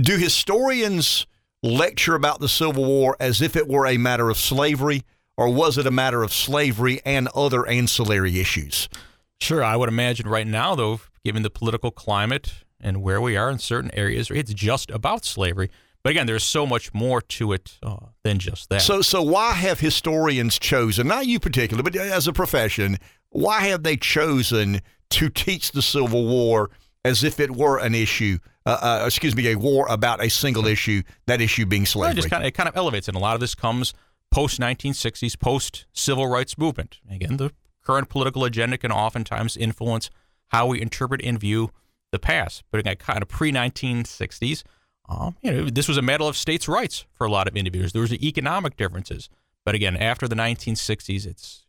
[0.00, 1.26] Do historians
[1.62, 5.02] lecture about the Civil War as if it were a matter of slavery,
[5.36, 8.88] or was it a matter of slavery and other ancillary issues?
[9.40, 13.50] Sure, I would imagine right now, though, given the political climate and where we are
[13.50, 15.70] in certain areas, it's just about slavery.
[16.02, 18.80] But again, there's so much more to it uh, than just that.
[18.80, 22.98] So, so why have historians chosen, not you particularly, but as a profession,
[23.30, 24.80] why have they chosen
[25.10, 26.70] to teach the Civil War
[27.04, 28.38] as if it were an issue?
[28.64, 32.12] Uh, uh, excuse me, a war about a single issue, that issue being Well, slavery.
[32.12, 33.92] it just kind of, it kind of elevates, and a lot of this comes
[34.36, 36.98] post 1960s, post civil rights movement.
[37.10, 37.52] Again, the
[37.82, 40.10] current political agenda can oftentimes influence
[40.48, 41.70] how we interpret and view
[42.12, 42.62] the past.
[42.70, 44.62] But again, kind of pre 1960s,
[45.08, 47.92] um, you know, this was a matter of states' rights for a lot of individuals.
[47.92, 49.30] There was economic differences,
[49.64, 51.64] but again, after the 1960s, it's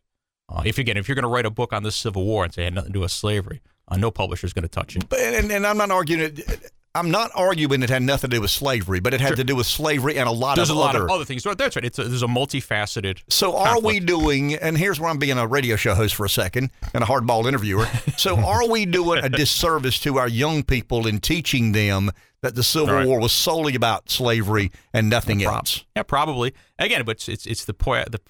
[0.50, 2.52] uh, if again, if you're going to write a book on the Civil War and
[2.52, 4.94] say it had nothing to do with slavery, uh, no publisher is going to touch
[4.94, 5.08] it.
[5.08, 6.70] But- and, and I'm not arguing it.
[6.94, 9.54] I'm not arguing it had nothing to do with slavery, but it had to do
[9.54, 11.04] with slavery and a lot There's of a lot other.
[11.04, 11.44] of other things.
[11.44, 11.84] That's right.
[11.84, 13.20] It's a, there's a multifaceted.
[13.28, 14.54] So are we doing?
[14.54, 17.46] And here's where I'm being a radio show host for a second and a hardball
[17.46, 17.86] interviewer.
[18.16, 22.10] So are we doing a disservice to our young people in teaching them
[22.42, 23.06] that the Civil Right.
[23.06, 25.84] War was solely about slavery and nothing Prob- else?
[25.96, 26.54] Yeah, probably.
[26.78, 28.20] Again, but it's it's, it's the po- the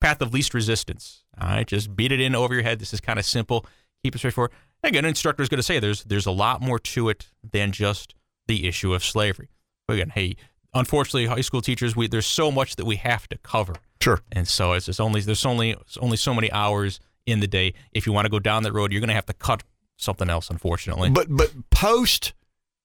[0.00, 1.24] path of least resistance.
[1.40, 2.78] All right, just beat it in over your head.
[2.80, 3.64] This is kind of simple.
[4.04, 4.52] Keep it straightforward.
[4.82, 7.72] Again, an instructor is going to say there's there's a lot more to it than
[7.72, 8.14] just
[8.46, 9.48] the issue of slavery.
[9.86, 10.36] But again, hey,
[10.74, 14.20] unfortunately, high school teachers, we there's so much that we have to cover, Sure.
[14.30, 17.74] and so it's just only there's only it's only so many hours in the day.
[17.92, 19.64] If you want to go down that road, you're going to have to cut
[19.96, 20.48] something else.
[20.48, 22.34] Unfortunately, But but post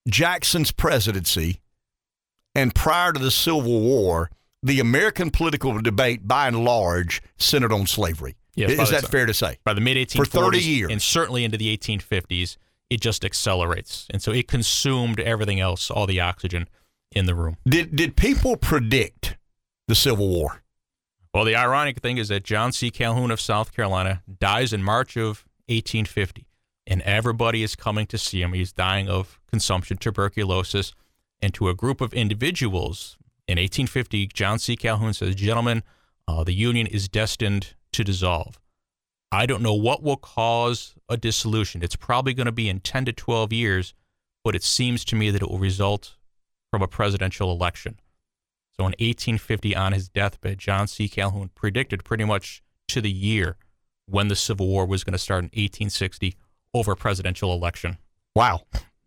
[0.09, 1.61] Jackson's presidency
[2.55, 4.29] and prior to the Civil War,
[4.61, 8.35] the American political debate by and large centered on slavery.
[8.55, 9.07] Yes, is that so.
[9.07, 9.57] fair to say?
[9.63, 10.91] by the mid 1840s For 30 years.
[10.91, 12.57] and certainly into the 1850s
[12.89, 16.67] it just accelerates and so it consumed everything else all the oxygen
[17.11, 19.37] in the room Did did people predict
[19.87, 20.61] the Civil War?
[21.33, 25.17] well the ironic thing is that john c calhoun of south carolina dies in march
[25.17, 26.45] of 1850
[26.85, 30.93] and everybody is coming to see him he's dying of consumption tuberculosis
[31.41, 33.17] and to a group of individuals
[33.47, 35.81] in 1850 john c calhoun says gentlemen
[36.27, 38.59] uh, the union is destined to dissolve
[39.33, 41.81] I don't know what will cause a dissolution.
[41.81, 43.95] It's probably going to be in 10 to 12 years,
[44.43, 46.17] but it seems to me that it will result
[46.69, 47.99] from a presidential election.
[48.77, 51.09] So in 1850, on his deathbed, John C.
[51.09, 53.57] Calhoun predicted pretty much to the year
[54.05, 56.35] when the Civil War was going to start in 1860
[56.75, 57.97] over a presidential election.
[58.35, 58.61] Wow.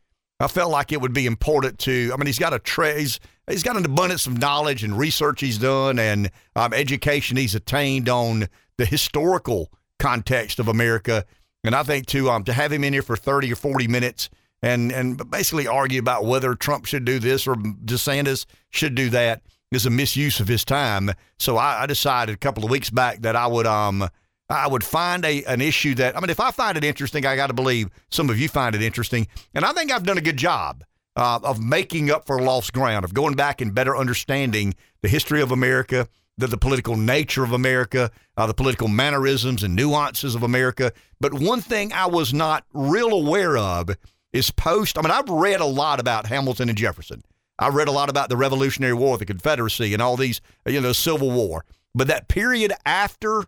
[0.40, 2.10] I felt like it would be important to.
[2.12, 3.18] I mean, he's got a tra- he's,
[3.48, 8.08] he's got an abundance of knowledge and research he's done and um, education he's attained
[8.08, 8.48] on
[8.78, 11.24] the historical context of America.
[11.64, 14.30] And I think to um, to have him in here for thirty or forty minutes
[14.62, 19.42] and and basically argue about whether Trump should do this or DeSantis should do that
[19.70, 21.10] is a misuse of his time.
[21.38, 24.08] So I, I decided a couple of weeks back that I would um
[24.48, 27.36] I would find a an issue that I mean if I find it interesting, I
[27.36, 30.22] got to believe some of you find it interesting, and I think I've done a
[30.22, 30.84] good job
[31.16, 35.42] uh, of making up for lost ground, of going back and better understanding the history
[35.42, 36.08] of America,
[36.38, 40.92] the, the political nature of America, uh, the political mannerisms and nuances of America.
[41.20, 43.90] But one thing I was not real aware of
[44.32, 44.96] is post.
[44.96, 47.22] I mean, I've read a lot about Hamilton and Jefferson.
[47.58, 50.92] I read a lot about the Revolutionary War, the Confederacy, and all these, you know,
[50.92, 51.64] Civil War.
[51.94, 53.44] But that period after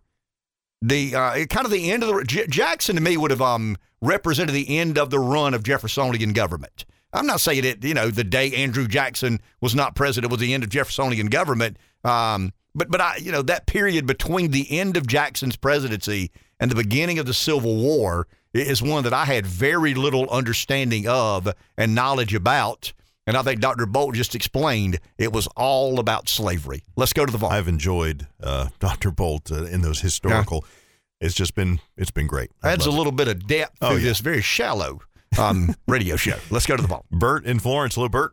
[0.83, 3.77] the uh, kind of the end of the J- Jackson to me would have um,
[4.01, 6.87] represented the end of the run of Jeffersonian government.
[7.13, 10.55] I'm not saying it, you know, the day Andrew Jackson was not president was the
[10.55, 11.77] end of Jeffersonian government.
[12.05, 16.71] Um, but but I, you know, that period between the end of Jackson's presidency and
[16.71, 21.49] the beginning of the Civil War is one that I had very little understanding of
[21.77, 22.93] and knowledge about.
[23.27, 23.87] And I think Dr.
[23.87, 26.83] Bolt just explained it was all about slavery.
[26.97, 27.53] Let's go to the vault.
[27.53, 29.11] I've enjoyed uh, Dr.
[29.11, 30.65] Bolt uh, in those historical.
[30.65, 31.27] Yeah.
[31.27, 32.51] It's just been it's been great.
[32.65, 34.09] Adds a little bit of depth oh, to yeah.
[34.09, 35.01] this very shallow
[35.39, 36.37] um, radio show.
[36.51, 37.05] Let's go to the vault.
[37.11, 37.95] Bert in Florence.
[37.95, 38.33] Hello, Bert.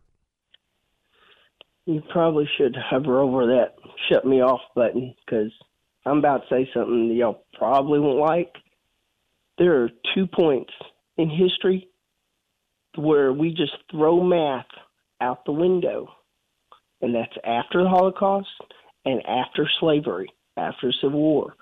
[1.85, 3.76] You probably should hover over that
[4.09, 5.51] shut me off button because
[6.05, 8.53] I'm about to say something that y'all probably won't like.
[9.57, 10.71] There are two points
[11.17, 11.89] in history
[12.95, 14.65] where we just throw math
[15.21, 16.09] out the window,
[17.01, 18.47] and that's after the Holocaust
[19.05, 21.55] and after slavery, after Civil War,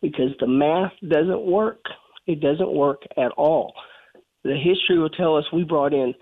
[0.00, 1.84] because the math doesn't work.
[2.26, 3.74] It doesn't work at all.
[4.44, 6.14] The history will tell us we brought in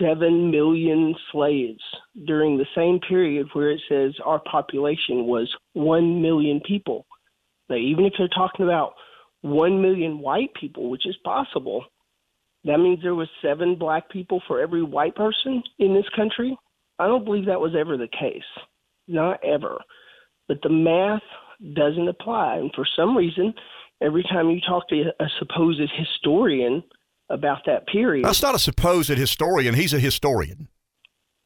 [0.00, 1.82] 7 million slaves
[2.26, 7.06] during the same period where it says our population was 1 million people.
[7.68, 8.94] Now, even if they're talking about
[9.42, 11.84] 1 million white people, which is possible,
[12.64, 16.56] that means there was seven black people for every white person in this country.
[16.98, 18.42] I don't believe that was ever the case.
[19.06, 19.78] Not ever.
[20.48, 21.22] But the math
[21.74, 22.56] doesn't apply.
[22.56, 23.54] And for some reason,
[24.02, 26.82] every time you talk to a supposed historian
[27.28, 28.24] about that period.
[28.24, 29.74] That's not a supposed historian.
[29.74, 30.68] He's a historian.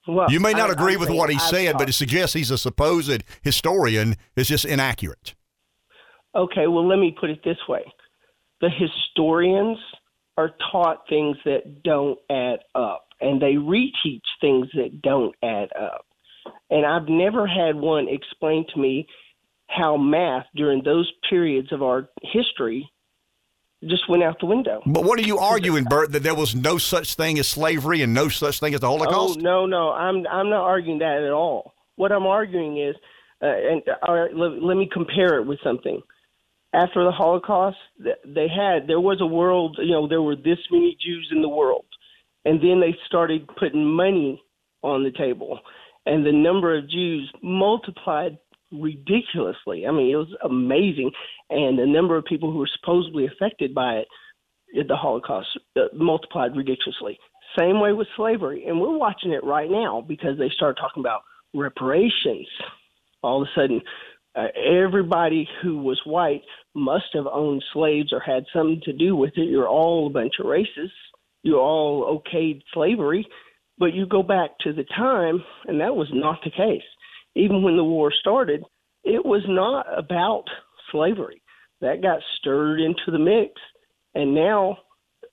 [0.06, 1.78] Well, you may not I, agree I'm with what he I've said, talked.
[1.78, 5.34] but it suggests he's a supposed historian is just inaccurate.
[6.34, 7.82] Okay, well, let me put it this way
[8.60, 9.78] the historians
[10.36, 16.06] are taught things that don't add up, and they reteach things that don't add up.
[16.70, 19.06] And I've never had one explain to me
[19.68, 22.90] how math during those periods of our history
[23.88, 24.82] just went out the window.
[24.84, 26.12] But what are you arguing, Bert?
[26.12, 29.38] That there was no such thing as slavery and no such thing as the Holocaust?
[29.38, 31.74] Oh no, no, I'm I'm not arguing that at all.
[31.96, 32.94] What I'm arguing is,
[33.42, 36.00] uh, and all right, let, let me compare it with something.
[36.72, 39.78] After the Holocaust, they had there was a world.
[39.80, 41.86] You know, there were this many Jews in the world,
[42.44, 44.42] and then they started putting money
[44.82, 45.58] on the table,
[46.06, 48.38] and the number of Jews multiplied
[48.72, 49.86] ridiculously.
[49.86, 51.10] I mean, it was amazing,
[51.48, 54.02] and the number of people who were supposedly affected by
[54.72, 57.18] it, the Holocaust, uh, multiplied ridiculously.
[57.58, 61.22] Same way with slavery, and we're watching it right now because they start talking about
[61.54, 62.46] reparations.
[63.22, 63.82] All of a sudden,
[64.36, 66.42] uh, everybody who was white
[66.74, 69.48] must have owned slaves or had something to do with it.
[69.48, 70.90] You're all a bunch of racists.
[71.42, 73.26] You all okayed slavery,
[73.78, 76.82] but you go back to the time, and that was not the case
[77.34, 78.64] even when the war started,
[79.04, 80.44] it was not about
[80.90, 81.42] slavery.
[81.80, 83.52] That got stirred into the mix,
[84.14, 84.78] and now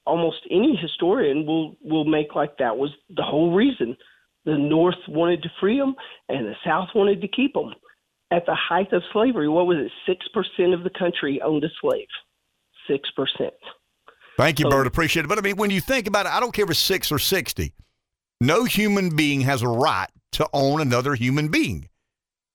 [0.05, 3.97] almost any historian will will make like that was the whole reason.
[4.45, 5.95] The North wanted to free them,
[6.29, 7.73] and the South wanted to keep them.
[8.31, 9.91] At the height of slavery, what was it?
[10.05, 12.07] Six percent of the country owned a slave.
[12.89, 13.53] Six percent.
[14.37, 14.87] Thank you, so, Bert.
[14.87, 15.27] Appreciate it.
[15.27, 17.19] But I mean, when you think about it, I don't care if it's six or
[17.19, 17.73] sixty.
[18.39, 21.89] No human being has a right to own another human being.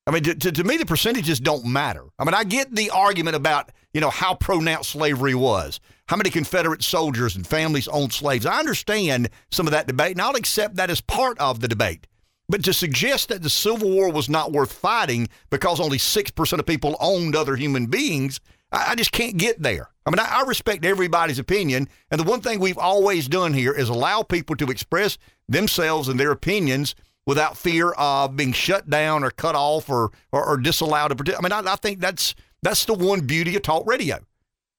[0.06, 2.04] I mean, to, to, to, me, the percentages don't matter.
[2.18, 6.30] I mean, I get the argument about, you know, how pronounced slavery was, how many
[6.30, 8.44] Confederate soldiers and families owned slaves.
[8.44, 12.08] I understand some of that debate, and I'll accept that as part of the debate.
[12.48, 16.66] But to suggest that the Civil War was not worth fighting because only 6% of
[16.66, 18.40] people owned other human beings,
[18.72, 19.88] I, I just can't get there.
[20.04, 21.88] I mean, I, I respect everybody's opinion.
[22.10, 25.16] And the one thing we've always done here is allow people to express
[25.48, 26.96] themselves and their opinions–
[27.26, 31.44] without fear of being shut down or cut off or or, or disallowed to participate.
[31.44, 34.18] I mean, I, I think that's that's the one beauty of talk radio.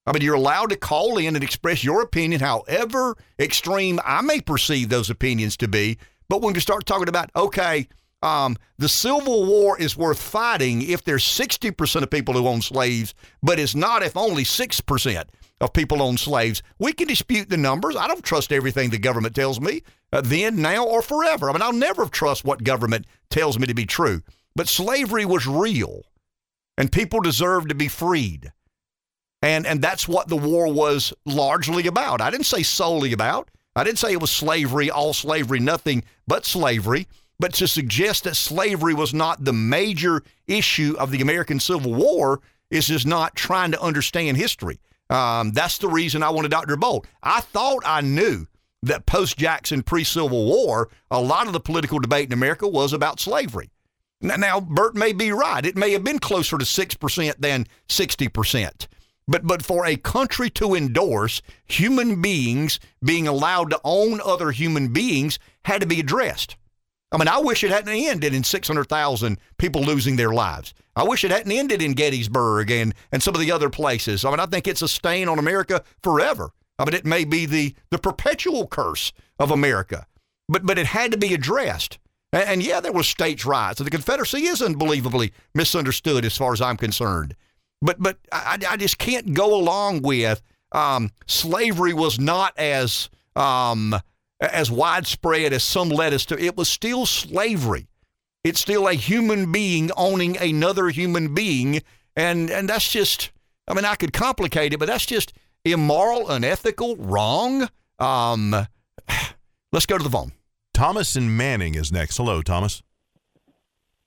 [0.05, 4.41] I mean, you're allowed to call in and express your opinion, however extreme I may
[4.41, 5.97] perceive those opinions to be.
[6.27, 7.87] But when you start talking about, okay,
[8.21, 13.13] um, the Civil War is worth fighting if there's 60% of people who own slaves,
[13.41, 15.25] but it's not if only 6%
[15.63, 16.61] of people own slaves.
[16.77, 17.95] We can dispute the numbers.
[17.95, 19.81] I don't trust everything the government tells me,
[20.11, 21.49] uh, then, now, or forever.
[21.49, 24.21] I mean, I'll never trust what government tells me to be true.
[24.55, 26.03] But slavery was real,
[26.77, 28.51] and people deserved to be freed.
[29.41, 32.19] And, and that's what the war was largely about.
[32.19, 33.49] I didn't say solely about.
[33.75, 37.07] I didn't say it was slavery, all slavery, nothing but slavery.
[37.39, 42.41] But to suggest that slavery was not the major issue of the American Civil War
[42.69, 44.79] is just not trying to understand history.
[45.13, 46.75] Um, that's the reason I wanted Dr.
[46.75, 47.05] Bolt.
[47.21, 48.47] I thought I knew
[48.81, 52.93] that post Jackson, pre Civil War, a lot of the political debate in America was
[52.93, 53.69] about slavery.
[54.21, 55.63] Now, now, Bert may be right.
[55.63, 58.87] It may have been closer to 6% than 60%.
[59.27, 64.91] But, but for a country to endorse human beings being allowed to own other human
[64.91, 66.57] beings had to be addressed.
[67.13, 70.73] I mean, I wish it hadn't ended in 600,000 people losing their lives.
[70.95, 74.25] I wish it hadn't ended in Gettysburg and, and some of the other places.
[74.25, 76.49] I mean, I think it's a stain on America forever.
[76.79, 80.07] I mean, it may be the, the perpetual curse of America,
[80.49, 81.99] but, but it had to be addressed.
[82.31, 83.79] And, and yeah, there was states' rights.
[83.79, 87.35] The Confederacy is unbelievably misunderstood as far as I'm concerned.
[87.83, 90.41] But, but I, I just can't go along with
[90.71, 93.95] um, slavery was not as um,
[94.51, 96.39] as widespread as some led us to.
[96.39, 97.87] It was still slavery.
[98.43, 101.81] It's still a human being owning another human being,
[102.15, 103.31] and and that's just.
[103.65, 105.31] I mean, I could complicate it, but that's just
[105.63, 107.69] immoral, unethical, wrong.
[107.97, 108.53] Um,
[109.71, 110.33] let's go to the phone.
[110.73, 112.17] Thomas and Manning is next.
[112.17, 112.83] Hello, Thomas.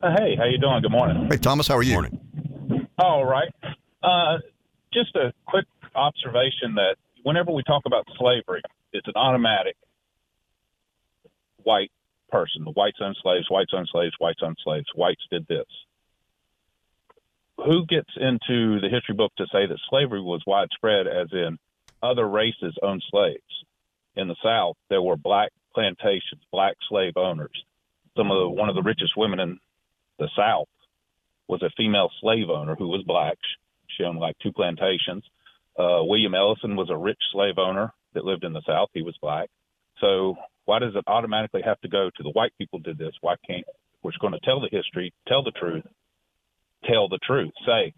[0.02, 0.82] Uh, hey, how you doing?
[0.82, 1.26] Good morning.
[1.30, 1.94] Hey, Thomas, how are you?
[2.02, 2.88] Good morning.
[2.98, 3.48] All right.
[4.02, 4.38] Uh,
[4.92, 5.64] just a quick
[5.94, 8.60] observation that whenever we talk about slavery,
[8.92, 9.76] it's an automatic
[11.66, 11.90] white
[12.30, 12.64] person.
[12.64, 14.86] The whites owned slaves, whites owned slaves, whites owned slaves.
[14.94, 15.66] Whites did this.
[17.58, 21.58] Who gets into the history book to say that slavery was widespread, as in
[22.02, 23.40] other races owned slaves?
[24.14, 27.64] In the South, there were black plantations, black slave owners.
[28.16, 29.58] Some of the, one of the richest women in
[30.18, 30.68] the South
[31.48, 33.36] was a female slave owner who was black.
[33.96, 35.24] She owned like two plantations.
[35.78, 38.88] Uh, William Ellison was a rich slave owner that lived in the South.
[38.94, 39.50] He was black.
[40.00, 40.36] So
[40.66, 43.14] why does it automatically have to go to the white people did this?
[43.20, 43.64] Why can't
[44.02, 45.84] we're going to tell the history, tell the truth,
[46.84, 47.92] tell the truth, say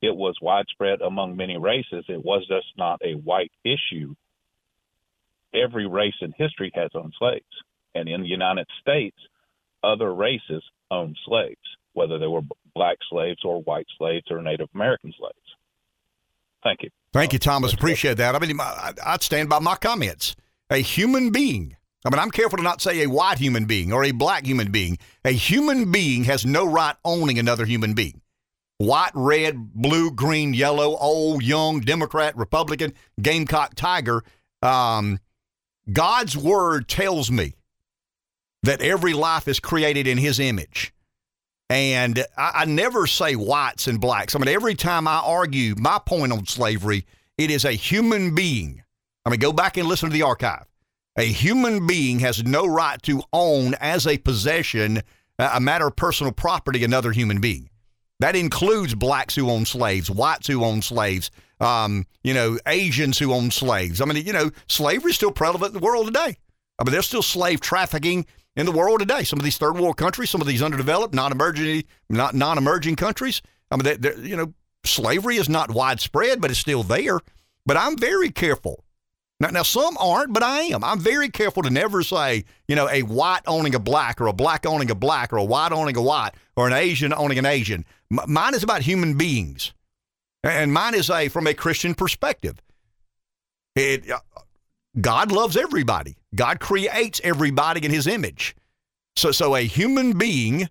[0.00, 2.04] it was widespread among many races.
[2.08, 4.14] It was just not a white issue.
[5.54, 7.44] Every race in history has owned slaves.
[7.94, 9.16] And in the United States,
[9.84, 11.60] other races owned slaves,
[11.92, 12.40] whether they were
[12.74, 15.36] black slaves or white slaves or Native American slaves.
[16.64, 16.90] Thank you.
[17.12, 17.72] Thank you, Thomas.
[17.72, 18.34] Appreciate that.
[18.34, 20.34] I mean, I'd stand by my comments.
[20.70, 24.02] A human being I mean, I'm careful to not say a white human being or
[24.04, 24.98] a black human being.
[25.24, 28.20] A human being has no right owning another human being.
[28.78, 34.24] White, red, blue, green, yellow, old, young, Democrat, Republican, Gamecock, Tiger.
[34.60, 35.20] Um,
[35.92, 37.54] God's word tells me
[38.64, 40.92] that every life is created in his image.
[41.70, 44.34] And I, I, never say whites and blacks.
[44.34, 47.06] I mean, every time I argue my point on slavery,
[47.38, 48.82] it is a human being.
[49.24, 50.66] I mean, go back and listen to the archive.
[51.16, 55.02] A human being has no right to own as a possession,
[55.38, 57.68] a matter of personal property, another human being.
[58.20, 61.30] That includes blacks who own slaves, whites who own slaves,
[61.60, 64.00] um, you know, Asians who own slaves.
[64.00, 66.36] I mean, you know, slavery is still prevalent in the world today.
[66.78, 68.24] I mean, there's still slave trafficking
[68.56, 69.24] in the world today.
[69.24, 73.42] Some of these third world countries, some of these underdeveloped, non-emerging, not non-emerging countries.
[73.70, 77.18] I mean, they, you know, slavery is not widespread, but it's still there.
[77.66, 78.84] But I'm very careful
[79.42, 80.84] now, now, some aren't, but I am.
[80.84, 84.32] I'm very careful to never say, you know, a white owning a black or a
[84.32, 87.46] black owning a black or a white owning a white or an Asian owning an
[87.46, 87.84] Asian.
[88.12, 89.72] M- mine is about human beings.
[90.44, 92.62] And mine is a from a Christian perspective.
[93.74, 94.20] It, uh,
[95.00, 96.18] God loves everybody.
[96.36, 98.54] God creates everybody in his image.
[99.16, 100.68] So, so a human being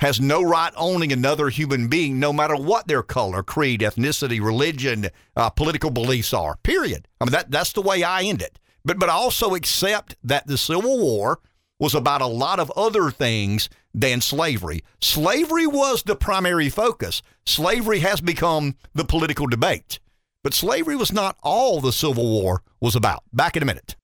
[0.00, 5.08] has no right owning another human being, no matter what their color, creed, ethnicity, religion,
[5.36, 6.56] uh, political beliefs are.
[6.62, 7.06] Period.
[7.20, 8.58] I mean, that, that's the way I end it.
[8.84, 11.40] But, but I also accept that the Civil War
[11.78, 14.82] was about a lot of other things than slavery.
[15.00, 17.22] Slavery was the primary focus.
[17.44, 19.98] Slavery has become the political debate.
[20.42, 23.24] But slavery was not all the Civil War was about.
[23.32, 23.96] Back in a minute.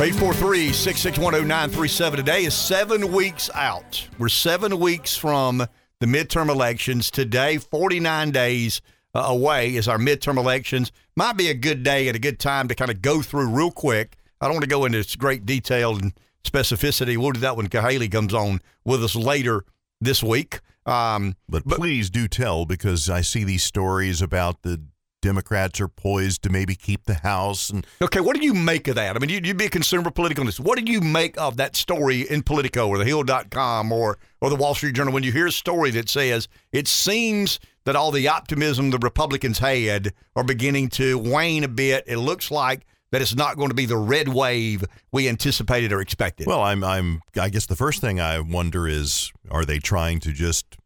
[0.00, 4.08] 843 661 0937 today is seven weeks out.
[4.18, 7.10] We're seven weeks from the midterm elections.
[7.10, 8.80] Today, 49 days
[9.14, 10.90] uh, away is our midterm elections.
[11.16, 13.70] Might be a good day and a good time to kind of go through real
[13.70, 14.16] quick.
[14.40, 16.14] I don't want to go into great detail and
[16.44, 17.18] specificity.
[17.18, 19.66] We'll do that when Cahaley comes on with us later
[20.00, 20.60] this week.
[20.86, 24.80] Um, but, but please do tell because I see these stories about the
[25.20, 27.70] Democrats are poised to maybe keep the House.
[27.70, 29.16] And okay, what do you make of that?
[29.16, 30.60] I mean, you, would be a consumer politicalist.
[30.60, 34.56] What do you make of that story in Politico or the Hill.com or or the
[34.56, 38.28] Wall Street Journal when you hear a story that says it seems that all the
[38.28, 42.04] optimism the Republicans had are beginning to wane a bit.
[42.06, 46.00] It looks like that it's not going to be the red wave we anticipated or
[46.00, 46.46] expected.
[46.46, 50.32] Well, I'm I'm I guess the first thing I wonder is are they trying to
[50.32, 50.76] just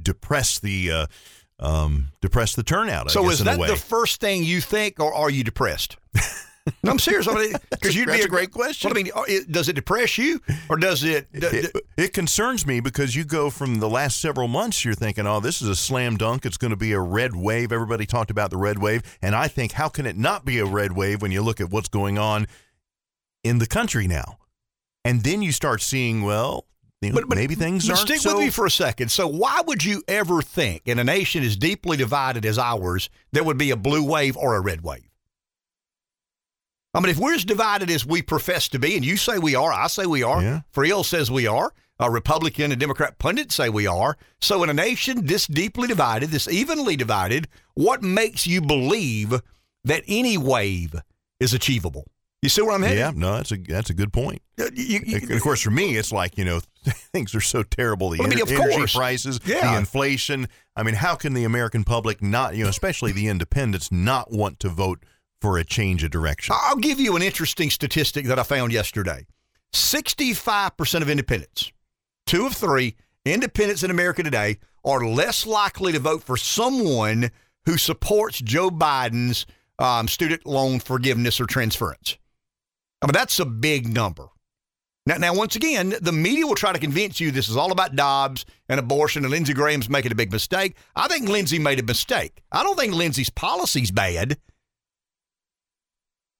[0.00, 1.06] depress the uh,
[1.58, 3.08] um, depress the turnout.
[3.08, 5.96] I so guess, is that the first thing you think, or are you depressed?
[6.82, 7.28] no, I'm serious.
[7.28, 8.90] I mean, because you'd be a great question.
[8.90, 11.76] Well, I mean, does it depress you, or does it, d- it?
[11.96, 15.60] It concerns me because you go from the last several months, you're thinking, "Oh, this
[15.60, 16.46] is a slam dunk.
[16.46, 19.48] It's going to be a red wave." Everybody talked about the red wave, and I
[19.48, 22.18] think, how can it not be a red wave when you look at what's going
[22.18, 22.46] on
[23.42, 24.38] in the country now?
[25.04, 26.64] And then you start seeing, well,
[27.04, 29.10] you know, but, but, maybe things but stick so with me for a second.
[29.10, 33.44] So, why would you ever think in a nation as deeply divided as ours there
[33.44, 35.08] would be a blue wave or a red wave?
[36.94, 39.56] I mean, if we're as divided as we profess to be, and you say we
[39.56, 40.60] are, I say we are, Yeah.
[40.72, 44.16] Friel says we are, a Republican and Democrat pundits say we are.
[44.40, 49.40] So, in a nation this deeply divided, this evenly divided, what makes you believe
[49.84, 50.94] that any wave
[51.40, 52.06] is achievable?
[52.44, 52.98] You see where I'm headed?
[52.98, 54.42] Yeah, no, that's a that's a good point.
[54.60, 56.60] Uh, you- you- of course, for me, it's like you know
[57.12, 58.10] things are so terrible.
[58.10, 58.94] The Well, I mean, ener- of energy course.
[58.94, 59.72] prices, Yeah.
[59.72, 60.48] the inflation.
[60.76, 64.60] I mean, how can the American public not, you know, especially the independents, not want
[64.60, 65.02] to vote
[65.40, 66.54] for a change of direction?
[66.58, 69.24] I'll give you an interesting statistic that I found yesterday.
[69.72, 71.72] 65% of independents,
[72.26, 72.94] two of three
[73.24, 77.30] independents in America today, are less likely to vote for someone
[77.64, 79.46] who supports Joe Biden's
[79.78, 82.18] um, student loan forgiveness or transference.
[83.04, 84.28] I mean, that's a big number.
[85.04, 87.94] Now, now, once again, the media will try to convince you this is all about
[87.94, 90.74] Dobbs and abortion, and Lindsey Graham's making a big mistake.
[90.96, 92.42] I think Lindsey made a mistake.
[92.50, 94.38] I don't think Lindsey's policy's bad.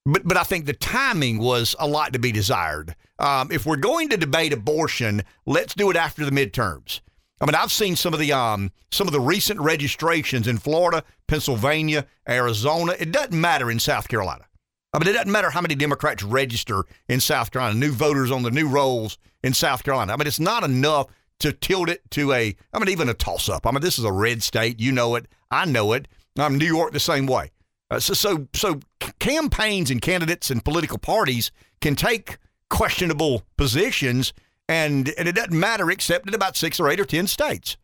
[0.06, 2.96] But but I think the timing was a lot to be desired.
[3.18, 7.00] Um, if we're going to debate abortion, let's do it after the midterms.
[7.42, 11.04] I mean, I've seen some of the um, some of the recent registrations in Florida,
[11.28, 12.94] Pennsylvania, Arizona.
[12.98, 14.46] It doesn't matter in South Carolina.
[14.94, 18.44] I mean, it doesn't matter how many Democrats register in South Carolina, new voters on
[18.44, 20.12] the new rolls in South Carolina.
[20.12, 21.08] I mean, it's not enough
[21.40, 23.66] to tilt it to a, I mean, even a toss up.
[23.66, 24.78] I mean, this is a red state.
[24.78, 25.26] You know it.
[25.50, 26.06] I know it.
[26.38, 27.50] I'm New York the same way.
[27.90, 28.78] Uh, so, so, so
[29.18, 31.50] campaigns and candidates and political parties
[31.80, 32.38] can take
[32.70, 34.32] questionable positions,
[34.68, 37.76] and and it doesn't matter except in about six or eight or ten states.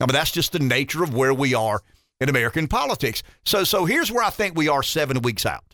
[0.00, 1.82] I mean, that's just the nature of where we are
[2.20, 3.22] in American politics.
[3.44, 5.67] So, so here's where I think we are seven weeks out.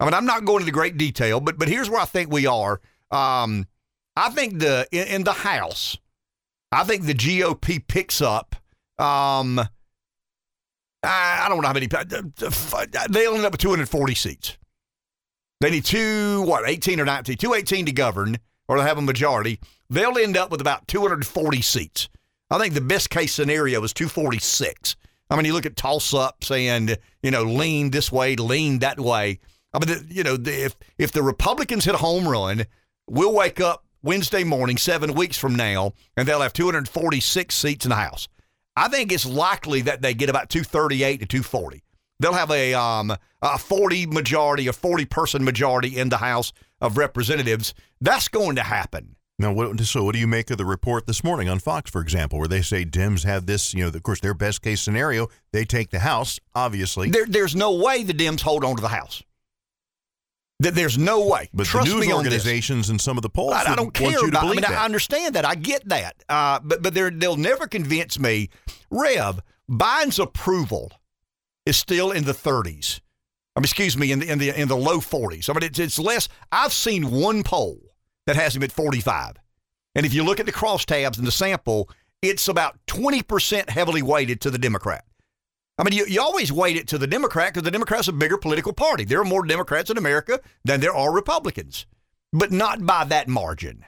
[0.00, 2.46] I mean, I'm not going into great detail, but but here's where I think we
[2.46, 2.80] are.
[3.10, 3.66] Um,
[4.16, 5.98] I think the in, in the House,
[6.72, 8.56] I think the GOP picks up.
[8.98, 9.60] Um,
[11.02, 11.86] I, I don't know how many.
[11.86, 14.56] They'll end up with 240 seats.
[15.60, 19.60] They need two, what, 18 or 19, 218 to govern, or they'll have a majority.
[19.90, 22.08] They'll end up with about 240 seats.
[22.50, 24.96] I think the best case scenario is 246.
[25.28, 26.90] I mean, you look at toss up saying,
[27.22, 29.38] you know, lean this way, lean that way.
[29.72, 32.66] I mean, the- you know, the, if if the Republicans hit a home run,
[33.08, 37.90] we'll wake up Wednesday morning, seven weeks from now, and they'll have 246 seats in
[37.90, 38.28] the House.
[38.76, 41.82] I think it's likely that they get about 238 to 240.
[42.18, 46.96] They'll have a um, a 40 majority, a 40 person majority in the House of
[46.96, 47.74] Representatives.
[48.00, 49.16] That's going to happen.
[49.38, 52.02] Now, what, so what do you make of the report this morning on Fox, for
[52.02, 55.28] example, where they say Dems have this, you know, of course, their best case scenario,
[55.52, 57.08] they take the House, obviously.
[57.08, 59.22] There, there's no way the Dems hold on to the House.
[60.60, 61.48] There- There's no way.
[61.52, 64.10] But Trust the news organizations and some of the polls I, I don't want care
[64.10, 64.38] you to about.
[64.38, 64.78] I believe mean, that.
[64.80, 65.44] I understand that.
[65.44, 66.22] I get that.
[66.28, 68.50] Uh, but but they'll never convince me.
[68.90, 70.92] Rev Biden's approval
[71.66, 73.00] is still in the 30s.
[73.56, 75.48] I mean, excuse me, in the in the in the low 40s.
[75.48, 76.28] I mean, it's it's less.
[76.52, 77.80] I've seen one poll
[78.26, 79.36] that has him at 45,
[79.94, 81.88] and if you look at the crosstabs and the sample,
[82.22, 85.04] it's about 20% heavily weighted to the Democrat.
[85.80, 88.14] I mean, you, you always weight it to the Democrat because the Democrats are a
[88.14, 89.04] bigger political party.
[89.04, 91.86] There are more Democrats in America than there are Republicans,
[92.34, 93.86] but not by that margin.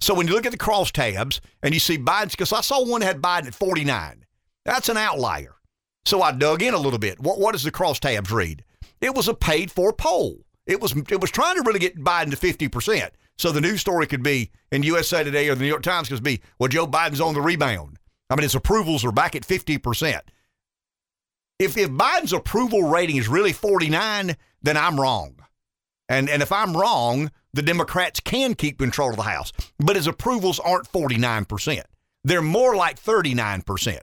[0.00, 3.00] So when you look at the crosstabs and you see Biden, because I saw one
[3.00, 4.24] that had Biden at 49,
[4.64, 5.56] that's an outlier.
[6.04, 7.18] So I dug in a little bit.
[7.18, 8.62] What, what does the crosstabs read?
[9.00, 10.44] It was a paid for poll.
[10.66, 13.10] It was it was trying to really get Biden to 50%.
[13.36, 16.22] So the news story could be in USA Today or the New York Times could
[16.22, 17.98] be, well, Joe Biden's on the rebound.
[18.30, 20.20] I mean, his approvals are back at 50%.
[21.58, 25.36] If, if Biden's approval rating is really 49, then I'm wrong.
[26.08, 29.52] And, and if I'm wrong, the Democrats can keep control of the House.
[29.78, 31.82] But his approvals aren't 49%.
[32.24, 33.98] They're more like 39%.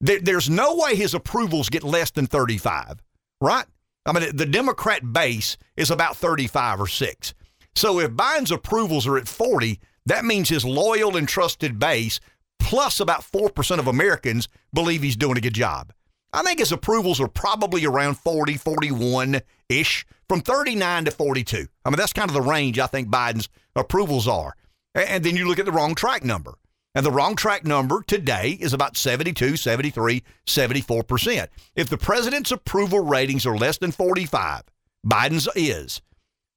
[0.00, 3.00] There, there's no way his approvals get less than 35,
[3.40, 3.66] right?
[4.06, 7.34] I mean, the Democrat base is about 35 or 6.
[7.74, 12.18] So if Biden's approvals are at 40, that means his loyal and trusted base,
[12.58, 15.92] plus about 4% of Americans, believe he's doing a good job.
[16.32, 21.66] I think his approvals are probably around 40, 41 ish, from 39 to 42.
[21.84, 24.54] I mean, that's kind of the range I think Biden's approvals are.
[24.94, 26.54] And then you look at the wrong track number.
[26.94, 31.48] And the wrong track number today is about 72, 73, 74%.
[31.76, 34.62] If the president's approval ratings are less than 45,
[35.06, 36.00] Biden's is.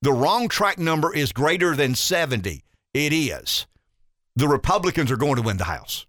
[0.01, 2.63] The wrong track number is greater than 70.
[2.93, 3.67] It is.
[4.35, 6.07] The Republicans are going to win the House.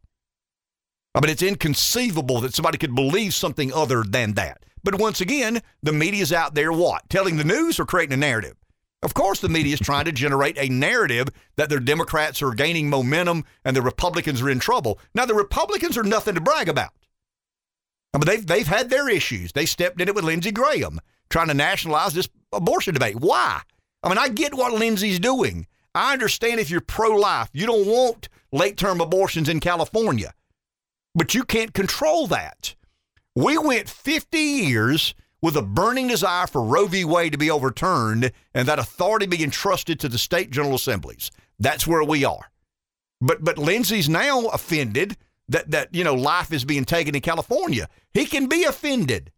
[1.14, 4.64] I mean, it's inconceivable that somebody could believe something other than that.
[4.82, 7.08] But once again, the media's out there what?
[7.08, 8.56] Telling the news or creating a narrative?
[9.02, 12.90] Of course, the media is trying to generate a narrative that the Democrats are gaining
[12.90, 14.98] momentum and the Republicans are in trouble.
[15.14, 16.90] Now, the Republicans are nothing to brag about.
[18.12, 19.52] I mean, they've, they've had their issues.
[19.52, 21.00] They stepped in it with Lindsey Graham
[21.30, 23.16] trying to nationalize this abortion debate.
[23.16, 23.60] Why?
[24.02, 25.66] I mean, I get what Lindsey's doing.
[25.94, 30.32] I understand if you're pro life, you don't want late term abortions in California
[31.14, 32.74] but you can't control that.
[33.36, 37.04] We went 50 years with a burning desire for Roe v.
[37.04, 41.30] Wade to be overturned and that authority be entrusted to the state general assemblies.
[41.58, 42.50] That's where we are.
[43.20, 45.16] But but Lindsey's now offended
[45.48, 47.88] that that you know life is being taken in California.
[48.12, 49.30] He can be offended.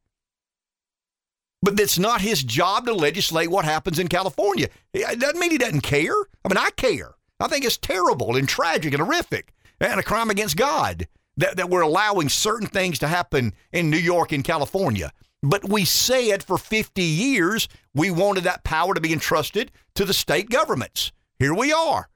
[1.62, 4.68] But it's not his job to legislate what happens in California.
[4.92, 6.14] It doesn't mean he doesn't care.
[6.44, 7.14] I mean, I care.
[7.40, 11.70] I think it's terrible and tragic and horrific and a crime against God that, that
[11.70, 15.12] we're allowing certain things to happen in New York and California.
[15.42, 20.14] But we said for 50 years we wanted that power to be entrusted to the
[20.14, 21.12] state governments.
[21.38, 22.08] Here we are.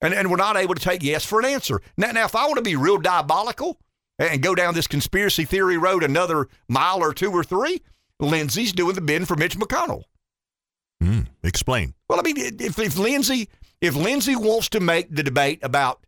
[0.00, 1.80] And, and we're not able to take yes for an answer.
[1.96, 3.78] Now, now, if I want to be real diabolical
[4.18, 7.82] and go down this conspiracy theory road another mile or two or three,
[8.18, 10.04] Lindsey's doing the bidding for Mitch McConnell.
[11.02, 11.94] Mm, explain.
[12.08, 13.48] Well, I mean, if, if Lindsey
[13.80, 16.06] if Lindsey wants to make the debate about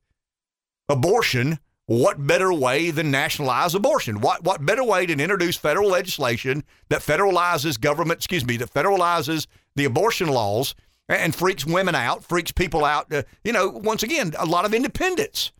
[0.88, 4.20] abortion what better way than nationalize abortion?
[4.20, 9.46] What what better way than introduce federal legislation that federalizes government, excuse me, that federalizes
[9.76, 10.74] the abortion laws
[11.08, 13.12] and freaks women out, freaks people out.
[13.12, 15.52] Uh, you know, once again, a lot of independents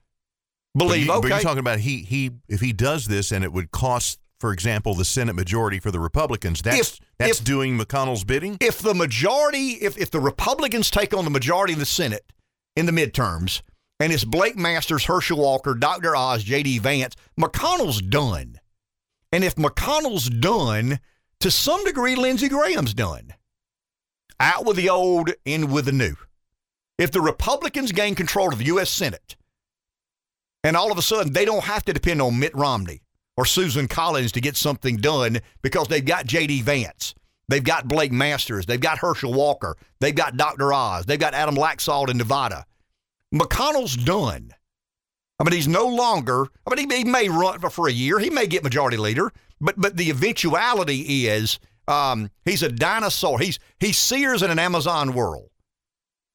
[0.77, 1.07] believe.
[1.07, 3.53] But, you, okay, but you're talking about he he if he does this and it
[3.53, 6.63] would cost, for example, the Senate majority for the Republicans.
[6.63, 8.57] That's If- that's if- doing McConnell's bidding.
[8.61, 12.25] if the majority, if if the Republicans take on the majority in the Senate
[12.75, 13.61] in the midterms,
[14.05, 16.15] and it's Blake Masters, Herschel Walker, Dr.
[16.15, 16.81] Oz, J.D.
[16.81, 18.61] Vance, McConnell's done.
[19.33, 21.01] And if McConnell's done,
[21.41, 23.33] to some degree, Lindsey Graham's done.
[24.39, 26.17] Out with the old, in with the new.
[26.99, 28.91] If the Republicans gain control of the U.S.
[28.91, 29.37] Senate,
[30.63, 33.01] and all of a sudden they don't have to depend on Mitt Romney
[33.39, 36.61] or Susan Collins to get something done because they've got J.D.
[36.61, 37.15] Vance.
[37.49, 38.67] They've got Blake Masters.
[38.67, 39.79] They've got Herschel Walker.
[40.01, 40.75] They've got Dr.
[40.75, 41.07] Oz.
[41.07, 42.67] They've got Adam Laxalt in Nevada.
[43.35, 44.51] McConnell's done.
[45.41, 46.47] I mean, he's no longer.
[46.67, 48.19] I mean, he, he may run for a year.
[48.19, 51.59] He may get majority leader, but but the eventuality is
[51.89, 53.41] um, he's a dinosaur.
[53.41, 55.51] He's he's Sears in an Amazon world,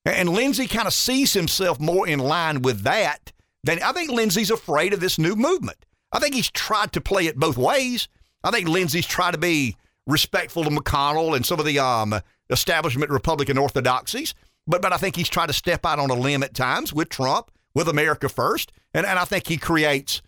[0.06, 3.32] and Lindsey kind of sees himself more in line with that
[3.64, 5.86] than I think Lindsey's afraid of this new movement.
[6.12, 8.10] I think he's tried to play it both ways.
[8.44, 9.76] I think Lindsey's tried to be
[10.08, 12.16] respectful to McConnell and some of the um,
[12.50, 14.34] establishment Republican orthodoxies.
[14.70, 17.10] But but I think he's tried to step out on a limb at times with
[17.10, 20.22] Trump, with America First, and, and I think he creates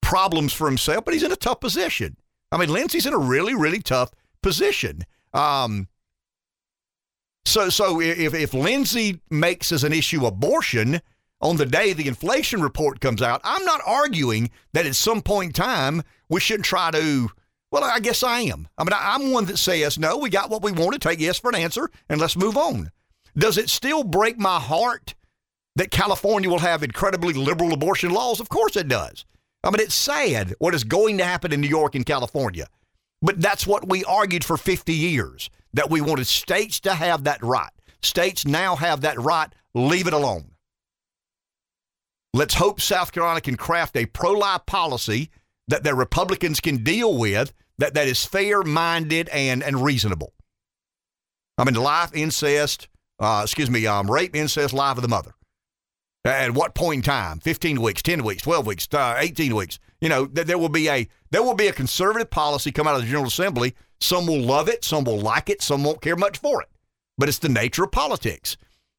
[0.00, 1.04] problems for himself.
[1.04, 2.16] But he's in a tough position.
[2.50, 4.10] I mean, Lindsey's in a really really tough
[4.42, 5.04] position.
[5.34, 5.86] Um,
[7.44, 11.00] so so if if Lindsey makes as an issue abortion
[11.40, 15.48] on the day the inflation report comes out, I'm not arguing that at some point
[15.50, 17.28] in time we shouldn't try to.
[17.70, 18.66] Well, I guess I am.
[18.78, 20.16] I mean, I- I'm one that says no.
[20.16, 21.02] We got what we wanted.
[21.02, 22.90] Take yes for an answer, and let's move on.
[23.38, 25.14] Does it still break my heart
[25.76, 28.40] that California will have incredibly liberal abortion laws?
[28.40, 29.24] Of course it does.
[29.62, 32.66] I mean, it's sad what is going to happen in New York and California.
[33.22, 37.42] But that's what we argued for 50 years that we wanted states to have that
[37.42, 37.70] right.
[38.02, 39.52] States now have that right.
[39.74, 40.52] Leave it alone.
[42.34, 45.30] Let's hope South Carolina can craft a pro life policy
[45.68, 50.32] that their Republicans can deal with that, that is fair minded and, and reasonable.
[51.56, 52.88] I mean, life, incest,
[53.18, 55.34] uh, excuse me, um, rape, incest, life of the mother.
[56.24, 57.40] At what point in time?
[57.40, 59.78] 15 weeks, 10 weeks, 12 weeks, uh, 18 weeks.
[60.00, 62.96] You know, th- there will be a there will be a conservative policy come out
[62.96, 63.74] of the General Assembly.
[64.00, 66.68] Some will love it, some will like it, some won't care much for it.
[67.16, 68.56] But it's the nature of politics.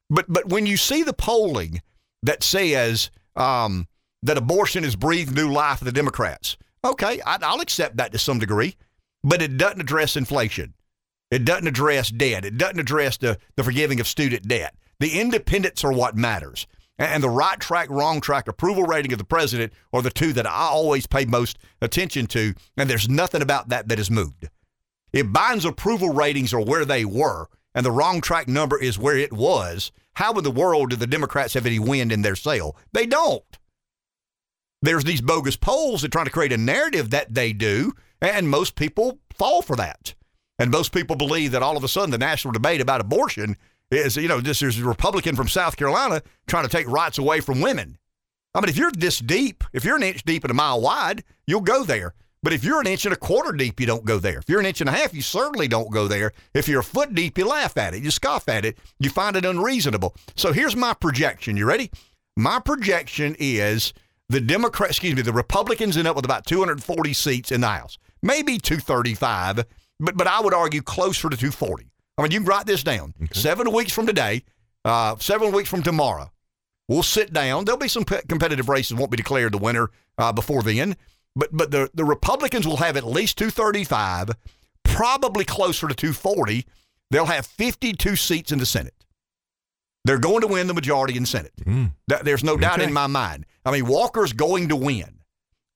[0.08, 1.82] But but when you see the polling
[2.22, 3.86] that says um,
[4.22, 8.18] that abortion has breathed new life for the Democrats, okay, I, I'll accept that to
[8.18, 8.76] some degree.
[9.22, 10.74] But it doesn't address inflation.
[11.30, 12.44] It doesn't address debt.
[12.44, 14.74] It doesn't address the, the forgiving of student debt.
[14.98, 16.66] The independents are what matters.
[16.98, 20.46] And the right track, wrong track approval rating of the president are the two that
[20.46, 22.54] I always pay most attention to.
[22.76, 24.48] And there's nothing about that that has moved.
[25.12, 29.16] If Biden's approval ratings are where they were and the wrong track number is where
[29.16, 32.76] it was, how in the world do the Democrats have any wind in their sail?
[32.92, 33.44] They don't.
[34.82, 38.76] There's these bogus polls that try to create a narrative that they do, and most
[38.76, 40.14] people fall for that.
[40.60, 43.56] And most people believe that all of a sudden the national debate about abortion
[43.90, 47.40] is, you know, this is a Republican from South Carolina trying to take rights away
[47.40, 47.96] from women.
[48.54, 51.24] I mean, if you're this deep, if you're an inch deep and a mile wide,
[51.46, 52.12] you'll go there.
[52.42, 54.38] But if you're an inch and a quarter deep, you don't go there.
[54.38, 56.32] If you're an inch and a half, you certainly don't go there.
[56.52, 59.36] If you're a foot deep, you laugh at it, you scoff at it, you find
[59.36, 60.14] it unreasonable.
[60.36, 61.56] So here's my projection.
[61.56, 61.90] You ready?
[62.36, 63.94] My projection is
[64.28, 67.96] the Democrats, excuse me, the Republicans end up with about 240 seats in the House,
[68.22, 69.64] maybe 235,
[70.00, 71.86] but but I would argue closer to 240.
[72.18, 73.14] I mean, you can write this down.
[73.22, 73.38] Okay.
[73.38, 74.42] Seven weeks from today,
[74.84, 76.30] uh, seven weeks from tomorrow,
[76.88, 77.64] we'll sit down.
[77.64, 80.96] There'll be some competitive races won't be declared the winner uh, before then,
[81.36, 84.30] but but the the Republicans will have at least 235,
[84.84, 86.66] probably closer to 240.
[87.10, 88.94] They'll have 52 seats in the Senate.
[90.04, 91.52] They're going to win the majority in Senate.
[91.64, 91.92] Mm.
[92.22, 93.46] There's no doubt in my mind.
[93.64, 95.20] I mean, Walker's going to win.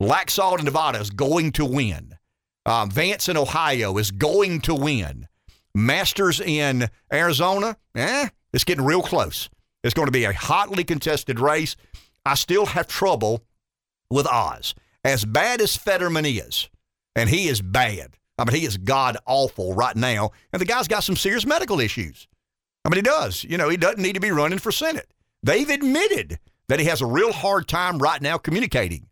[0.01, 2.17] Laxalt in Nevada is going to win.
[2.67, 5.29] Um, Vance in Ohio is going to win.
[5.75, 9.51] Masters in Arizona, eh, it's getting real close.
[9.83, 11.77] It's going to be a hotly contested race.
[12.25, 13.45] I still have trouble
[14.11, 14.75] with Oz.
[15.05, 16.71] As bad as Fetterman is,
[17.15, 18.17] and he is bad.
[18.39, 21.81] I mean, he is god awful right now, and the guy's got some serious medical
[21.81, 22.27] issues.
[22.85, 23.45] I mean, he does.
[23.45, 25.13] You know, he doesn't need to be running for Senate.
[25.43, 26.39] They've admitted
[26.69, 29.07] that he has a real hard time right now communicating.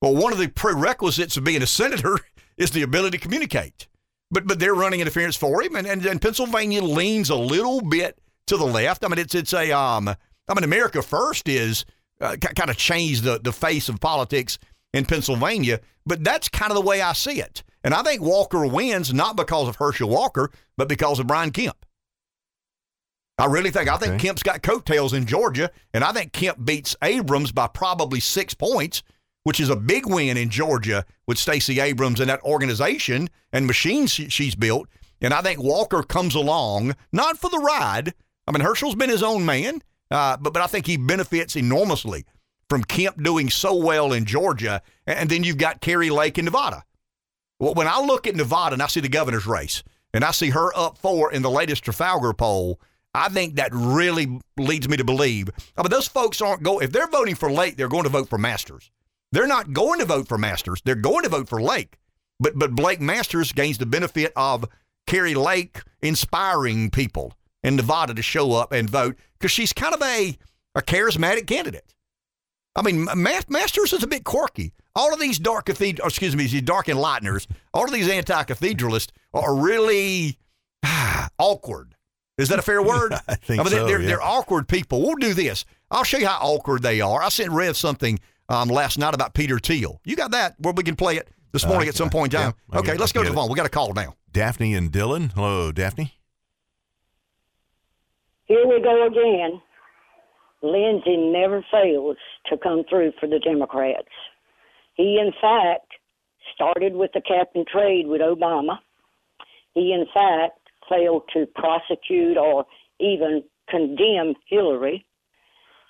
[0.00, 2.18] Well, one of the prerequisites of being a senator
[2.56, 3.88] is the ability to communicate.
[4.30, 8.18] But but they're running interference for him, and, and, and Pennsylvania leans a little bit
[8.48, 9.04] to the left.
[9.04, 10.08] I mean, it's it's a um.
[10.08, 11.86] I mean, America First is
[12.20, 14.58] uh, kind of changed the the face of politics
[14.92, 17.62] in Pennsylvania, but that's kind of the way I see it.
[17.84, 21.86] And I think Walker wins not because of Herschel Walker, but because of Brian Kemp.
[23.38, 23.88] I really think.
[23.88, 28.18] I think Kemp's got coattails in Georgia, and I think Kemp beats Abrams by probably
[28.18, 29.04] six points,
[29.48, 34.10] which is a big win in Georgia with Stacey Abrams and that organization and machines
[34.10, 34.90] she, she's built.
[35.22, 38.12] And I think Walker comes along not for the ride.
[38.46, 39.80] I mean, Herschel's been his own man,
[40.10, 42.26] uh, but but I think he benefits enormously
[42.68, 46.84] from Kemp doing so well in Georgia, and then you've got Kari Lake in Nevada.
[47.58, 50.50] Well, when I look at Nevada and I see the governor's race, and I see
[50.50, 52.78] her up four in the latest Trafalgar poll
[53.14, 55.48] I think that really leads me to believe.
[55.76, 58.28] I mean, those folks aren't going, if they're voting for Lake, they're going to vote
[58.28, 58.90] for Masters.
[59.32, 60.80] They're not going to vote for Masters.
[60.84, 61.98] They're going to vote for Lake.
[62.40, 64.64] But, but Blake Masters gains the benefit of
[65.06, 70.02] Kari Lake inspiring people in Nevada to show up and vote because she's kind of
[70.02, 70.38] a,
[70.74, 71.94] a charismatic candidate.
[72.76, 74.72] I mean, Masters is a bit quirky.
[74.94, 79.54] All of these dark cathedral, excuse me, these dark enlighteners, all of these anti-cathedralists are
[79.54, 80.38] really
[80.84, 81.96] ah, awkward.
[82.36, 83.14] Is that a fair word?
[83.28, 84.06] I think I mean, so, they're, yeah.
[84.06, 85.02] they're awkward people.
[85.02, 85.64] We'll do this.
[85.90, 87.20] I'll show you how awkward they are.
[87.20, 90.00] I sent Rev something um, last night about Peter Thiel.
[90.04, 92.40] You got that where we can play it this morning uh, at some point in
[92.40, 92.54] time?
[92.72, 93.48] Yeah, okay, let's go to the phone.
[93.48, 94.14] We got a call now.
[94.32, 95.32] Daphne and Dylan.
[95.32, 96.14] Hello, Daphne.
[98.44, 99.60] Here we go again.
[100.62, 102.16] Lindsey never fails
[102.46, 104.08] to come through for the Democrats.
[104.94, 105.92] He, in fact,
[106.54, 108.78] started with the cap and trade with Obama.
[109.74, 110.58] He, in fact,
[110.88, 112.64] failed to prosecute or
[112.98, 115.04] even condemn Hillary.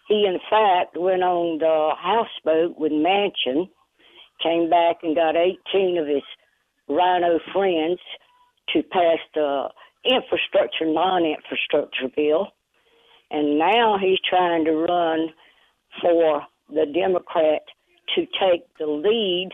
[0.09, 3.69] He, in fact, went on the houseboat with Manchin,
[4.43, 6.23] came back and got 18 of his
[6.89, 8.01] RINO friends
[8.73, 9.69] to pass the
[10.05, 12.49] infrastructure, non infrastructure bill.
[13.31, 15.29] And now he's trying to run
[16.01, 17.63] for the Democrat
[18.15, 19.51] to take the lead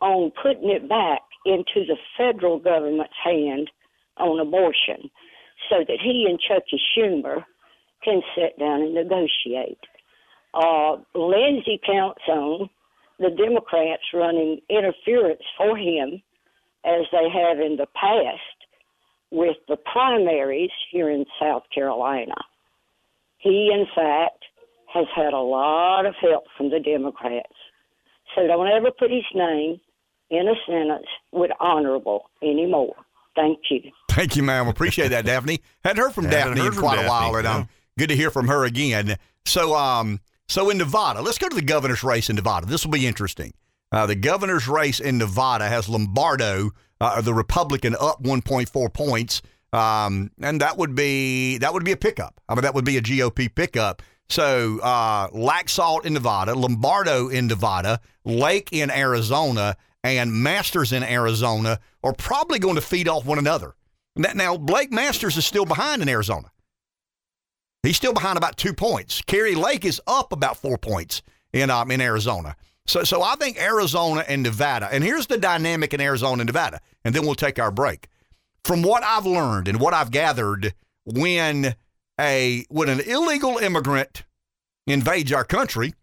[0.00, 3.70] on putting it back into the federal government's hand
[4.18, 5.10] on abortion
[5.68, 7.44] so that he and Chuckie Schumer
[8.02, 9.78] can sit down and negotiate.
[10.54, 12.68] Uh, Lindsey counts on
[13.18, 16.22] the Democrats running interference for him
[16.84, 18.40] as they have in the past
[19.30, 22.34] with the primaries here in South Carolina.
[23.38, 24.44] He, in fact,
[24.92, 27.54] has had a lot of help from the Democrats.
[28.34, 29.80] So don't ever put his name
[30.30, 32.94] in a sentence with honorable anymore.
[33.36, 33.92] Thank you.
[34.10, 34.68] Thank you, ma'am.
[34.68, 35.60] Appreciate that, Daphne.
[35.84, 37.68] Hadn't heard from Daphne heard in from quite a Daphne, while, and um,
[37.98, 39.16] good to hear from her again.
[39.44, 42.66] So, um, so in Nevada, let's go to the governor's race in Nevada.
[42.66, 43.52] This will be interesting.
[43.92, 49.42] Uh, the governor's race in Nevada has Lombardo, uh, the Republican, up 1.4 points,
[49.72, 52.40] um, and that would be that would be a pickup.
[52.48, 54.02] I mean, that would be a GOP pickup.
[54.28, 61.80] So, uh, Laxalt in Nevada, Lombardo in Nevada, Lake in Arizona, and Masters in Arizona
[62.04, 63.74] are probably going to feed off one another.
[64.16, 66.50] Now, now, Blake Masters is still behind in Arizona.
[67.82, 69.22] He's still behind about two points.
[69.22, 72.56] Kari Lake is up about four points in um, in Arizona.
[72.86, 74.88] So, so I think Arizona and Nevada.
[74.90, 78.08] And here's the dynamic in Arizona and Nevada, and then we'll take our break.
[78.64, 80.74] From what I've learned and what I've gathered,
[81.04, 81.74] when
[82.20, 84.24] a when an illegal immigrant
[84.86, 85.94] invades our country,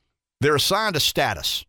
[0.41, 1.65] they're assigned a status.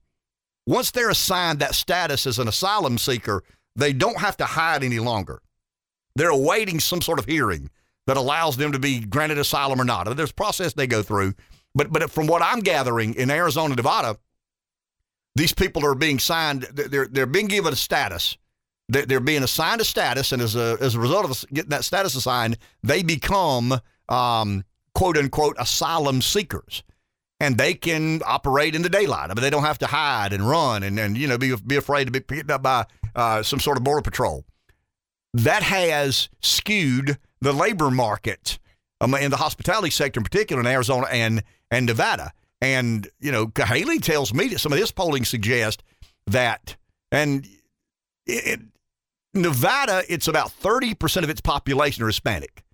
[0.66, 3.43] Once they're assigned that status as an asylum seeker,
[3.76, 5.40] they don't have to hide any longer.
[6.14, 7.70] They're awaiting some sort of hearing
[8.09, 10.16] that allows them to be granted asylum or not.
[10.16, 11.35] There's a process they go through.
[11.74, 14.16] But but from what I'm gathering in Arizona, Nevada,
[15.36, 16.62] these people are being signed.
[16.72, 18.36] They're they're being given a status.
[18.90, 22.14] They're, being assigned a status, and as a as a result of getting that status
[22.14, 23.78] assigned, they become
[24.09, 24.64] um,
[24.94, 26.82] quote unquote asylum seekers,
[27.39, 29.30] and they can operate in the daylight.
[29.30, 31.76] I mean, they don't have to hide and run and and you know be be
[31.76, 34.47] afraid to be picked up by uh, some sort of border patrol.
[35.35, 38.59] That has skewed the labor market
[39.01, 42.32] um, in the hospitality sector, in particular in Arizona and and Nevada.
[42.60, 45.82] And you know, Haley tells me that some of this polling suggests
[46.27, 46.77] that,
[47.12, 47.47] and
[48.27, 48.60] it,
[49.35, 52.65] Nevada, it's about thirty percent of its population are Hispanic.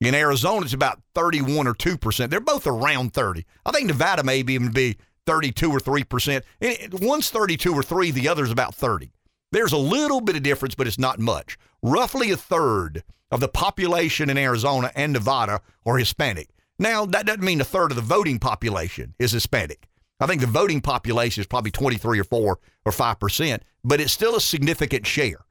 [0.00, 2.30] In Arizona, it's about thirty-one or two percent.
[2.30, 3.46] They're both around thirty.
[3.64, 6.44] I think Nevada may even be thirty-two or three percent.
[6.92, 9.12] One's thirty-two or three, the other's about thirty.
[9.52, 11.56] There's a little bit of difference, but it's not much.
[11.82, 16.50] Roughly a third of the population in Arizona and Nevada are Hispanic.
[16.78, 19.88] Now, that doesn't mean a third of the voting population is Hispanic.
[20.20, 24.36] I think the voting population is probably 23 or 4 or 5%, but it's still
[24.36, 25.44] a significant share.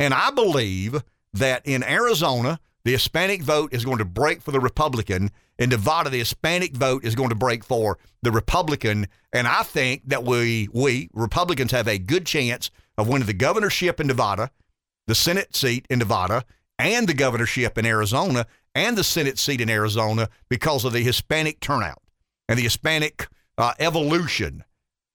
[0.00, 1.02] And I believe
[1.34, 5.30] that in Arizona, the Hispanic vote is going to break for the Republican.
[5.58, 9.06] In Nevada, the Hispanic vote is going to break for the Republican.
[9.32, 14.00] And I think that we, we Republicans, have a good chance of winning the governorship
[14.00, 14.50] in Nevada,
[15.06, 16.44] the Senate seat in Nevada,
[16.78, 21.60] and the governorship in Arizona and the Senate seat in Arizona because of the Hispanic
[21.60, 22.02] turnout
[22.48, 24.64] and the Hispanic uh, evolution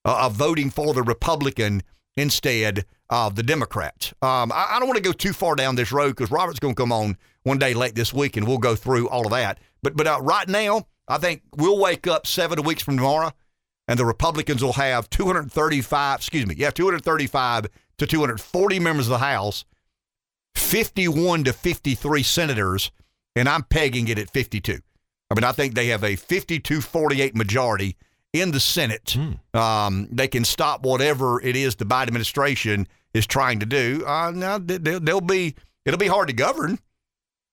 [0.05, 1.81] uh, of voting for the Republican
[2.17, 4.13] instead of the Democrats.
[4.21, 6.75] Um, I, I, don't want to go too far down this road because Robert's going
[6.75, 9.59] to come on one day late this week and we'll go through all of that.
[9.81, 13.31] But but uh, right now, I think we'll wake up seven weeks from tomorrow
[13.87, 17.67] and the Republicans will have 235, excuse me, yeah, 235
[17.97, 19.65] to 240 members of the House
[20.55, 22.91] 51 to 53 senators,
[23.35, 24.79] and I'm pegging it at 52.
[25.29, 27.97] I mean, I think they have a 52 48 majority
[28.33, 29.17] in the Senate.
[29.17, 29.57] Hmm.
[29.57, 34.03] Um, they can stop whatever it is the Biden administration is trying to do.
[34.05, 35.55] Uh, now, they'll, they'll be,
[35.85, 36.79] it'll be hard to govern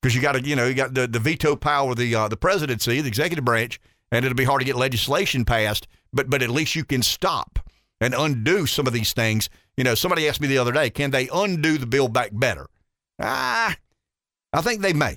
[0.01, 2.29] because you got to, you know, you got the, the veto power of the, uh,
[2.29, 6.43] the presidency, the executive branch, and it'll be hard to get legislation passed, but, but
[6.43, 7.59] at least you can stop
[8.01, 9.51] and undo some of these things.
[9.77, 12.67] You know, somebody asked me the other day, can they undo the Build Back Better?
[13.21, 13.77] Ah,
[14.53, 15.17] I think they may.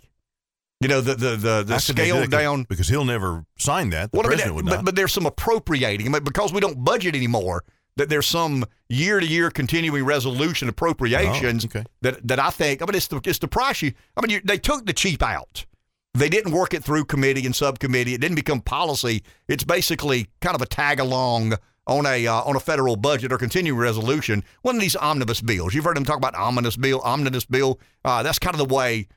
[0.82, 4.12] You know, the the the, the scale down because he'll never sign that.
[4.12, 4.86] The well, president I mean, would but, not.
[4.86, 7.64] but there's some appropriating because we don't budget anymore.
[7.96, 11.86] That there's some year to year continuing resolution appropriations Oh, okay.
[12.02, 12.82] that that I think.
[12.82, 13.94] I mean, it's the it's the price you.
[14.18, 15.66] I mean, you, they took the cheap out.
[16.16, 18.14] They didn't work it through committee and subcommittee.
[18.14, 19.24] It didn't become policy.
[19.48, 21.54] It's basically kind of a tag along
[21.88, 24.44] on a uh, on a federal budget or continuing resolution.
[24.62, 25.74] One of these omnibus bills.
[25.74, 27.80] You've heard them talk about omnibus bill, omnibus bill.
[28.06, 29.08] Uh, that's kind of the way.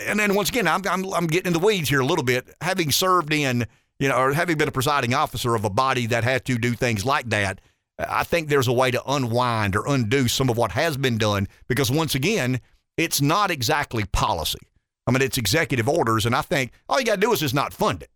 [0.00, 2.48] And then once again, I'm, I'm I'm getting in the weeds here a little bit.
[2.60, 3.66] Having served in,
[3.98, 6.74] you know, or having been a presiding officer of a body that had to do
[6.74, 7.60] things like that,
[7.98, 11.48] I think there's a way to unwind or undo some of what has been done
[11.68, 12.60] because once again,
[12.96, 14.58] it's not exactly policy.
[15.06, 17.54] I mean, it's executive orders, and I think all you got to do is just
[17.54, 18.10] not fund it.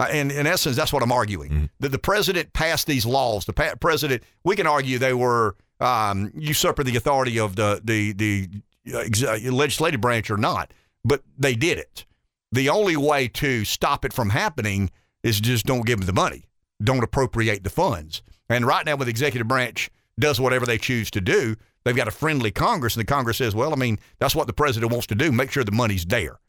[0.00, 1.68] Uh, and in essence, that's what I'm arguing.
[1.80, 3.44] That the president passed these laws.
[3.44, 8.12] The pa- president, we can argue they were um, usurping the authority of the the
[8.12, 8.48] the
[8.94, 10.72] uh, ex- uh, legislative branch or not,
[11.04, 12.06] but they did it.
[12.52, 14.90] The only way to stop it from happening
[15.22, 16.44] is just don't give them the money,
[16.82, 18.22] don't appropriate the funds.
[18.48, 22.08] And right now, with the executive branch does whatever they choose to do, they've got
[22.08, 25.06] a friendly Congress, and the Congress says, well, I mean, that's what the president wants
[25.08, 25.30] to do.
[25.30, 26.40] Make sure the money's there.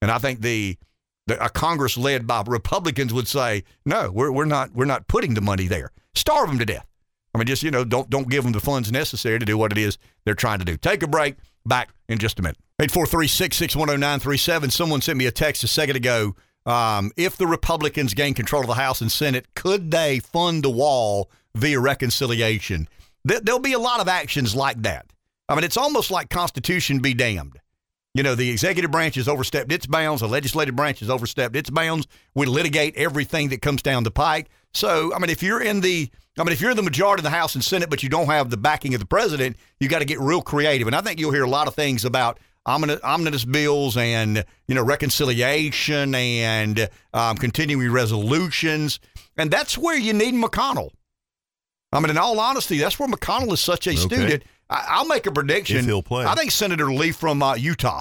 [0.00, 0.78] And I think the,
[1.30, 5.40] a Congress led by Republicans would say, no, we're, we're not we're not putting the
[5.40, 5.90] money there.
[6.14, 6.86] Starve them to death.
[7.34, 9.72] I mean, just you know, don't don't give them the funds necessary to do what
[9.72, 10.76] it is they're trying to do.
[10.76, 11.36] Take a break.
[11.66, 12.56] Back in just a minute.
[12.80, 14.72] 843-6610937.
[14.72, 16.34] Someone sent me a text a second ago.
[16.64, 20.70] Um, if the Republicans gain control of the House and Senate, could they fund the
[20.70, 22.88] wall via reconciliation?
[23.28, 25.06] Th- there'll be a lot of actions like that.
[25.48, 27.58] I mean, it's almost like Constitution be damned.
[28.14, 31.70] You know, the executive branch has overstepped its bounds, the legislative branch has overstepped its
[31.70, 32.08] bounds.
[32.34, 34.48] We litigate everything that comes down the pike.
[34.74, 37.24] So, I mean, if you're in the, I mean, if you're in the majority of
[37.24, 40.00] the House and Senate, but you don't have the backing of the president, you got
[40.00, 40.88] to get real creative.
[40.88, 44.82] And I think you'll hear a lot of things about omnibus bills and you know
[44.84, 49.00] reconciliation and um, continuing resolutions,
[49.36, 50.90] and that's where you need McConnell.
[51.92, 53.98] I mean, in all honesty, that's where McConnell is such a Okay.
[53.98, 54.42] student.
[54.70, 55.78] I, will make a prediction.
[55.78, 56.24] If he'll play.
[56.24, 58.00] I think Senator Lee from uh, Utah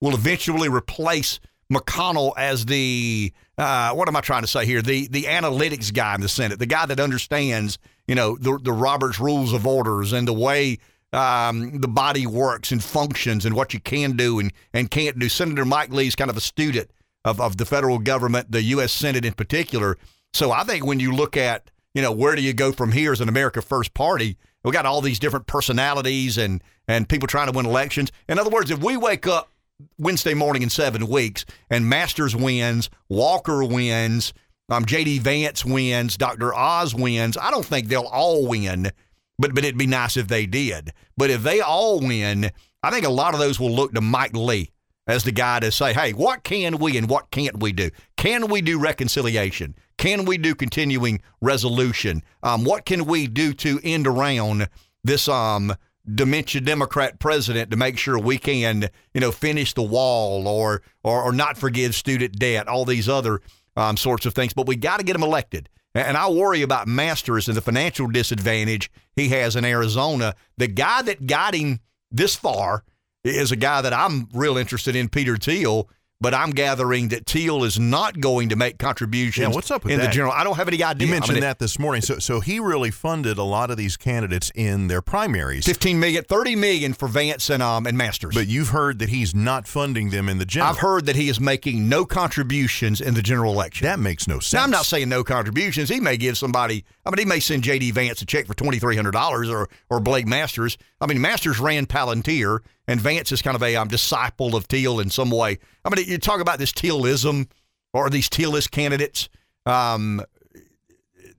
[0.00, 1.38] will eventually replace
[1.72, 4.82] McConnell as the uh, what am I trying to say here?
[4.82, 8.72] The the analytics guy in the Senate, the guy that understands you know the the
[8.72, 10.78] Roberts Rules of Orders and the way
[11.12, 15.28] um, the body works and functions and what you can do and and can't do.
[15.28, 16.90] Senator Mike Lee's kind of a student
[17.24, 18.92] of of the federal government, the U.S.
[18.92, 19.98] Senate in particular.
[20.32, 23.12] So I think when you look at you know where do you go from here
[23.12, 27.50] as an America First Party, we got all these different personalities and and people trying
[27.50, 28.10] to win elections.
[28.28, 29.50] In other words, if we wake up
[29.98, 34.32] Wednesday morning in seven weeks, and Masters wins, Walker wins,
[34.68, 35.18] um, J.D.
[35.20, 36.54] Vance wins, Dr.
[36.54, 37.36] Oz wins.
[37.36, 38.90] I don't think they'll all win,
[39.38, 40.92] but but it'd be nice if they did.
[41.16, 42.50] But if they all win,
[42.82, 44.70] I think a lot of those will look to Mike Lee
[45.06, 47.90] as the guy to say, hey, what can we and what can't we do?
[48.16, 49.74] Can we do reconciliation?
[49.98, 52.22] Can we do continuing resolution?
[52.42, 54.68] Um, what can we do to end around
[55.04, 55.74] this um
[56.14, 61.22] dementia Democrat president to make sure we can, you know, finish the wall or or,
[61.22, 63.40] or not forgive student debt, all these other
[63.76, 64.52] um, sorts of things.
[64.52, 65.68] But we got to get him elected.
[65.94, 70.34] And I worry about Masters and the financial disadvantage he has in Arizona.
[70.56, 71.80] The guy that got him
[72.10, 72.82] this far
[73.24, 75.88] is a guy that I'm real interested in, Peter Thiel.
[76.20, 79.48] But I'm gathering that Thiel is not going to make contributions.
[79.48, 80.06] Yeah, what's up in that?
[80.06, 80.32] the general?
[80.32, 81.08] I don't have any idea.
[81.08, 82.00] You I mentioned mean, that this morning.
[82.00, 85.64] So, so he really funded a lot of these candidates in their primaries.
[85.66, 88.36] 15 million, 30 million for Vance and um and Masters.
[88.36, 90.70] But you've heard that he's not funding them in the general.
[90.70, 93.84] I've heard that he is making no contributions in the general election.
[93.86, 94.52] That makes no sense.
[94.52, 95.88] Now, I'm not saying no contributions.
[95.88, 96.84] He may give somebody.
[97.04, 97.90] I mean, he may send J.D.
[97.90, 100.78] Vance a check for twenty three hundred dollars, or or Blake Masters.
[101.00, 102.60] I mean, Masters ran Palantir,
[102.92, 105.58] and Vance is kind of a um, disciple of Thiel in some way.
[105.84, 107.48] I mean, you talk about this Thielism
[107.94, 109.30] or these Thielist candidates.
[109.64, 110.22] Um,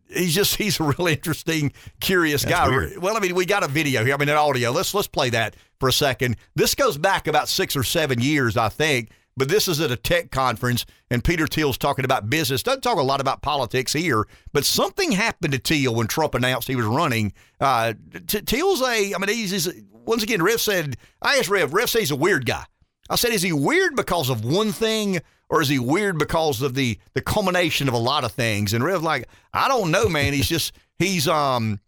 [0.10, 2.70] he's just he's a really interesting, curious That's guy.
[2.70, 2.98] weird.
[2.98, 4.16] Well, I mean, we got a video here.
[4.16, 4.72] I mean, an audio.
[4.72, 6.38] Let's let's play that for a second.
[6.56, 9.12] This goes back about six or seven years, I think.
[9.36, 12.62] But this is at a tech conference, and Peter Thiel's talking about business.
[12.62, 16.68] Doesn't talk a lot about politics here, but something happened to Thiel when Trump announced
[16.68, 17.34] he was running.
[17.60, 17.94] Uh,
[18.28, 19.68] Thiel's a, I mean, he's, he's
[20.06, 20.42] once again.
[20.42, 21.74] Rev said, I asked Rev.
[21.74, 22.64] Rev says he's a weird guy.
[23.10, 25.20] I said, is he weird because of one thing,
[25.50, 28.74] or is he weird because of the the culmination of a lot of things?
[28.74, 30.34] And Rev's like, I don't know, man.
[30.34, 31.80] He's just he's um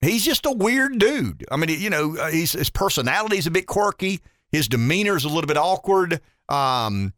[0.00, 1.44] he's just a weird dude.
[1.50, 4.20] I mean, you know, uh, he's, his personality's a bit quirky.
[4.50, 6.20] His demeanor's a little bit awkward.
[6.48, 7.12] Um,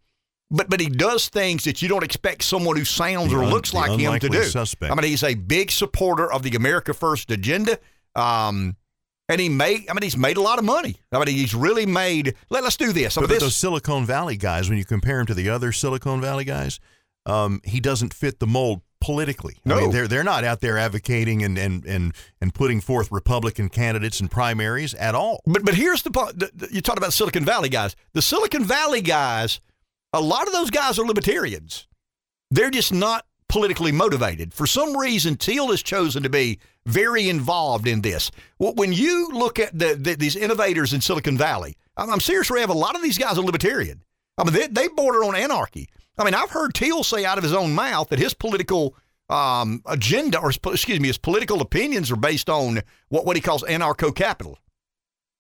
[0.51, 3.51] but but he does things that you don't expect someone who sounds The or un-
[3.51, 4.45] looks like him to do.
[4.45, 4.91] suspect.
[4.91, 7.79] I mean, he's a big supporter of the America First agenda.
[8.15, 8.77] Um,
[9.29, 10.97] and he made, I mean, he's made a lot of money.
[11.13, 12.35] I mean, he's really made.
[12.51, 13.17] Let, us do this.
[13.19, 16.21] I But, but those Silicon Valley guys, when you compare him to the other Silicon
[16.21, 16.81] Valley guys,
[17.27, 19.57] um, he doesn't fit the mold politically.
[19.65, 19.77] I No.
[19.81, 24.21] mean, they're they're not out there advocating and and and and putting forth Republican candidates
[24.21, 25.41] in primaries at all.
[25.47, 27.95] But but here's the the- You talked about Silicon Valley guys.
[28.15, 29.61] The Silicon Valley guys,
[30.13, 31.87] a lot of those guys are libertarians.
[32.51, 34.53] They're just not politically motivated.
[34.55, 36.59] For some reason, Thiel has chosen to be
[36.89, 38.31] very involved in this.
[38.59, 42.75] When you look at the, the, these innovators in Silicon Valley, I'm, serious, Rev, a
[42.75, 44.03] lot of these guys are libertarian.
[44.37, 45.89] I mean, they, they border on anarchy.
[46.17, 48.97] I mean, I've heard Thiel say out of his own mouth that his political
[49.29, 53.63] um, agenda, or excuse me, his political opinions are based on what, what he calls
[53.65, 54.59] anarcho-capital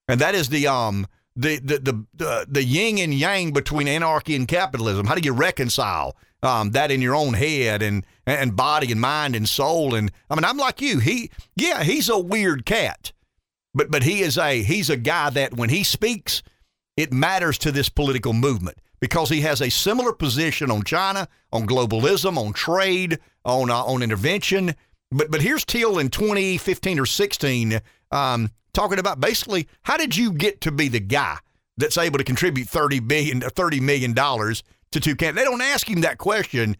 [0.08, 1.06] and that is the um
[1.36, 5.06] the the the the, the yin and yang between anarchy and capitalism.
[5.06, 9.34] How do you reconcile um, that in your own head and and body and mind
[9.34, 9.94] and soul?
[9.94, 10.98] And I mean, I'm like you.
[10.98, 13.12] He yeah, he's a weird cat,
[13.74, 16.42] but but he is a he's a guy that when he speaks,
[16.96, 21.66] it matters to this political movement because he has a similar position on China, on
[21.66, 24.74] globalism, on trade, on uh, on intervention.
[25.10, 27.80] But but here's Thiel in 2015 or 16
[28.10, 31.38] um, talking about basically how did you get to be the guy
[31.76, 35.34] that's able to contribute 30 billion, 30 million dollars to Toucan?
[35.34, 36.76] They don't ask him that question,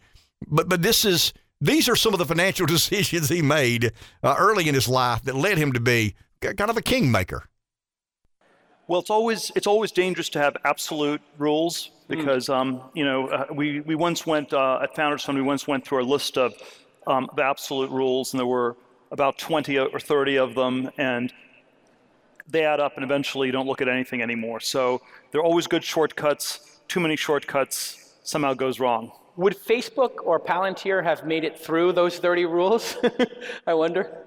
[0.47, 3.91] but but this is these are some of the financial decisions he made
[4.23, 7.43] uh, early in his life that led him to be kind of a kingmaker.
[8.87, 13.45] Well, it's always it's always dangerous to have absolute rules because um, you know uh,
[13.53, 16.53] we we once went uh, at Founders Fund we once went through a list of
[17.05, 18.75] um, the absolute rules and there were
[19.11, 21.33] about 20 or 30 of them and
[22.47, 24.59] they add up and eventually you don't look at anything anymore.
[24.59, 25.01] So
[25.31, 26.79] there are always good shortcuts.
[26.87, 29.11] Too many shortcuts somehow goes wrong.
[29.39, 32.97] Would Facebook or Palantir have made it through those 30 rules?
[33.67, 34.25] I wonder.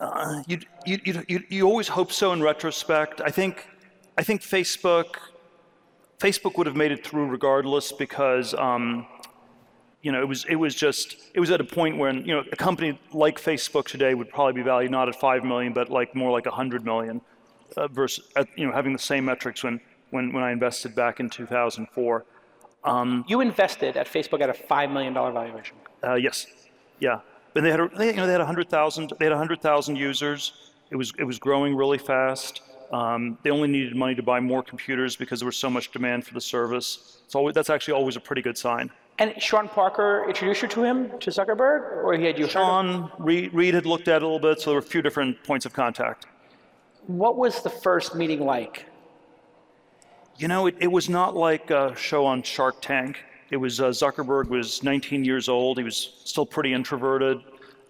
[0.00, 3.20] Uh, you, you, you, you always hope so in retrospect.
[3.20, 3.66] I think,
[4.16, 5.16] I think Facebook,
[6.20, 9.08] Facebook would have made it through regardless because, um,
[10.02, 12.44] you know, it was, it was just, it was at a point when, you know,
[12.52, 16.14] a company like Facebook today would probably be valued not at 5 million, but like
[16.14, 17.20] more like 100 million
[17.76, 19.80] uh, versus, uh, you know, having the same metrics when,
[20.10, 22.24] when, when I invested back in 2004.
[22.84, 25.76] Um, you invested at Facebook at a $5 million valuation.
[26.02, 26.46] Uh, yes.
[27.00, 27.20] Yeah.
[27.54, 30.72] And they had, a, they, you know, they had 100,000, they had 100,000 users.
[30.90, 32.62] It was, it was growing really fast.
[32.92, 36.26] Um, they only needed money to buy more computers because there was so much demand
[36.26, 37.22] for the service.
[37.28, 38.90] So always, that's actually always a pretty good sign.
[39.18, 42.48] And Sean Parker introduced you to him, to Zuckerberg, or he had you?
[42.48, 45.02] Sean Reid, Reid had looked at it a little bit, so there were a few
[45.02, 46.26] different points of contact.
[47.06, 48.86] What was the first meeting like?
[50.36, 53.18] You know, it, it was not like a show on Shark Tank.
[53.50, 55.78] It was uh, Zuckerberg was 19 years old.
[55.78, 57.38] He was still pretty introverted.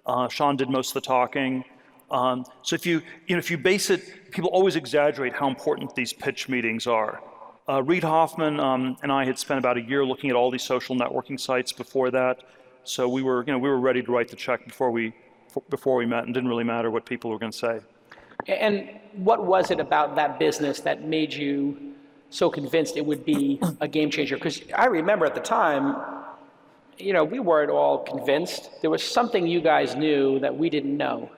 [0.04, 1.64] Uh, Sean did most of the talking.
[2.10, 5.94] Um, so if you, you know, if you base it, people always exaggerate how important
[5.94, 7.22] these pitch meetings are.
[7.66, 10.62] Uh, Reid Hoffman um, and I had spent about a year looking at all these
[10.62, 12.42] social networking sites before that.
[12.84, 15.14] So we were, you know, we were ready to write the check before we,
[15.70, 17.80] before we met, and didn't really matter what people were going to say.
[18.46, 21.93] And what was it about that business that made you
[22.34, 24.36] so convinced it would be a game changer?
[24.36, 25.96] Because I remember at the time,
[26.98, 28.70] you know, we weren't all convinced.
[28.80, 31.30] There was something you guys knew that we didn't know.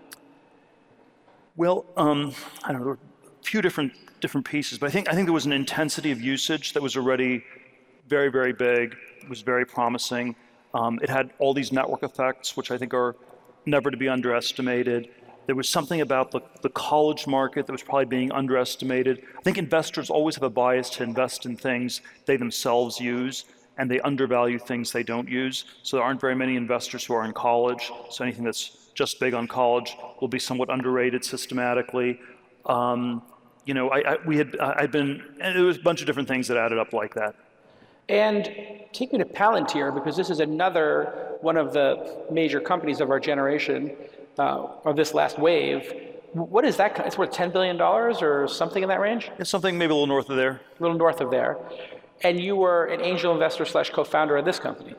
[1.54, 2.32] Well, um,
[2.64, 5.44] I don't know, a few different different pieces, but I think I think there was
[5.44, 7.44] an intensity of usage that was already
[8.08, 8.96] very very big.
[9.22, 10.34] It was very promising.
[10.72, 13.16] Um, it had all these network effects, which I think are
[13.66, 15.10] never to be underestimated.
[15.46, 19.22] There was something about the, the college market that was probably being underestimated.
[19.38, 23.44] I think investors always have a bias to invest in things they themselves use,
[23.78, 25.64] and they undervalue things they don't use.
[25.82, 27.92] So there aren't very many investors who are in college.
[28.10, 32.18] So anything that's just big on college will be somewhat underrated systematically.
[32.64, 33.22] Um,
[33.66, 36.28] you know, I, I, we had I'd been, and there was a bunch of different
[36.28, 37.36] things that added up like that.
[38.08, 38.44] And
[38.92, 43.20] take me to Palantir because this is another one of the major companies of our
[43.20, 43.96] generation
[44.38, 45.92] uh, of this last wave.
[46.32, 46.98] What is that?
[47.06, 49.30] It's worth $10 billion or something in that range?
[49.38, 50.60] It's something maybe a little north of there.
[50.78, 51.58] A little north of there.
[52.22, 54.94] And you were an angel investor slash co-founder of this company.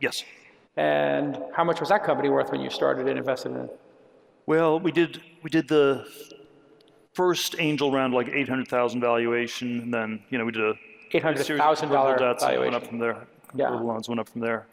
[0.00, 0.24] Yes.
[0.76, 3.80] And how much was that company worth when you started and invested in it?
[4.46, 6.06] Well, we did we did the
[7.14, 10.74] first angel round like 800,000 valuation, and then you know we did a
[11.12, 12.60] $800,000 valuation.
[12.60, 13.26] Went up from there.
[13.54, 13.70] Yeah.
[13.70, 14.66] loans went up from there.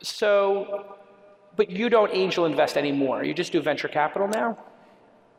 [0.00, 0.96] So
[1.56, 3.24] but you don't angel invest anymore.
[3.24, 4.58] You just do venture capital now?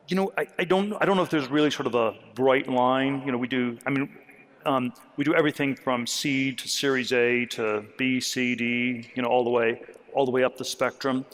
[0.08, 2.68] You know, I, I don't I don't know if there's really sort of a bright
[2.68, 3.22] line.
[3.24, 4.08] You know, we do I mean
[4.66, 9.28] um, we do everything from seed to series A to B, C, D, you know,
[9.28, 9.80] all the way
[10.12, 11.24] all the way up the spectrum.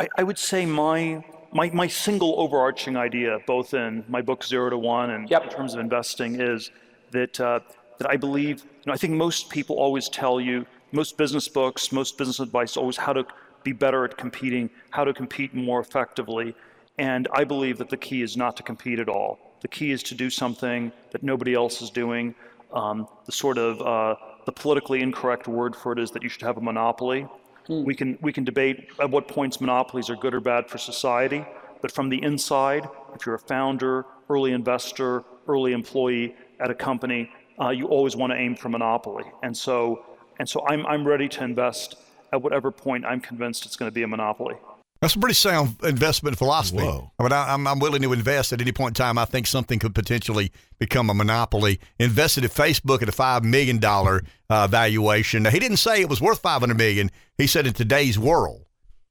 [0.00, 4.70] I, I would say my my, my single overarching idea, both in my book Zero
[4.70, 5.44] to One and yep.
[5.44, 6.70] in terms of investing, is
[7.10, 7.60] that uh,
[7.98, 8.62] that I believe.
[8.62, 12.76] You know, I think most people always tell you, most business books, most business advice,
[12.76, 13.24] always how to
[13.64, 16.54] be better at competing, how to compete more effectively.
[16.98, 19.38] And I believe that the key is not to compete at all.
[19.60, 22.34] The key is to do something that nobody else is doing.
[22.72, 26.42] Um, the sort of uh, the politically incorrect word for it is that you should
[26.42, 27.26] have a monopoly.
[27.66, 27.84] Hmm.
[27.84, 31.44] We can we can debate at what points monopolies are good or bad for society,
[31.80, 37.30] but from the inside, if you're a founder, early investor, early employee at a company,
[37.60, 39.24] uh, you always want to aim for monopoly.
[39.42, 40.04] And so
[40.38, 41.96] and so I'm I'm ready to invest
[42.32, 44.54] at whatever point I'm convinced it's going to be a monopoly.
[45.00, 46.84] That's a pretty sound investment philosophy.
[46.84, 47.10] Whoa.
[47.18, 49.18] I mean, I, am I'm willing to invest at any point in time.
[49.18, 51.80] I think something could potentially become a monopoly.
[51.98, 55.42] Invested at Facebook at a five million dollar uh, valuation.
[55.42, 57.10] Now, he didn't say it was worth five hundred million.
[57.36, 58.64] He said in today's world,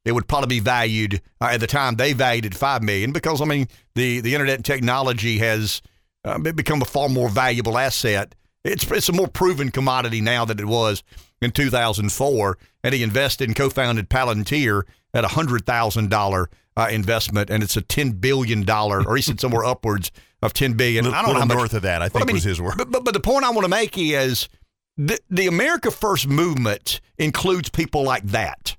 [0.06, 3.41] it would probably be valued uh, at the time they valued at five million because
[3.41, 5.82] I mean the the internet and technology has
[6.24, 8.33] uh, become a far more valuable asset.
[8.64, 11.03] It's it's a more proven commodity now than it was
[11.41, 14.83] in 2004, and he invested and co-founded Palantir
[15.14, 19.22] at a hundred thousand dollar uh, investment, and it's a ten billion dollar, or he
[19.22, 21.06] said somewhere upwards of ten billion.
[21.06, 22.75] Little- I don't know how much north of that, I think was his word.
[22.77, 24.48] But, but but the point I want to make is
[24.95, 28.75] the the America First movement includes people like that.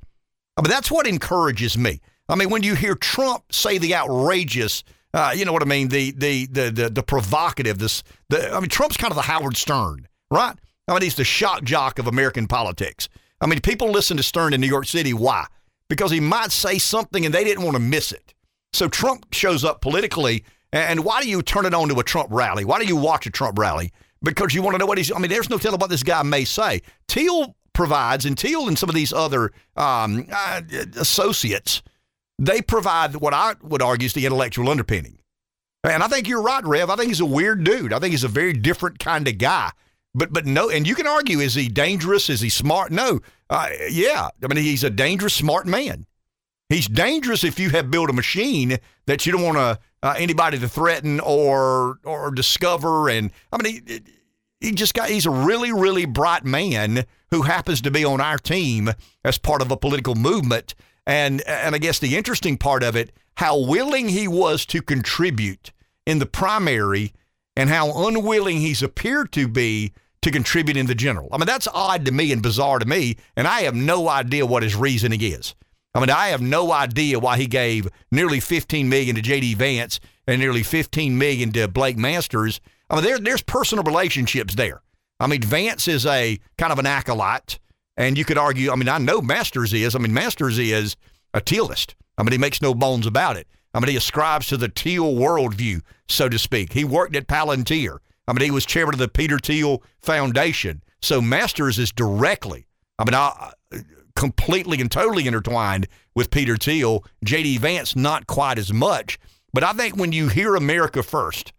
[0.57, 2.01] I mean, that's what encourages me.
[2.29, 4.85] I mean, when you hear Trump say the outrageous,
[5.15, 8.61] uh, you know what I mean, the the the the, the provocative, this the I
[8.61, 10.57] mean, Trump's kind of the Howard Stern, right?
[10.89, 13.09] I mean, he's the shock jock of American politics.
[13.41, 15.13] I mean, people listen to Stern in New York City.
[15.13, 15.47] Why?
[15.89, 18.35] Because he might say something and they didn't want to miss it.
[18.73, 22.29] So Trump shows up politically, and why do you turn it on to a Trump
[22.31, 22.65] rally?
[22.65, 23.93] Why do you watch a Trump rally?
[24.23, 25.13] Because you want to know what he's.
[25.13, 26.81] I mean, there's no telling what this guy may say.
[27.09, 30.63] Thiel provides, and Thiel and some of these other um, uh,
[30.97, 31.83] associates,
[32.43, 35.19] they provide what I would argue is the intellectual underpinning.
[35.85, 36.91] And I think you're right, Rev.
[36.91, 37.93] I think he's a weird dude.
[37.93, 39.71] I think he's a very different kind of guy.
[40.15, 42.29] But but no, and you can argue: is he dangerous?
[42.29, 42.93] Is he smart?
[42.93, 43.21] No.
[43.49, 46.07] Uh, yeah, I mean he's a dangerous, smart man.
[46.69, 49.59] He's dangerous if you have built a machine that you don't want
[50.03, 53.09] uh, anybody to threaten or or discover.
[53.09, 54.01] And I mean, he,
[54.61, 58.39] he just got he's a really really bright man who happens to be on our
[58.39, 58.91] team
[59.25, 60.75] as part of a political movement.
[61.07, 65.73] And and I guess the interesting part of it, how willing he was to contribute
[66.07, 67.13] in the primary,
[67.57, 71.29] and how unwilling he's appeared to be to contribute in the general.
[71.33, 74.47] I mean, that's odd to me and bizarre to me, and I have no idea
[74.47, 75.55] what his reasoning is.
[75.95, 79.55] I mean, I have no idea why he gave nearly 15 million to J.D.
[79.55, 82.61] Vance and nearly 15 million to Blake Masters.
[82.89, 84.81] I mean, there, there's personal relationships there.
[85.21, 87.59] I mean, Vance is a kind of an acolyte,
[87.97, 88.71] and you could argue.
[88.71, 89.95] I mean, I know Masters is.
[89.95, 90.97] I mean, Masters is
[91.35, 91.95] a Thielist.
[92.19, 93.47] I mean, he makes no bones about it.
[93.75, 96.73] I mean, he ascribes to the Thiel worldview, so to speak.
[96.73, 97.99] He worked at Palantir.
[98.29, 100.83] I mean, he was chairman of the Peter Thiel Foundation.
[101.01, 102.67] So Masters is directly,
[102.99, 103.79] I mean, I, uh,
[104.15, 107.05] completely and totally intertwined with Peter Thiel.
[107.25, 107.59] J.D.
[107.59, 109.19] Vance, not quite as much.
[109.53, 111.53] But I think when you hear America first,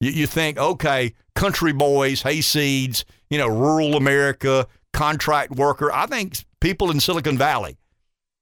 [0.00, 5.90] you, you think, okay, country boys, hayseeds, you know, rural America, contract worker.
[5.92, 7.76] I think people in Silicon Valley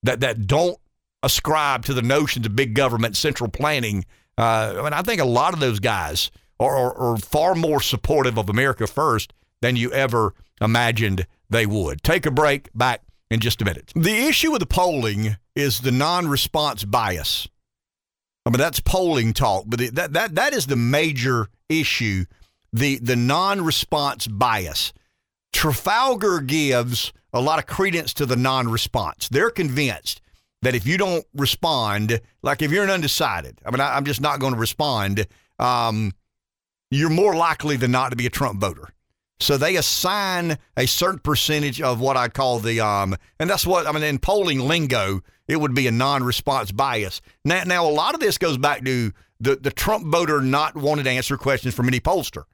[0.02, 0.78] that, that don't
[1.22, 4.04] ascribe to the notions of big government, central planning.
[4.38, 7.80] Uh, I mean, I think a lot of those guys are, are, are far more
[7.80, 12.02] supportive of America first than you ever imagined they would.
[12.02, 12.68] Take a break.
[12.74, 13.92] Back in just a minute.
[13.94, 17.48] The issue with the polling is the non-response bias.
[18.44, 22.24] I mean, that's polling talk, but the, that that that is the major issue.
[22.72, 24.92] The the non-response bias.
[25.52, 29.28] Trafalgar gives a lot of credence to the non-response.
[29.28, 30.20] They're convinced
[30.62, 34.20] that if you don't respond, like if you're an undecided, I mean, I, am just
[34.20, 35.26] not going to respond.
[35.58, 36.12] Um,
[36.90, 38.88] you're more likely than not to be a Trump voter.
[39.38, 43.86] So they assign a certain percentage of what I call the um, and that's what
[43.86, 47.22] I mean in polling lingo, it would be a non-response bias.
[47.44, 51.04] Now, now a lot of this goes back to the the Trump voter not wanting
[51.04, 52.44] to answer questions from any pollster.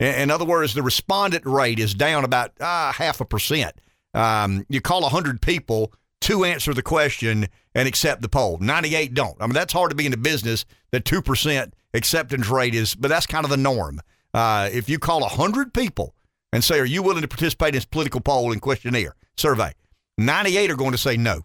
[0.00, 3.74] In, other words, the respondent rate is down about uh, half a percent.
[4.12, 8.58] Um, you call hundred people, two answer the question and accept the poll.
[8.58, 9.36] Ninety-eight don't.
[9.40, 10.64] I mean that's hard to be in the business
[11.00, 14.00] two percent acceptance rate is, but that's kind of the norm.
[14.32, 16.14] Uh, if you call 100 people
[16.52, 19.72] and say, Are you willing to participate in this political poll and questionnaire survey?
[20.18, 21.42] 98 are going to say no,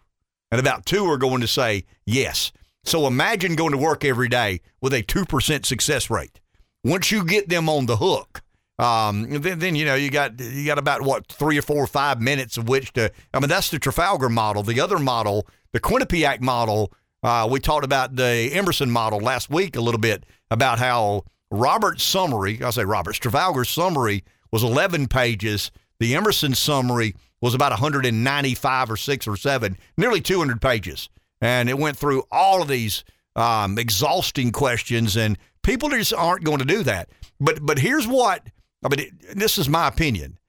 [0.51, 2.51] and about two are going to say yes.
[2.83, 6.39] So imagine going to work every day with a 2% success rate.
[6.83, 8.41] Once you get them on the hook,
[8.77, 11.88] um, then, then you know you got you got about what three or four or
[11.88, 13.11] five minutes of which to.
[13.33, 14.64] I mean that's the Trafalgar model.
[14.64, 19.75] The other model, the Quinnipiac model, uh, we talked about the Emerson model last week
[19.75, 25.72] a little bit about how Robert's summary, I say Robert's, Trafalgar's summary was 11 pages.
[25.99, 31.09] The Emerson summary was about 195 or 6 or 7, nearly 200 pages.
[31.41, 33.03] And it went through all of these
[33.35, 35.38] um, exhausting questions, and
[35.69, 37.09] people just aren't going to do that.
[37.39, 38.48] But but here's what
[38.83, 39.19] I mean.
[39.35, 40.39] This is my opinion.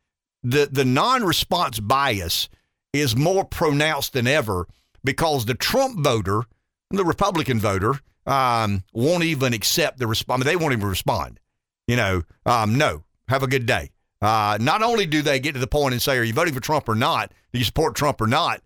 [0.43, 2.49] The the non-response bias
[2.93, 4.67] is more pronounced than ever
[5.05, 6.43] because the Trump voter,
[6.91, 7.95] the Republican voter,
[8.27, 10.39] um, won't even accept the response.
[10.39, 11.39] I mean, they won't even respond.
[11.87, 13.91] You know, um, no, have a good day.
[14.23, 16.61] Uh, not only do they get to the point and say, "Are you voting for
[16.61, 17.33] Trump or not?
[17.53, 18.63] Do you support Trump or not?"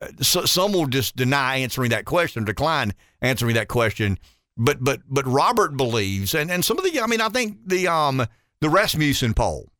[0.00, 4.18] Uh, so, some will just deny answering that question, decline answering that question.
[4.62, 7.88] But but but Robert believes, and, and some of the, I mean, I think the
[7.88, 8.26] um
[8.60, 9.70] the Rasmussen poll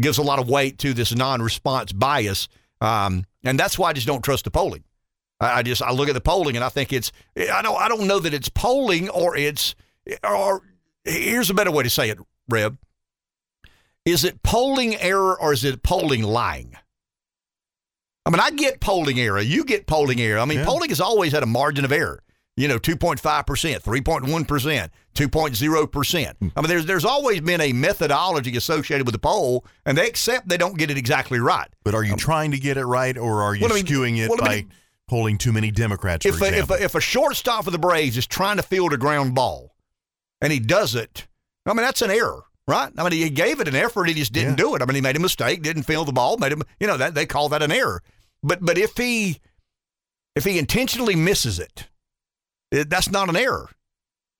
[0.00, 2.46] gives a lot of weight to this non-response bias,
[2.80, 4.84] um, and that's why I just don't trust the polling.
[5.40, 8.06] I just I look at the polling and I think it's I don't I don't
[8.06, 9.74] know that it's polling or it's
[10.22, 10.62] or
[11.04, 12.18] here's a better way to say it,
[12.48, 12.76] Rev.
[14.04, 16.76] Is it polling error or is it polling lying?
[18.24, 19.40] I mean, I get polling error.
[19.40, 20.38] You get polling error.
[20.38, 20.66] I mean, Yeah.
[20.66, 22.22] polling has always had a margin of error.
[22.56, 23.20] You know, 2.5%,
[23.82, 26.26] 3.1%, 2.0%.
[26.56, 30.48] I mean, there's, there's always been a methodology associated with the poll, and they accept
[30.48, 31.68] they don't get it exactly right.
[31.84, 33.86] But are you trying to get it right, or are you Um, Well, I mean-
[33.86, 34.72] skewing it well, I by mean-
[35.08, 38.16] polling too many Democrats, for If a, if, a, if a shortstop for the Braves
[38.16, 39.74] is trying to field a ground ball
[40.40, 41.26] and he does it,
[41.66, 42.90] I mean, that's an error, right?
[42.96, 44.82] I mean, he gave it an effort, he just didn't do it.
[44.82, 47.14] I mean, he made a mistake, didn't field the ball, made him, you know, that
[47.14, 48.02] they call that an error.
[48.42, 49.40] But but if he
[50.36, 51.86] if he intentionally misses it,
[52.70, 53.70] it that's not an error.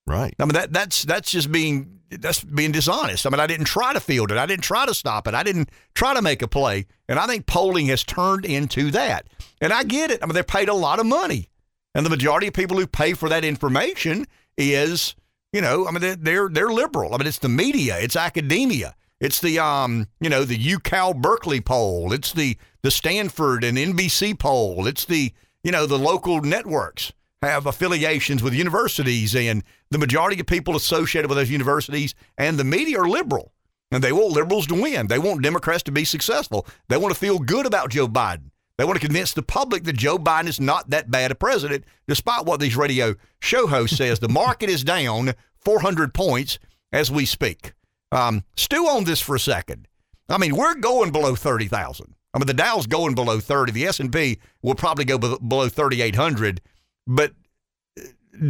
[0.06, 0.34] Right.
[0.38, 3.26] I mean that that's that's just being that's being dishonest.
[3.26, 4.38] I mean I didn't try to field it.
[4.38, 5.34] I didn't try to stop it.
[5.34, 6.86] I didn't try to make a play.
[7.08, 9.26] And I think polling has turned into that.
[9.60, 10.22] And I get it.
[10.22, 11.48] I mean they're paid a lot of money.
[11.94, 14.26] And the majority of people who pay for that information
[14.58, 15.14] is,
[15.52, 17.14] you know, I mean they're they're, they're liberal.
[17.14, 18.94] I mean it's the media, it's academia.
[19.20, 22.12] It's the um, you know, the UCal Berkeley poll.
[22.12, 24.86] It's the the Stanford and NBC poll.
[24.86, 30.46] It's the, you know, the local networks have affiliations with universities, and the majority of
[30.46, 33.52] people associated with those universities and the media are liberal.
[33.90, 35.06] And they want liberals to win.
[35.06, 36.66] They want Democrats to be successful.
[36.88, 38.50] They want to feel good about Joe Biden.
[38.76, 41.84] They want to convince the public that Joe Biden is not that bad a president,
[42.08, 44.18] despite what these radio show hosts says.
[44.18, 46.58] The market is down 400 points
[46.92, 47.72] as we speak.
[48.10, 49.86] Um, stew on this for a second.
[50.28, 52.14] I mean, we're going below 30,000.
[52.32, 53.72] I mean, the Dow's going below 30.
[53.72, 56.60] The S&P will probably go below 3,800,
[57.06, 57.32] but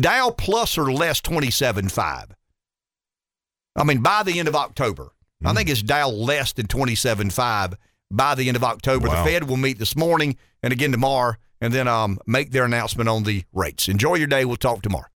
[0.00, 2.30] Dow plus or less 27.5.
[3.76, 5.10] I mean, by the end of October,
[5.44, 7.74] I think it's Dow less than 27.5
[8.10, 9.08] by the end of October.
[9.08, 9.24] Wow.
[9.24, 13.08] The Fed will meet this morning and again tomorrow, and then um, make their announcement
[13.08, 13.88] on the rates.
[13.88, 14.44] Enjoy your day.
[14.44, 15.08] We'll talk tomorrow.